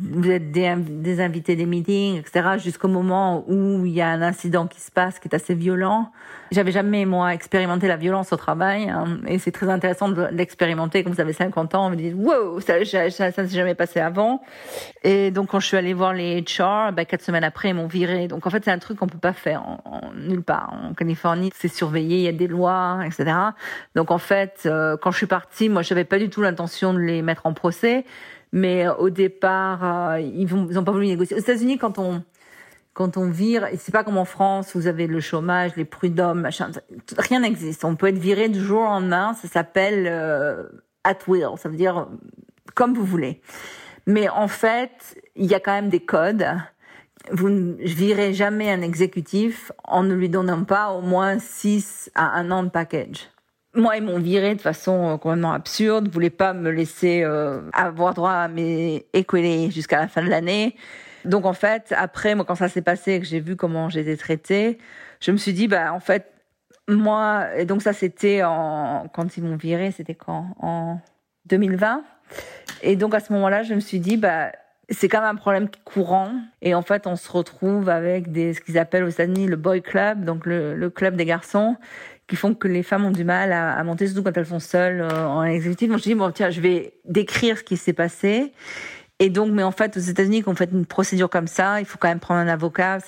Vous 0.00 0.30
êtes 0.30 0.52
des, 0.52 0.74
des 0.76 1.20
invités 1.20 1.56
des 1.56 1.66
meetings, 1.66 2.18
etc., 2.18 2.50
jusqu'au 2.58 2.86
moment 2.86 3.44
où 3.48 3.84
il 3.84 3.92
y 3.92 4.00
a 4.00 4.08
un 4.08 4.22
incident 4.22 4.68
qui 4.68 4.80
se 4.80 4.92
passe 4.92 5.18
qui 5.18 5.26
est 5.26 5.34
assez 5.34 5.54
violent. 5.54 6.12
J'avais 6.52 6.70
jamais, 6.70 7.04
moi, 7.04 7.34
expérimenté 7.34 7.88
la 7.88 7.96
violence 7.96 8.32
au 8.32 8.36
travail, 8.36 8.88
hein, 8.88 9.18
et 9.26 9.38
c'est 9.38 9.50
très 9.50 9.68
intéressant 9.68 10.08
de 10.08 10.28
l'expérimenter. 10.30 11.02
Comme 11.02 11.12
vous 11.12 11.20
avez 11.20 11.32
50 11.32 11.74
ans, 11.74 11.86
on 11.86 11.90
me 11.90 11.96
dit, 11.96 12.14
wow, 12.14 12.60
ça, 12.60 12.84
ça, 12.84 13.10
ça, 13.10 13.32
ça 13.32 13.46
s'est 13.46 13.56
jamais 13.56 13.74
passé 13.74 13.98
avant. 13.98 14.40
Et 15.02 15.30
donc, 15.32 15.48
quand 15.48 15.60
je 15.60 15.66
suis 15.66 15.76
allée 15.76 15.94
voir 15.94 16.14
les 16.14 16.42
HR, 16.42 16.92
ben, 16.92 17.04
quatre 17.04 17.22
semaines 17.22 17.44
après, 17.44 17.70
ils 17.70 17.74
m'ont 17.74 17.88
viré. 17.88 18.28
Donc, 18.28 18.46
en 18.46 18.50
fait, 18.50 18.64
c'est 18.64 18.70
un 18.70 18.78
truc 18.78 18.98
qu'on 18.98 19.08
peut 19.08 19.18
pas 19.18 19.32
faire 19.32 19.62
en, 19.62 20.12
nulle 20.14 20.42
part. 20.42 20.74
En 20.82 20.94
Californie, 20.94 21.50
c'est 21.54 21.68
surveillé, 21.68 22.18
il 22.18 22.22
y 22.22 22.28
a 22.28 22.32
des 22.32 22.46
lois, 22.46 23.00
etc. 23.04 23.36
Donc, 23.96 24.10
en 24.12 24.18
fait, 24.18 24.62
euh, 24.64 24.96
quand 24.96 25.10
je 25.10 25.16
suis 25.16 25.26
partie, 25.26 25.68
moi, 25.68 25.82
j'avais 25.82 26.04
pas 26.04 26.18
du 26.18 26.30
tout 26.30 26.40
l'intention 26.40 26.94
de 26.94 27.00
les 27.00 27.20
mettre 27.20 27.46
en 27.46 27.52
procès. 27.52 28.04
Mais 28.52 28.86
euh, 28.86 28.94
au 28.94 29.10
départ, 29.10 30.12
euh, 30.12 30.20
ils 30.20 30.46
n'ont 30.46 30.84
pas 30.84 30.92
voulu 30.92 31.06
négocier. 31.06 31.36
Aux 31.36 31.40
États-Unis, 31.40 31.78
quand 31.78 31.98
on 31.98 32.22
quand 32.94 33.16
on 33.16 33.30
vire, 33.30 33.68
c'est 33.78 33.92
pas 33.92 34.02
comme 34.02 34.18
en 34.18 34.24
France, 34.24 34.74
vous 34.74 34.88
avez 34.88 35.06
le 35.06 35.20
chômage, 35.20 35.76
les 35.76 35.84
prud'hommes, 35.84 36.40
machin, 36.40 36.72
rien 37.16 37.38
n'existe. 37.38 37.84
On 37.84 37.94
peut 37.94 38.08
être 38.08 38.18
viré 38.18 38.48
du 38.48 38.60
jour 38.60 38.80
au 38.80 38.86
lendemain. 38.86 39.34
Ça 39.34 39.46
s'appelle 39.46 40.08
euh, 40.08 40.64
at 41.04 41.18
will. 41.28 41.50
Ça 41.58 41.68
veut 41.68 41.76
dire 41.76 42.08
comme 42.74 42.94
vous 42.94 43.04
voulez. 43.04 43.40
Mais 44.06 44.28
en 44.28 44.48
fait, 44.48 45.16
il 45.36 45.46
y 45.46 45.54
a 45.54 45.60
quand 45.60 45.74
même 45.74 45.90
des 45.90 46.00
codes. 46.00 46.44
Vous 47.30 47.50
ne 47.50 47.74
virez 47.78 48.34
jamais 48.34 48.68
un 48.68 48.82
exécutif 48.82 49.70
en 49.84 50.02
ne 50.02 50.14
lui 50.14 50.28
donnant 50.28 50.64
pas 50.64 50.90
au 50.90 51.00
moins 51.00 51.38
6 51.38 52.10
à 52.16 52.36
un 52.36 52.50
an 52.50 52.64
de 52.64 52.70
package. 52.70 53.28
Moi, 53.74 53.96
ils 53.98 54.02
m'ont 54.02 54.18
viré 54.18 54.54
de 54.54 54.60
façon 54.60 55.14
euh, 55.14 55.16
complètement 55.16 55.52
absurde. 55.52 56.08
Voulaient 56.08 56.30
pas 56.30 56.52
me 56.52 56.70
laisser 56.70 57.22
euh, 57.22 57.60
avoir 57.72 58.14
droit 58.14 58.32
à 58.32 58.48
mes 58.48 59.06
équilés 59.12 59.70
jusqu'à 59.70 60.00
la 60.00 60.08
fin 60.08 60.22
de 60.22 60.28
l'année. 60.28 60.74
Donc 61.24 61.44
en 61.44 61.52
fait, 61.52 61.92
après, 61.96 62.34
moi, 62.34 62.44
quand 62.44 62.54
ça 62.54 62.68
s'est 62.68 62.82
passé 62.82 63.14
et 63.14 63.20
que 63.20 63.26
j'ai 63.26 63.40
vu 63.40 63.56
comment 63.56 63.88
j'étais 63.88 64.16
traitée, 64.16 64.78
je 65.20 65.30
me 65.32 65.36
suis 65.36 65.52
dit, 65.52 65.68
bah 65.68 65.92
en 65.92 66.00
fait, 66.00 66.32
moi, 66.88 67.46
et 67.56 67.66
donc 67.66 67.82
ça 67.82 67.92
c'était 67.92 68.42
en 68.42 69.08
quand 69.12 69.36
ils 69.36 69.44
m'ont 69.44 69.56
viré, 69.56 69.90
c'était 69.90 70.14
quand? 70.14 70.46
En 70.60 71.00
2020. 71.46 72.02
Et 72.82 72.96
donc 72.96 73.14
à 73.14 73.20
ce 73.20 73.32
moment-là, 73.32 73.62
je 73.62 73.74
me 73.74 73.80
suis 73.80 74.00
dit, 74.00 74.16
bah 74.16 74.52
c'est 74.90 75.08
quand 75.08 75.20
même 75.20 75.30
un 75.30 75.34
problème 75.34 75.68
courant. 75.84 76.32
Et 76.62 76.74
en 76.74 76.82
fait, 76.82 77.06
on 77.06 77.16
se 77.16 77.30
retrouve 77.30 77.88
avec 77.88 78.32
des, 78.32 78.54
ce 78.54 78.60
qu'ils 78.60 78.78
appellent 78.78 79.04
aux 79.04 79.08
États-Unis 79.08 79.46
le 79.46 79.56
boy 79.56 79.82
club, 79.82 80.24
donc 80.24 80.46
le, 80.46 80.88
club 80.88 81.16
des 81.16 81.26
garçons, 81.26 81.76
qui 82.28 82.36
font 82.36 82.54
que 82.54 82.68
les 82.68 82.82
femmes 82.82 83.04
ont 83.04 83.10
du 83.10 83.24
mal 83.24 83.52
à, 83.52 83.82
monter, 83.82 84.06
surtout 84.06 84.22
quand 84.22 84.36
elles 84.36 84.44
font 84.44 84.60
seules 84.60 85.00
euh, 85.00 85.26
en 85.26 85.42
exécutif. 85.44 85.88
Donc 85.88 85.98
je 85.98 86.04
dis 86.04 86.14
bon 86.14 86.30
tiens, 86.30 86.50
je 86.50 86.60
vais 86.60 86.94
décrire 87.04 87.58
ce 87.58 87.64
qui 87.64 87.76
s'est 87.76 87.92
passé. 87.92 88.52
Et 89.20 89.30
donc, 89.30 89.52
mais 89.52 89.64
en 89.64 89.72
fait, 89.72 89.96
aux 89.96 90.00
États-Unis, 90.00 90.42
quand 90.42 90.52
on 90.52 90.54
fait 90.54 90.70
une 90.70 90.86
procédure 90.86 91.28
comme 91.28 91.48
ça, 91.48 91.80
il 91.80 91.86
faut 91.86 91.98
quand 91.98 92.06
même 92.06 92.20
prendre 92.20 92.38
un 92.40 92.46
avocat. 92.46 92.98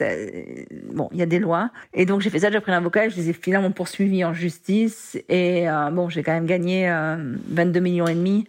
Bon, 0.93 1.09
il 1.13 1.19
y 1.19 1.23
a 1.23 1.27
des 1.27 1.39
lois. 1.39 1.71
Et 1.95 2.05
donc, 2.05 2.21
j'ai 2.21 2.31
fait 2.31 2.41
ça, 2.41 2.51
j'ai 2.51 2.59
pris 2.59 2.73
un 2.73 2.79
avocat 2.79 3.07
et 3.07 3.11
je 3.11 3.17
les 3.17 3.31
ai 3.31 3.33
finalement 3.33 3.71
poursuivis 3.71 4.25
en 4.25 4.35
justice. 4.35 5.17
Et 5.29 5.71
euh, 5.71 5.91
bon, 5.91 6.09
j'ai 6.09 6.25
quand 6.25 6.33
même 6.33 6.47
gagné 6.47 6.91
euh, 6.91 7.17
22 7.51 7.79
millions 7.79 8.09
et 8.09 8.15
demi 8.15 8.49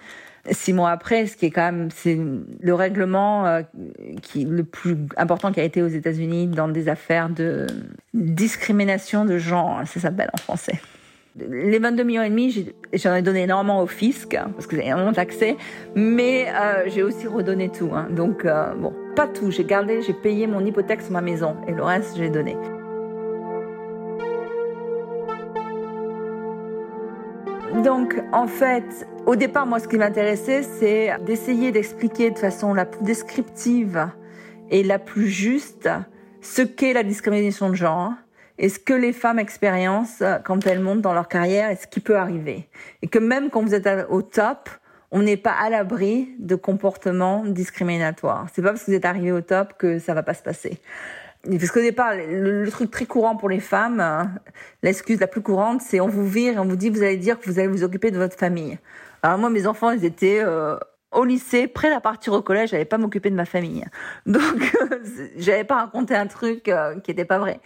six 0.50 0.74
mois 0.74 0.90
après, 0.90 1.28
ce 1.28 1.38
qui 1.38 1.46
est 1.46 1.52
quand 1.52 1.72
même 1.72 1.90
c'est 1.94 2.18
le 2.60 2.74
règlement 2.74 3.46
euh, 3.46 3.62
qui 4.22 4.46
le 4.46 4.64
plus 4.64 4.98
important 5.18 5.52
qui 5.52 5.60
a 5.60 5.64
été 5.64 5.82
aux 5.82 5.88
États-Unis 5.88 6.48
dans 6.48 6.68
des 6.68 6.90
affaires 6.90 7.30
de 7.30 7.68
discrimination 8.14 9.26
de 9.26 9.38
genre, 9.38 9.82
ça 9.86 10.00
s'appelle 10.00 10.30
en 10.34 10.38
français. 10.38 10.80
Les 11.38 11.80
22 11.80 12.04
millions 12.04 12.24
et 12.24 12.30
demi, 12.30 12.74
j'en 12.94 13.16
ai 13.16 13.22
donné 13.22 13.44
énormément 13.44 13.82
au 13.82 13.88
fisc 13.88 14.38
parce 14.54 14.68
que 14.68 14.76
j'ai 14.76 14.86
énormément 14.86 15.14
d'accès, 15.14 15.56
mais 15.96 16.48
euh, 16.50 16.84
j'ai 16.88 17.04
aussi 17.04 17.26
redonné 17.26 17.70
tout. 17.70 17.92
Hein. 17.94 18.08
Donc 18.12 18.44
euh, 18.44 18.74
bon, 18.76 18.94
pas 19.16 19.28
tout. 19.28 19.50
J'ai 19.50 19.64
gardé, 19.64 20.02
j'ai 20.02 20.14
payé 20.14 20.46
mon 20.48 20.66
hypothèque 20.66 21.02
sur 21.02 21.12
ma 21.12 21.22
maison 21.22 21.56
et 21.68 21.72
le 21.72 21.84
reste 21.84 22.18
j'ai 22.18 22.30
donné. 22.30 22.58
Donc, 27.84 28.22
en 28.32 28.48
fait, 28.48 29.08
au 29.26 29.36
départ, 29.36 29.66
moi, 29.66 29.80
ce 29.80 29.88
qui 29.88 29.98
m'intéressait, 29.98 30.64
c'est 30.64 31.12
d'essayer 31.26 31.72
d'expliquer 31.72 32.32
de 32.32 32.40
façon 32.40 32.74
la 32.74 32.86
plus 32.86 33.04
descriptive 33.04 34.08
et 34.70 34.84
la 34.84 35.00
plus 35.00 35.28
juste 35.28 35.90
ce 36.42 36.62
qu'est 36.62 36.94
la 36.94 37.04
discrimination 37.04 37.70
de 37.70 37.76
genre 37.76 38.12
et 38.58 38.70
ce 38.70 38.80
que 38.80 38.94
les 38.94 39.14
femmes 39.14 39.40
expériencent 39.40 40.24
quand 40.44 40.66
elles 40.68 40.80
montent 40.80 41.02
dans 41.02 41.14
leur 41.14 41.28
carrière 41.28 41.70
et 41.70 41.76
ce 41.76 41.88
qui 41.88 42.00
peut 42.00 42.18
arriver. 42.18 42.68
Et 43.02 43.08
que 43.08 43.20
même 43.20 43.50
quand 43.50 43.62
vous 43.62 43.74
êtes 43.74 43.88
au 44.10 44.22
top, 44.22 44.70
on 45.12 45.22
n'est 45.22 45.38
pas 45.38 45.52
à 45.54 45.70
l'abri 45.70 46.30
de 46.40 46.56
comportements 46.56 47.44
discriminatoires. 47.46 48.48
C'est 48.54 48.62
pas 48.62 48.70
parce 48.70 48.82
que 48.82 48.92
vous 48.92 48.98
êtes 48.98 49.06
arrivé 49.06 49.32
au 49.32 49.42
top 49.42 49.74
que 49.78 50.00
ça 50.00 50.14
va 50.14 50.24
pas 50.24 50.34
se 50.34 50.44
passer. 50.44 50.80
Parce 51.44 51.72
qu'au 51.72 51.82
départ, 51.82 52.14
le, 52.16 52.70
truc 52.70 52.92
très 52.92 53.06
courant 53.06 53.36
pour 53.36 53.50
les 53.50 53.60
femmes, 53.60 54.00
hein, 54.00 54.32
l'excuse 54.84 55.20
la 55.20 55.28
plus 55.28 55.42
courante, 55.42 55.82
c'est 55.82 56.00
on 56.00 56.08
vous 56.08 56.28
vire 56.28 56.54
et 56.54 56.60
on 56.60 56.66
vous 56.66 56.76
dit 56.76 56.90
vous 56.90 57.02
allez 57.02 57.18
dire 57.18 57.40
que 57.40 57.50
vous 57.50 57.58
allez 57.58 57.68
vous 57.68 57.84
occuper 57.84 58.12
de 58.12 58.18
votre 58.18 58.38
famille. 58.38 58.78
Alors 59.24 59.38
moi, 59.38 59.50
mes 59.50 59.68
enfants, 59.68 59.92
ils 59.92 60.06
étaient 60.06 60.42
euh, 60.44 60.78
au 61.12 61.26
lycée, 61.26 61.68
prêts 61.68 61.92
à 61.92 62.00
partir 62.00 62.34
au 62.34 62.42
collège, 62.42 62.70
j'allais 62.70 62.86
pas 62.86 62.98
m'occuper 62.98 63.30
de 63.30 63.36
ma 63.36 63.46
famille. 63.46 63.86
Donc, 64.26 64.44
j'avais 65.38 65.64
pas 65.64 65.76
raconté 65.76 66.16
un 66.16 66.28
truc 66.28 66.70
euh, 66.70 67.00
qui 67.00 67.12
était 67.12 67.26
pas 67.26 67.38
vrai. 67.38 67.60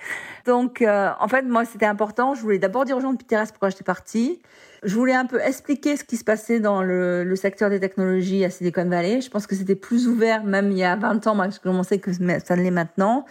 Donc, 0.46 0.82
euh, 0.82 1.10
en 1.20 1.28
fait, 1.28 1.44
moi, 1.44 1.64
c'était 1.66 1.86
important. 1.86 2.34
Je 2.34 2.42
voulais 2.42 2.60
d'abord 2.60 2.86
dire 2.86 2.98
aux 2.98 3.02
gens 3.02 3.14
de 3.14 3.18
Pinterest 3.18 3.52
pourquoi 3.52 3.70
j'étais 3.70 3.84
partie. 3.84 4.42
Je 4.84 4.96
voulais 4.96 5.14
un 5.14 5.26
peu 5.26 5.40
expliquer 5.42 5.96
ce 5.96 6.04
qui 6.04 6.18
se 6.18 6.24
passait 6.24 6.60
dans 6.60 6.82
le, 6.82 7.34
secteur 7.36 7.70
des 7.70 7.80
technologies 7.80 8.44
à 8.44 8.50
Silicon 8.50 8.86
Valley. 8.86 9.22
Je 9.22 9.30
pense 9.30 9.48
que 9.48 9.56
c'était 9.56 9.76
plus 9.76 10.08
ouvert 10.08 10.44
même 10.44 10.72
il 10.72 10.78
y 10.78 10.84
a 10.84 10.96
20 10.96 11.28
ans, 11.28 11.36
moi, 11.36 11.50
je 11.50 11.60
commençais 11.60 12.00
que 12.00 12.12
ça 12.14 12.56
l'est 12.56 12.72
maintenant. 12.72 13.26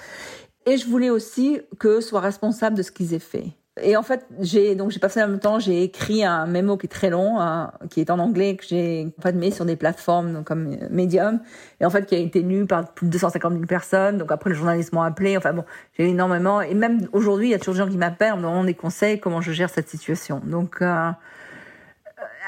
Et 0.67 0.77
je 0.77 0.87
voulais 0.87 1.11
aussi 1.11 1.61
que 1.79 2.01
soient 2.01 2.21
responsables 2.21 2.77
de 2.77 2.83
ce 2.83 2.91
qu'ils 2.91 3.15
aient 3.15 3.19
fait. 3.19 3.53
Et 3.83 3.97
en 3.97 4.05
fait, 4.05 4.25
j'ai 4.39 4.77
donc 4.77 4.93
j'ai 4.93 5.01
passé 5.01 5.19
un 5.19 5.37
temps, 5.37 5.59
j'ai 5.59 5.83
écrit 5.83 6.25
un 6.25 6.47
mémo 6.47 6.77
qui 6.77 6.87
est 6.87 6.89
très 6.89 7.11
long, 7.11 7.41
hein, 7.41 7.73
qui 7.91 8.01
est 8.01 8.11
en 8.11 8.21
anglais, 8.21 8.55
que 8.55 8.65
j'ai 8.65 9.13
en 9.19 9.23
fait 9.23 9.33
mis 9.33 9.51
sur 9.51 9.65
des 9.65 9.75
plateformes 9.75 10.45
comme 10.45 10.77
Medium, 10.91 11.41
et 11.81 11.85
en 11.85 11.91
fait 11.91 12.07
qui 12.07 12.15
a 12.15 12.19
été 12.19 12.41
lu 12.41 12.67
par 12.67 12.93
plus 12.95 13.07
de 13.07 13.13
250 13.13 13.53
000 13.53 13.65
personnes. 13.67 14.19
Donc 14.19 14.31
après, 14.31 14.51
le 14.51 14.55
journaliste 14.55 14.93
m'ont 14.93 15.03
appelé. 15.03 15.37
Enfin 15.37 15.53
bon, 15.53 15.65
j'ai 15.99 16.09
énormément. 16.09 16.61
Et 16.61 16.75
même 16.75 17.09
aujourd'hui, 17.13 17.49
il 17.49 17.51
y 17.51 17.55
a 17.55 17.59
toujours 17.59 17.75
des 17.75 17.81
gens 17.81 17.89
qui 17.89 17.97
m'appellent 17.99 18.35
en 18.35 18.37
me 18.37 18.43
demandant 18.43 18.65
des 18.65 18.75
conseils 18.75 19.19
comment 19.19 19.41
je 19.41 19.51
gère 19.51 19.71
cette 19.71 19.89
situation. 19.89 20.41
Donc 20.45 20.81
euh, 20.81 21.11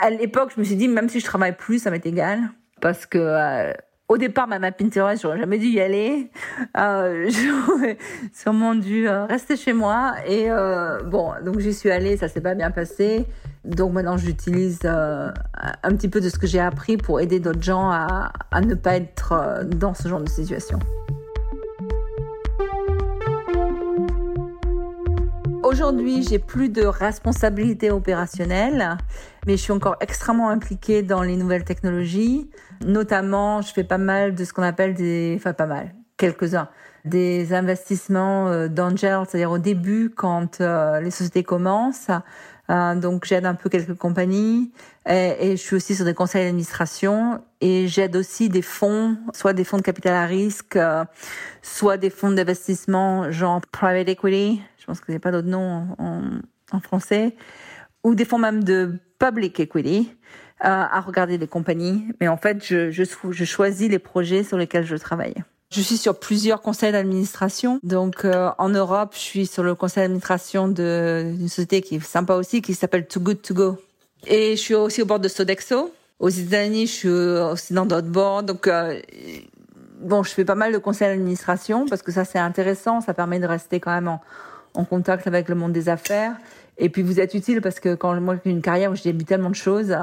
à 0.01 0.11
l'époque, 0.11 0.53
je 0.55 0.61
me 0.61 0.65
suis 0.65 0.77
dit 0.77 0.87
même 0.87 1.09
si 1.09 1.19
je 1.19 1.25
travaille 1.25 1.57
plus, 1.57 1.81
ça 1.81 1.91
m'est 1.91 2.07
égal 2.07 2.41
parce 2.81 3.05
que 3.05 3.19
euh, 3.19 3.73
au 4.09 4.19
départ, 4.19 4.47
ma 4.47 4.71
Pinterest, 4.71 5.23
j'aurais 5.23 5.39
jamais 5.39 5.59
dû 5.59 5.67
y 5.67 5.81
aller. 5.81 6.31
Euh, 6.79 7.29
j'aurais 7.29 7.99
sûrement 8.33 8.75
dû 8.75 9.09
euh, 9.09 9.27
rester 9.27 9.57
chez 9.57 9.73
moi. 9.73 10.15
Et 10.27 10.51
euh, 10.51 11.03
bon, 11.03 11.33
donc 11.45 11.59
j'y 11.59 11.75
suis 11.75 11.91
allée, 11.91 12.17
ça 12.17 12.29
s'est 12.29 12.41
pas 12.41 12.55
bien 12.55 12.71
passé. 12.71 13.27
Donc 13.65 13.93
maintenant, 13.93 14.17
j'utilise 14.17 14.87
un 14.87 15.91
petit 15.97 16.09
peu 16.09 16.21
de 16.21 16.29
ce 16.29 16.39
que 16.39 16.47
j'ai 16.47 16.61
appris 16.61 16.97
pour 16.97 17.21
aider 17.21 17.41
d'autres 17.41 17.63
gens 17.63 17.91
à, 17.91 18.33
à 18.53 18.61
ne 18.61 18.75
pas 18.75 18.97
être 18.97 19.65
dans 19.65 19.93
ce 19.93 20.09
genre 20.09 20.21
de 20.21 20.29
situation. 20.29 20.79
Aujourd'hui, 25.65 26.23
j'ai 26.23 26.39
plus 26.39 26.69
de 26.69 26.87
responsabilités 26.87 27.91
opérationnelles, 27.91 28.97
mais 29.47 29.57
je 29.57 29.63
suis 29.63 29.73
encore 29.73 29.97
extrêmement 30.01 30.51
impliquée 30.51 31.03
dans 31.03 31.23
les 31.23 31.37
nouvelles 31.37 31.65
technologies. 31.65 32.51
Notamment, 32.85 33.63
je 33.63 33.73
fais 33.73 33.85
pas 33.85 33.99
mal 33.99 34.35
de 34.35 34.45
ce 34.45 34.53
qu'on 34.53 34.63
appelle 34.63 34.95
des, 34.95 35.35
enfin 35.39 35.53
pas 35.53 35.67
mal, 35.67 35.95
quelques-uns, 36.17 36.69
des 37.05 37.55
investissements 37.55 38.49
euh, 38.49 38.69
d'angel, 38.69 39.21
c'est-à-dire 39.29 39.53
au 39.53 39.59
début 39.59 40.11
quand 40.15 40.61
euh, 40.61 41.01
les 41.01 41.11
sociétés 41.11 41.45
commencent. 41.45 42.11
Euh, 42.69 42.97
donc 42.97 43.25
j'aide 43.25 43.47
un 43.47 43.55
peu 43.55 43.71
quelques 43.71 43.95
compagnies. 43.95 44.73
Et, 45.09 45.53
je 45.53 45.63
suis 45.63 45.77
aussi 45.77 45.95
sur 45.95 46.05
des 46.05 46.15
conseils 46.15 46.45
d'administration. 46.45 47.41
Et 47.61 47.87
j'aide 47.87 48.17
aussi 48.17 48.49
des 48.49 48.63
fonds, 48.63 49.17
soit 49.33 49.53
des 49.53 49.63
fonds 49.63 49.77
de 49.77 49.83
capital 49.83 50.15
à 50.15 50.27
risque, 50.27 50.77
soit 51.63 51.97
des 51.97 52.11
fonds 52.11 52.33
d'investissement 52.33 53.31
genre 53.31 53.61
private 53.71 54.09
equity, 54.09 54.61
je 54.79 54.85
pense 54.85 55.01
qu'il 55.01 55.13
n'y 55.13 55.17
a 55.17 55.21
pas 55.21 55.31
d'autre 55.31 55.49
nom 55.49 55.87
en, 55.99 56.23
en, 56.73 56.81
français, 56.81 57.37
ou 58.05 58.15
des 58.15 58.25
fonds 58.25 58.39
même 58.39 58.63
de 58.63 58.99
public 59.19 59.59
equity, 59.61 60.11
euh, 60.65 60.69
à 60.69 61.01
regarder 61.01 61.39
des 61.39 61.47
compagnies. 61.47 62.05
Mais 62.21 62.29
en 62.29 62.37
fait, 62.37 62.65
je, 62.65 62.91
je, 62.91 63.05
je, 63.31 63.45
choisis 63.45 63.89
les 63.89 63.99
projets 63.99 64.43
sur 64.43 64.57
lesquels 64.57 64.87
je 64.87 64.97
travaille. 64.97 65.35
Je 65.71 65.81
suis 65.81 65.97
sur 65.97 66.19
plusieurs 66.19 66.63
conseils 66.63 66.93
d'administration. 66.93 67.81
Donc 67.83 68.25
euh, 68.25 68.51
en 68.59 68.69
Europe, 68.69 69.11
je 69.15 69.19
suis 69.19 69.47
sur 69.47 69.63
le 69.63 69.75
conseil 69.75 70.05
d'administration 70.05 70.69
d'une 70.69 71.49
société 71.49 71.83
qui 71.83 71.97
est 71.97 72.01
sympa 72.01 72.35
aussi, 72.35 72.63
qui 72.63 72.73
s'appelle 72.73 73.07
Too 73.07 73.21
Good 73.21 73.43
To 73.43 73.55
Go. 73.55 73.79
Et 74.27 74.53
je 74.57 74.61
suis 74.61 74.75
aussi 74.75 75.03
au 75.03 75.07
bord 75.07 75.21
de 75.21 75.29
Sodexo. 75.29 75.93
Aux 76.19 76.31
États-Unis, 76.31 76.87
je 76.87 76.93
suis 76.93 77.09
aussi 77.09 77.75
dans 77.75 77.85
d'autres 77.85 78.09
boards. 78.09 78.45
Donc 78.45 78.67
euh, 78.67 78.99
bon, 80.01 80.23
je 80.23 80.31
fais 80.31 80.45
pas 80.45 80.55
mal 80.55 80.73
de 80.73 80.79
conseils 80.79 81.09
d'administration 81.09 81.87
parce 81.87 82.03
que 82.03 82.13
ça 82.13 82.25
c'est 82.25 82.39
intéressant, 82.39 83.01
ça 83.01 83.13
permet 83.13 83.41
de 83.41 83.47
rester 83.47 83.81
quand 83.81 83.93
même 83.93 84.09
en 84.09 84.85
contact 84.85 85.27
avec 85.27 85.49
le 85.49 85.55
monde 85.55 85.73
des 85.73 85.89
affaires. 85.89 86.37
Et 86.79 86.89
puis 86.89 87.03
vous 87.03 87.21
êtes 87.21 87.35
utile 87.35 87.61
parce 87.61 87.81
que 87.81 87.95
quand 87.95 88.19
moi 88.21 88.37
j'ai 88.45 88.51
une 88.51 88.63
carrière 88.63 88.91
où 88.91 88.95
j'ai 88.95 89.13
vu 89.13 89.25
tellement 89.25 89.51
de 89.51 89.55
choses, 89.55 89.97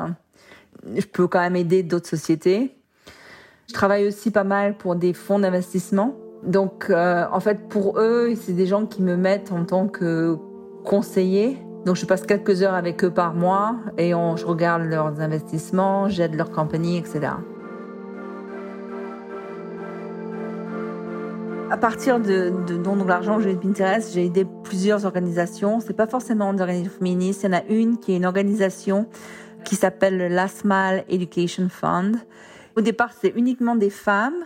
je 0.96 1.06
peux 1.06 1.28
quand 1.28 1.40
même 1.40 1.56
aider 1.56 1.84
d'autres 1.84 2.08
sociétés. 2.10 2.76
Je 3.68 3.74
travaille 3.74 4.08
aussi 4.08 4.32
pas 4.32 4.44
mal 4.44 4.78
pour 4.78 4.96
des 4.96 5.14
fonds 5.14 5.40
d'investissement. 5.40 6.16
Donc, 6.44 6.88
euh, 6.90 7.26
en 7.32 7.40
fait, 7.40 7.70
pour 7.70 7.98
eux, 8.00 8.34
c'est 8.36 8.54
des 8.54 8.66
gens 8.66 8.86
qui 8.86 9.02
me 9.02 9.16
mettent 9.16 9.52
en 9.52 9.64
tant 9.64 9.88
que 9.88 10.38
conseiller. 10.84 11.58
Donc, 11.86 11.96
je 11.96 12.06
passe 12.06 12.26
quelques 12.26 12.62
heures 12.62 12.74
avec 12.74 13.04
eux 13.04 13.12
par 13.12 13.34
mois 13.34 13.78
et 13.98 14.14
on, 14.14 14.36
je 14.36 14.46
regarde 14.46 14.84
leurs 14.84 15.22
investissements, 15.22 16.10
j'aide 16.10 16.36
leur 16.36 16.52
compagnie, 16.52 16.98
etc. 16.98 17.32
À 21.74 21.78
partir 21.78 22.20
de, 22.20 22.54
de 22.68 22.78
donc 22.78 23.08
l'argent 23.08 23.38
que 23.38 23.46
j'ai 23.46 23.56
de 23.56 23.60
Pinterest, 23.60 24.14
j'ai 24.14 24.28
aidé 24.28 24.46
plusieurs 24.64 25.06
organisations. 25.06 25.80
C'est 25.80 25.96
pas 25.96 26.06
forcément 26.06 26.54
des 26.54 26.62
organisations 26.62 27.00
féministes. 27.00 27.42
Il 27.42 27.46
y 27.48 27.50
en 27.50 27.58
a 27.58 27.64
une 27.64 27.98
qui 27.98 28.14
est 28.14 28.18
une 28.18 28.28
organisation 28.28 29.08
qui 29.66 29.76
s'appelle 29.76 30.20
le 30.20 30.28
Last 30.28 30.66
Mile 30.66 31.04
Education 31.10 31.70
Fund. 31.70 32.18
Au 32.78 32.82
départ, 32.82 33.10
c'est 33.20 33.34
uniquement 33.36 33.76
des 33.76 33.90
femmes 33.90 34.46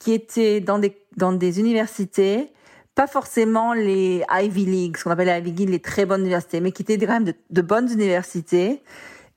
qui 0.00 0.14
étaient 0.14 0.60
dans 0.60 0.80
des, 0.80 1.00
dans 1.16 1.32
des 1.32 1.60
universités, 1.60 2.50
pas 2.96 3.06
forcément 3.06 3.72
les 3.72 4.24
Ivy 4.28 4.64
League, 4.64 4.96
ce 4.96 5.04
qu'on 5.04 5.12
appelle 5.12 5.28
les 5.28 5.38
Ivy 5.38 5.52
League, 5.52 5.70
les 5.70 5.78
très 5.78 6.06
bonnes 6.06 6.22
universités, 6.22 6.58
mais 6.58 6.72
qui 6.72 6.82
étaient 6.82 6.98
quand 6.98 7.12
même 7.12 7.22
de, 7.22 7.34
de 7.50 7.62
bonnes 7.62 7.88
universités 7.92 8.82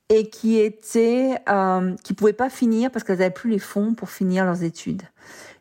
et 0.08 0.28
qui 0.28 0.58
étaient, 0.58 1.36
euh, 1.48 1.94
qui 2.02 2.14
pouvaient 2.14 2.32
pas 2.32 2.50
finir 2.50 2.90
parce 2.90 3.04
qu'elles 3.04 3.18
n'avaient 3.18 3.30
plus 3.30 3.50
les 3.50 3.60
fonds 3.60 3.94
pour 3.94 4.10
finir 4.10 4.44
leurs 4.44 4.64
études 4.64 5.02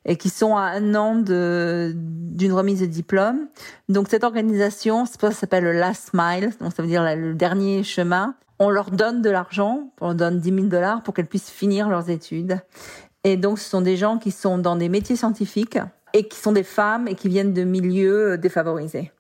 et 0.07 0.15
qui 0.15 0.29
sont 0.29 0.55
à 0.55 0.61
un 0.61 0.95
an 0.95 1.15
d'une 1.15 2.53
remise 2.53 2.79
de 2.79 2.87
diplôme. 2.87 3.47
Donc 3.89 4.07
cette 4.09 4.23
organisation, 4.23 5.05
ça 5.05 5.31
s'appelle 5.31 5.65
le 5.65 5.73
Last 5.73 6.11
Mile, 6.13 6.51
donc 6.59 6.73
ça 6.73 6.81
veut 6.81 6.89
dire 6.89 7.03
le 7.15 7.33
dernier 7.35 7.83
chemin 7.83 8.35
on 8.59 8.69
leur 8.69 8.91
donne 8.91 9.21
de 9.21 9.29
l'argent, 9.29 9.91
on 10.01 10.07
leur 10.07 10.15
donne 10.15 10.39
10 10.39 10.53
000 10.53 10.65
dollars 10.67 11.03
pour 11.03 11.13
qu'elles 11.13 11.27
puissent 11.27 11.49
finir 11.49 11.89
leurs 11.89 12.09
études. 12.09 12.59
Et 13.23 13.37
donc, 13.37 13.59
ce 13.59 13.69
sont 13.69 13.81
des 13.81 13.97
gens 13.97 14.17
qui 14.17 14.31
sont 14.31 14.57
dans 14.57 14.75
des 14.75 14.89
métiers 14.89 15.15
scientifiques 15.15 15.77
et 16.13 16.27
qui 16.27 16.37
sont 16.37 16.53
des 16.53 16.63
femmes 16.63 17.07
et 17.07 17.15
qui 17.15 17.27
viennent 17.27 17.53
de 17.53 17.63
milieux 17.63 18.31
euh, 18.31 18.37
défavorisés. 18.37 19.11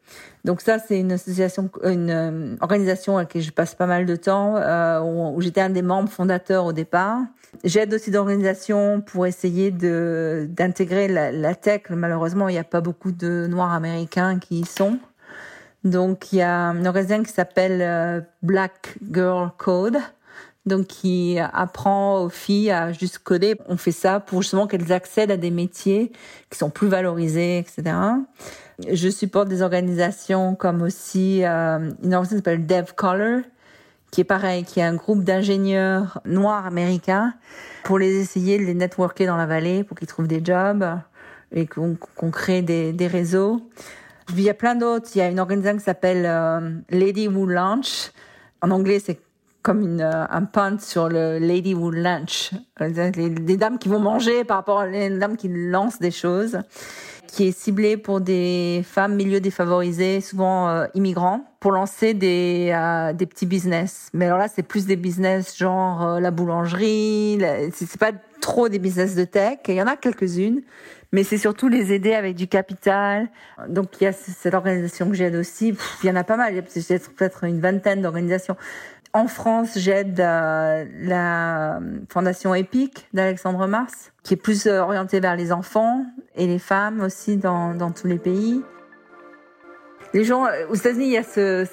Donc 0.45 0.61
ça, 0.61 0.79
c'est 0.79 0.99
une 0.99 1.11
association, 1.11 1.69
une 1.83 2.09
euh, 2.09 2.55
organisation 2.61 3.17
à 3.17 3.21
laquelle 3.21 3.41
je 3.41 3.51
passe 3.51 3.75
pas 3.75 3.85
mal 3.85 4.05
de 4.05 4.15
temps, 4.15 4.55
euh, 4.55 5.01
où, 5.01 5.41
j'étais 5.41 5.59
un 5.59 5.69
des 5.69 5.81
membres 5.81 6.09
fondateurs 6.09 6.65
au 6.65 6.73
départ. 6.73 7.19
J'aide 7.63 7.93
aussi 7.93 8.11
d'organisations 8.11 9.01
pour 9.01 9.25
essayer 9.25 9.71
de 9.71 10.47
d'intégrer 10.49 11.07
la, 11.07 11.31
la, 11.31 11.55
tech. 11.55 11.83
Malheureusement, 11.89 12.49
il 12.49 12.53
n'y 12.53 12.59
a 12.59 12.63
pas 12.63 12.81
beaucoup 12.81 13.11
de 13.11 13.47
Noirs 13.49 13.73
américains 13.73 14.39
qui 14.39 14.59
y 14.59 14.65
sont. 14.65 14.99
Donc 15.83 16.33
il 16.33 16.37
y 16.37 16.41
a 16.41 16.69
une 16.71 16.87
organisation 16.87 17.23
qui 17.23 17.31
s'appelle 17.31 17.81
euh, 17.81 18.21
Black 18.41 18.97
Girl 19.11 19.51
Code, 19.57 19.97
donc 20.65 20.87
qui 20.87 21.37
apprend 21.39 22.21
aux 22.21 22.29
filles 22.29 22.71
à 22.71 22.91
juste 22.91 23.19
coder. 23.19 23.55
On 23.67 23.77
fait 23.77 23.91
ça 23.91 24.19
pour 24.19 24.41
justement 24.41 24.67
qu'elles 24.67 24.91
accèdent 24.91 25.31
à 25.31 25.37
des 25.37 25.51
métiers 25.51 26.11
qui 26.49 26.57
sont 26.57 26.69
plus 26.69 26.87
valorisés, 26.87 27.59
etc. 27.59 27.95
Je 28.91 29.09
supporte 29.09 29.47
des 29.47 29.61
organisations 29.61 30.55
comme 30.55 30.81
aussi 30.81 31.43
euh, 31.43 31.91
une 32.03 32.13
organisation 32.13 32.37
qui 32.37 32.43
s'appelle 32.43 32.65
Dev 32.65 32.93
Color, 32.95 33.41
qui 34.11 34.21
est 34.21 34.25
pareil, 34.25 34.63
qui 34.63 34.79
est 34.79 34.83
un 34.83 34.95
groupe 34.95 35.23
d'ingénieurs 35.23 36.21
noirs 36.25 36.65
américains 36.65 37.33
pour 37.83 37.99
les 37.99 38.19
essayer 38.19 38.57
de 38.57 38.63
les 38.63 38.73
networker 38.73 39.27
dans 39.27 39.37
la 39.37 39.45
vallée 39.45 39.83
pour 39.83 39.97
qu'ils 39.97 40.07
trouvent 40.07 40.27
des 40.27 40.43
jobs 40.43 40.85
et 41.51 41.65
qu'on 41.65 41.97
crée 42.31 42.61
des, 42.61 42.93
des 42.93 43.07
réseaux. 43.07 43.61
Il 44.33 44.41
y 44.41 44.49
a 44.49 44.53
plein 44.53 44.75
d'autres. 44.75 45.09
Il 45.15 45.19
y 45.19 45.21
a 45.21 45.29
une 45.29 45.39
organisation 45.39 45.77
qui 45.77 45.83
s'appelle 45.83 46.25
euh, 46.25 46.71
Lady 46.89 47.27
Woo 47.27 47.45
Lunch. 47.45 48.11
En 48.61 48.71
anglais, 48.71 48.99
c'est 48.99 49.19
comme 49.61 49.81
une, 49.81 50.01
euh, 50.01 50.25
un 50.29 50.43
punt 50.43 50.79
sur 50.79 51.09
le 51.09 51.39
Lady 51.39 51.73
Woo 51.73 51.91
Lunch. 51.91 52.51
Les, 52.79 53.57
dames 53.57 53.77
qui 53.77 53.89
vont 53.89 53.99
manger 53.99 54.43
par 54.43 54.57
rapport 54.57 54.79
à 54.79 54.87
les 54.87 55.09
dames 55.09 55.37
qui 55.37 55.49
lancent 55.49 55.99
des 55.99 56.11
choses 56.11 56.59
qui 57.27 57.47
est 57.47 57.57
ciblé 57.57 57.97
pour 57.97 58.21
des 58.21 58.83
femmes 58.85 59.15
milieux 59.15 59.39
défavorisés, 59.39 60.21
souvent 60.21 60.69
euh, 60.69 60.85
immigrants, 60.95 61.43
pour 61.59 61.71
lancer 61.71 62.13
des, 62.13 62.73
des 63.15 63.25
petits 63.25 63.45
business. 63.45 64.09
Mais 64.13 64.25
alors 64.25 64.37
là, 64.37 64.47
c'est 64.47 64.63
plus 64.63 64.85
des 64.85 64.95
business 64.95 65.57
genre 65.57 66.19
la 66.19 66.31
boulangerie. 66.31 67.39
C'est 67.73 67.97
pas 67.97 68.11
trop 68.39 68.69
des 68.69 68.79
business 68.79 69.15
de 69.15 69.25
tech. 69.25 69.59
Il 69.67 69.75
y 69.75 69.81
en 69.81 69.87
a 69.87 69.95
quelques-unes, 69.95 70.61
mais 71.11 71.23
c'est 71.23 71.37
surtout 71.37 71.67
les 71.67 71.93
aider 71.93 72.13
avec 72.13 72.35
du 72.35 72.47
capital. 72.47 73.29
Donc 73.67 73.99
il 73.99 74.05
y 74.05 74.07
a 74.07 74.13
cette 74.13 74.53
organisation 74.53 75.09
que 75.09 75.15
j'aide 75.15 75.35
aussi. 75.35 75.75
il 76.03 76.07
y 76.07 76.11
en 76.11 76.15
a 76.15 76.23
pas 76.23 76.37
mal, 76.37 76.53
il 76.53 76.55
y 76.55 76.59
a 76.59 76.99
peut-être 76.99 77.43
une 77.43 77.59
vingtaine 77.59 78.01
d'organisations. 78.01 78.55
En 79.13 79.27
France, 79.27 79.77
j'aide 79.77 80.19
euh, 80.19 80.85
la 80.99 81.79
fondation 82.09 82.53
EPIC 82.53 83.07
d'Alexandre 83.13 83.65
Mars, 83.67 84.11
qui 84.23 84.33
est 84.33 84.37
plus 84.37 84.67
euh, 84.67 84.81
orientée 84.81 85.19
vers 85.19 85.35
les 85.35 85.51
enfants 85.51 86.05
et 86.35 86.45
les 86.45 86.59
femmes 86.59 87.01
aussi 87.01 87.37
dans, 87.37 87.91
tous 87.91 88.07
les 88.07 88.19
pays. 88.19 88.61
Les 90.13 90.23
gens, 90.23 90.45
euh, 90.45 90.67
aux 90.69 90.75
États-Unis, 90.75 91.05
il 91.05 91.11
y 91.11 91.17
a 91.17 91.23
ce, 91.23 91.65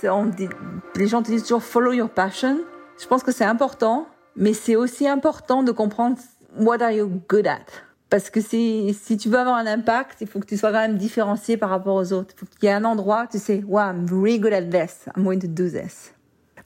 les 0.97 1.07
gens 1.07 1.22
te 1.22 1.30
disent 1.30 1.43
toujours 1.43 1.62
follow 1.62 1.93
your 1.93 2.09
passion. 2.09 2.61
Je 3.01 3.07
pense 3.07 3.22
que 3.22 3.32
c'est 3.32 3.45
important, 3.45 4.07
mais 4.37 4.53
c'est 4.53 4.76
aussi 4.76 5.09
important 5.09 5.62
de 5.62 5.72
comprendre 5.72 6.16
what 6.57 6.80
are 6.82 6.93
you 6.93 7.20
good 7.28 7.47
at? 7.47 7.66
Parce 8.11 8.30
que 8.30 8.41
si, 8.41 8.95
si 8.95 9.16
tu 9.16 9.28
veux 9.28 9.39
avoir 9.39 9.57
un 9.57 9.66
impact, 9.66 10.20
il 10.20 10.28
faut 10.28 10.39
que 10.39 10.47
tu 10.47 10.57
sois 10.57 10.70
quand 10.70 10.78
même 10.78 10.99
différencié 10.99 11.57
par 11.57 11.70
rapport 11.70 11.97
aux 11.97 12.12
autres. 12.12 12.32
Il 12.37 12.39
faut 12.39 12.47
qu'il 12.47 12.68
y 12.68 12.72
ait 12.72 12.74
un 12.74 12.85
endroit, 12.85 13.26
tu 13.26 13.39
sais, 13.39 13.64
wow, 13.66 13.80
I'm 13.80 14.07
really 14.09 14.39
good 14.39 14.53
at 14.53 14.62
this. 14.62 15.07
I'm 15.16 15.24
going 15.24 15.41
to 15.41 15.49
do 15.49 15.68
this. 15.68 16.14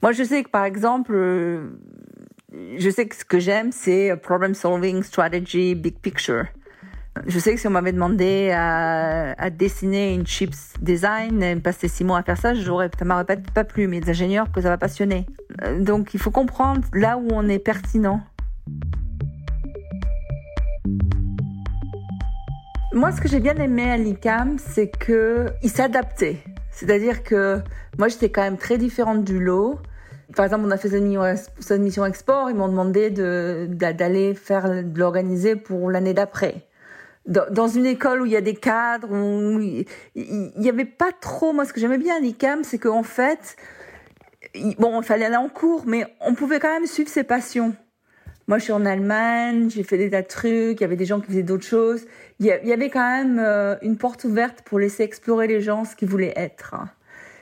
Moi, 0.03 0.13
je 0.13 0.23
sais 0.23 0.45
que 0.45 0.49
par 0.49 0.65
exemple, 0.65 1.13
euh, 1.15 1.71
je 2.77 2.89
sais 2.89 3.07
que 3.07 3.17
ce 3.17 3.25
que 3.25 3.39
j'aime, 3.39 3.73
c'est 3.73 4.17
problem 4.17 4.55
solving, 4.55 5.03
strategy, 5.03 5.75
big 5.75 5.99
picture. 5.99 6.45
Je 7.27 7.39
sais 7.41 7.53
que 7.53 7.61
si 7.61 7.67
on 7.67 7.71
m'avait 7.71 7.93
demandé 7.93 8.51
à, 8.53 9.51
dessiner 9.51 10.15
une 10.15 10.25
chips 10.25 10.75
design 10.81 11.43
et 11.43 11.57
me 11.57 11.61
passer 11.61 11.89
six 11.89 12.05
mois 12.05 12.19
à 12.19 12.23
faire 12.23 12.39
ça, 12.39 12.55
j'aurais, 12.55 12.91
ça 12.97 13.05
m'aurait 13.05 13.25
pas, 13.25 13.37
pas 13.37 13.65
plu. 13.65 13.89
Mais 13.89 13.99
les 13.99 14.11
ingénieurs, 14.11 14.53
que 14.53 14.61
ça 14.61 14.69
va 14.69 14.79
passionner. 14.79 15.27
Euh, 15.63 15.81
donc, 15.81 16.15
il 16.15 16.21
faut 16.21 16.31
comprendre 16.31 16.83
là 16.93 17.19
où 17.19 17.29
on 17.33 17.49
est 17.49 17.59
pertinent. 17.59 18.21
Moi, 22.93 23.13
ce 23.13 23.21
que 23.21 23.29
j'ai 23.29 23.41
bien 23.41 23.57
aimé 23.57 23.91
à 23.91 23.97
l'ICAM, 23.97 24.59
c'est 24.59 24.89
que 24.89 25.47
il 25.63 25.71
s'adaptait. 25.71 26.39
C'est-à-dire 26.71 27.23
que 27.23 27.61
moi, 27.99 28.09
j'étais 28.09 28.31
quand 28.31 28.43
même 28.43 28.57
très 28.57 28.79
différente 28.79 29.25
du 29.25 29.41
lot. 29.41 29.81
Par 30.37 30.45
exemple, 30.45 30.65
on 30.67 30.71
a 30.71 30.77
fait 30.77 30.91
cette 30.91 31.81
mission 31.81 32.05
export, 32.05 32.51
ils 32.51 32.57
m'ont 32.57 32.69
demandé 32.69 33.11
d'aller 33.11 34.35
faire, 34.35 34.69
de 34.69 34.99
l'organiser 34.99 35.57
pour 35.57 35.91
l'année 35.91 36.13
d'après. 36.13 36.67
Dans 37.27 37.69
une 37.69 37.87
école 37.87 38.23
où 38.23 38.27
il 38.27 38.33
y 38.33 38.37
a 38.37 38.41
des 38.41 38.55
cadres, 38.55 39.11
où 39.11 39.61
il 39.61 40.53
n'y 40.57 40.69
avait 40.69 40.85
pas 40.87 41.13
trop. 41.21 41.53
Moi, 41.53 41.65
ce 41.65 41.73
que 41.73 41.81
j'aimais 41.81 41.99
bien 41.99 42.17
à 42.17 42.21
l'ICAM, 42.21 42.65
c'est 42.65 42.79
qu'en 42.79 43.03
fait, 43.03 43.57
bon, 44.79 45.01
il 45.01 45.05
fallait 45.05 45.27
aller 45.27 45.37
en 45.37 45.49
cours, 45.49 45.85
mais 45.87 46.07
on 46.21 46.35
pouvait 46.35 46.59
quand 46.59 46.73
même 46.73 46.87
suivre 46.87 47.11
ses 47.11 47.25
passions. 47.25 47.75
Moi, 48.49 48.57
je 48.57 48.65
suis 48.65 48.73
en 48.73 48.87
Allemagne, 48.87 49.69
j'ai 49.69 49.83
fait 49.83 49.99
des 49.99 50.09
tas 50.09 50.23
de 50.23 50.27
trucs, 50.27 50.81
il 50.81 50.81
y 50.81 50.85
avait 50.85 50.97
des 50.97 51.05
gens 51.05 51.21
qui 51.21 51.27
faisaient 51.27 51.43
d'autres 51.43 51.67
choses. 51.67 52.07
Il 52.39 52.47
y 52.47 52.73
avait 52.73 52.89
quand 52.89 53.07
même 53.07 53.39
euh, 53.39 53.77
une 53.83 53.99
porte 53.99 54.25
ouverte 54.25 54.63
pour 54.63 54.79
laisser 54.79 55.03
explorer 55.03 55.47
les 55.47 55.61
gens 55.61 55.85
ce 55.85 55.95
qu'ils 55.95 56.09
voulaient 56.09 56.33
être. 56.35 56.75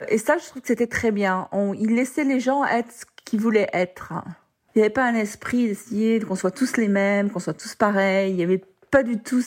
Et 0.09 0.17
ça, 0.17 0.37
je 0.37 0.45
trouve 0.45 0.61
que 0.61 0.67
c'était 0.67 0.87
très 0.87 1.11
bien. 1.11 1.47
On, 1.51 1.73
il 1.73 1.95
laissait 1.95 2.23
les 2.23 2.39
gens 2.39 2.65
être 2.65 2.91
ce 2.91 3.05
qu'ils 3.25 3.39
voulaient 3.39 3.69
être. 3.73 4.13
Il 4.75 4.79
n'y 4.79 4.83
avait 4.83 4.93
pas 4.93 5.05
un 5.05 5.15
esprit 5.15 5.67
d'essayer 5.67 6.19
qu'on 6.19 6.35
soit 6.35 6.51
tous 6.51 6.77
les 6.77 6.87
mêmes, 6.87 7.29
qu'on 7.29 7.39
soit 7.39 7.53
tous 7.53 7.75
pareils. 7.75 8.31
Il 8.31 8.37
n'y 8.37 8.43
avait 8.43 8.61
pas 8.91 9.03
du 9.03 9.17
tout 9.17 9.43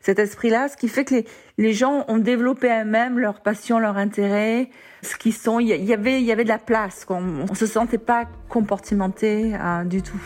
cet 0.00 0.18
esprit-là, 0.18 0.68
ce 0.68 0.76
qui 0.76 0.88
fait 0.88 1.04
que 1.04 1.14
les, 1.58 1.72
gens 1.72 2.04
ont 2.08 2.18
développé 2.18 2.68
eux-mêmes 2.68 3.18
leur 3.18 3.40
passion, 3.40 3.78
leur 3.78 3.96
intérêt, 3.96 4.68
ce 5.02 5.16
qu'ils 5.16 5.32
sont. 5.32 5.58
Il 5.58 5.68
y 5.68 5.92
avait, 5.92 6.20
il 6.20 6.26
y 6.26 6.32
avait 6.32 6.44
de 6.44 6.48
la 6.48 6.58
place. 6.58 7.06
On, 7.08 7.20
ne 7.20 7.54
se 7.54 7.66
sentait 7.66 7.98
pas 7.98 8.26
comportementé 8.48 9.54
euh, 9.54 9.84
du 9.84 10.02
tout 10.02 10.20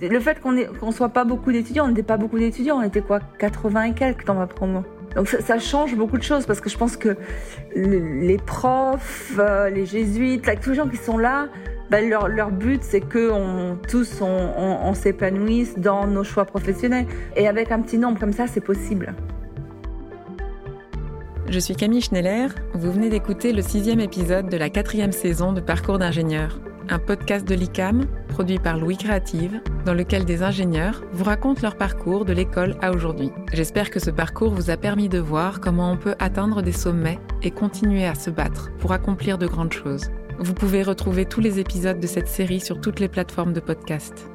le 0.00 0.20
fait 0.20 0.40
qu'on 0.40 0.56
qu'on 0.78 0.92
soit 0.92 1.08
pas 1.08 1.24
beaucoup 1.24 1.50
d'étudiants, 1.50 1.86
on 1.86 1.88
n'était 1.88 2.02
pas 2.02 2.16
beaucoup 2.16 2.38
d'étudiants, 2.38 2.78
on 2.78 2.82
était 2.82 3.02
quoi? 3.02 3.20
80 3.38 3.82
et 3.82 3.94
quelques 3.94 4.24
dans 4.24 4.34
ma 4.34 4.46
promo. 4.46 4.84
Donc 5.14 5.28
ça, 5.28 5.58
change 5.58 5.96
beaucoup 5.96 6.18
de 6.18 6.22
choses 6.22 6.46
parce 6.46 6.60
que 6.60 6.68
je 6.68 6.76
pense 6.76 6.96
que 6.96 7.16
les 7.74 8.36
profs, 8.36 9.32
euh, 9.38 9.70
les 9.70 9.86
jésuites, 9.86 10.48
tous 10.60 10.70
les 10.70 10.76
gens 10.76 10.88
qui 10.88 10.96
sont 10.96 11.18
là, 11.18 11.48
ben 11.90 12.08
leur, 12.08 12.28
leur, 12.28 12.50
but 12.50 12.82
c'est 12.82 13.00
que 13.00 13.30
on, 13.30 13.76
tous 13.76 14.20
on, 14.20 14.26
on 14.26 14.94
s'épanouisse 14.94 15.78
dans 15.78 16.06
nos 16.06 16.24
choix 16.24 16.44
professionnels. 16.44 17.06
Et 17.36 17.48
avec 17.48 17.72
un 17.72 17.80
petit 17.80 17.98
nombre 17.98 18.18
comme 18.18 18.32
ça, 18.32 18.46
c'est 18.46 18.60
possible. 18.60 19.14
Je 21.48 21.58
suis 21.58 21.74
Camille 21.74 22.02
Schneller, 22.02 22.48
vous 22.74 22.92
venez 22.92 23.08
d'écouter 23.08 23.54
le 23.54 23.62
sixième 23.62 24.00
épisode 24.00 24.50
de 24.50 24.56
la 24.58 24.68
quatrième 24.68 25.12
saison 25.12 25.54
de 25.54 25.62
Parcours 25.62 25.98
d'ingénieur 25.98 26.60
un 26.90 26.98
podcast 26.98 27.46
de 27.46 27.54
l'ICAM 27.54 28.06
produit 28.28 28.58
par 28.58 28.78
Louis 28.78 28.96
Créative, 28.96 29.60
dans 29.84 29.94
lequel 29.94 30.24
des 30.24 30.42
ingénieurs 30.42 31.02
vous 31.12 31.24
racontent 31.24 31.60
leur 31.62 31.76
parcours 31.76 32.24
de 32.24 32.32
l'école 32.32 32.76
à 32.80 32.92
aujourd'hui. 32.92 33.30
J'espère 33.52 33.90
que 33.90 34.00
ce 34.00 34.10
parcours 34.10 34.54
vous 34.54 34.70
a 34.70 34.76
permis 34.76 35.08
de 35.08 35.18
voir 35.18 35.60
comment 35.60 35.92
on 35.92 35.96
peut 35.96 36.14
atteindre 36.18 36.62
des 36.62 36.72
sommets 36.72 37.18
et 37.42 37.50
continuer 37.50 38.06
à 38.06 38.14
se 38.14 38.30
battre 38.30 38.70
pour 38.78 38.92
accomplir 38.92 39.38
de 39.38 39.46
grandes 39.46 39.72
choses. 39.72 40.10
Vous 40.38 40.54
pouvez 40.54 40.82
retrouver 40.82 41.26
tous 41.26 41.40
les 41.40 41.58
épisodes 41.58 42.00
de 42.00 42.06
cette 42.06 42.28
série 42.28 42.60
sur 42.60 42.80
toutes 42.80 43.00
les 43.00 43.08
plateformes 43.08 43.52
de 43.52 43.60
podcast. 43.60 44.30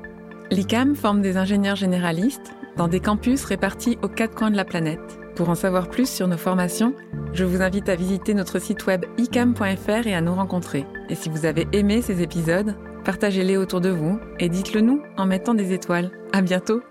L'ICAM 0.51 0.95
forme 0.95 1.21
des 1.21 1.37
ingénieurs 1.37 1.77
généralistes, 1.77 2.53
dans 2.75 2.87
des 2.87 2.99
campus 2.99 3.45
répartis 3.45 3.97
aux 4.01 4.09
quatre 4.09 4.35
coins 4.35 4.51
de 4.51 4.57
la 4.57 4.65
planète. 4.65 5.19
Pour 5.35 5.49
en 5.49 5.55
savoir 5.55 5.89
plus 5.89 6.09
sur 6.09 6.27
nos 6.27 6.37
formations, 6.37 6.93
je 7.33 7.43
vous 7.43 7.61
invite 7.61 7.89
à 7.89 7.95
visiter 7.95 8.33
notre 8.33 8.59
site 8.59 8.85
web 8.85 9.05
icam.fr 9.17 10.05
et 10.05 10.13
à 10.13 10.21
nous 10.21 10.35
rencontrer. 10.35 10.85
Et 11.13 11.15
si 11.15 11.29
vous 11.29 11.45
avez 11.45 11.67
aimé 11.73 12.01
ces 12.01 12.23
épisodes, 12.23 12.75
partagez-les 13.05 13.55
autour 13.55 13.81
de 13.81 13.89
vous 13.89 14.19
et 14.39 14.49
dites-le 14.49 14.81
nous 14.81 14.99
en 15.15 15.27
mettant 15.27 15.53
des 15.53 15.71
étoiles. 15.71 16.09
À 16.31 16.41
bientôt! 16.41 16.81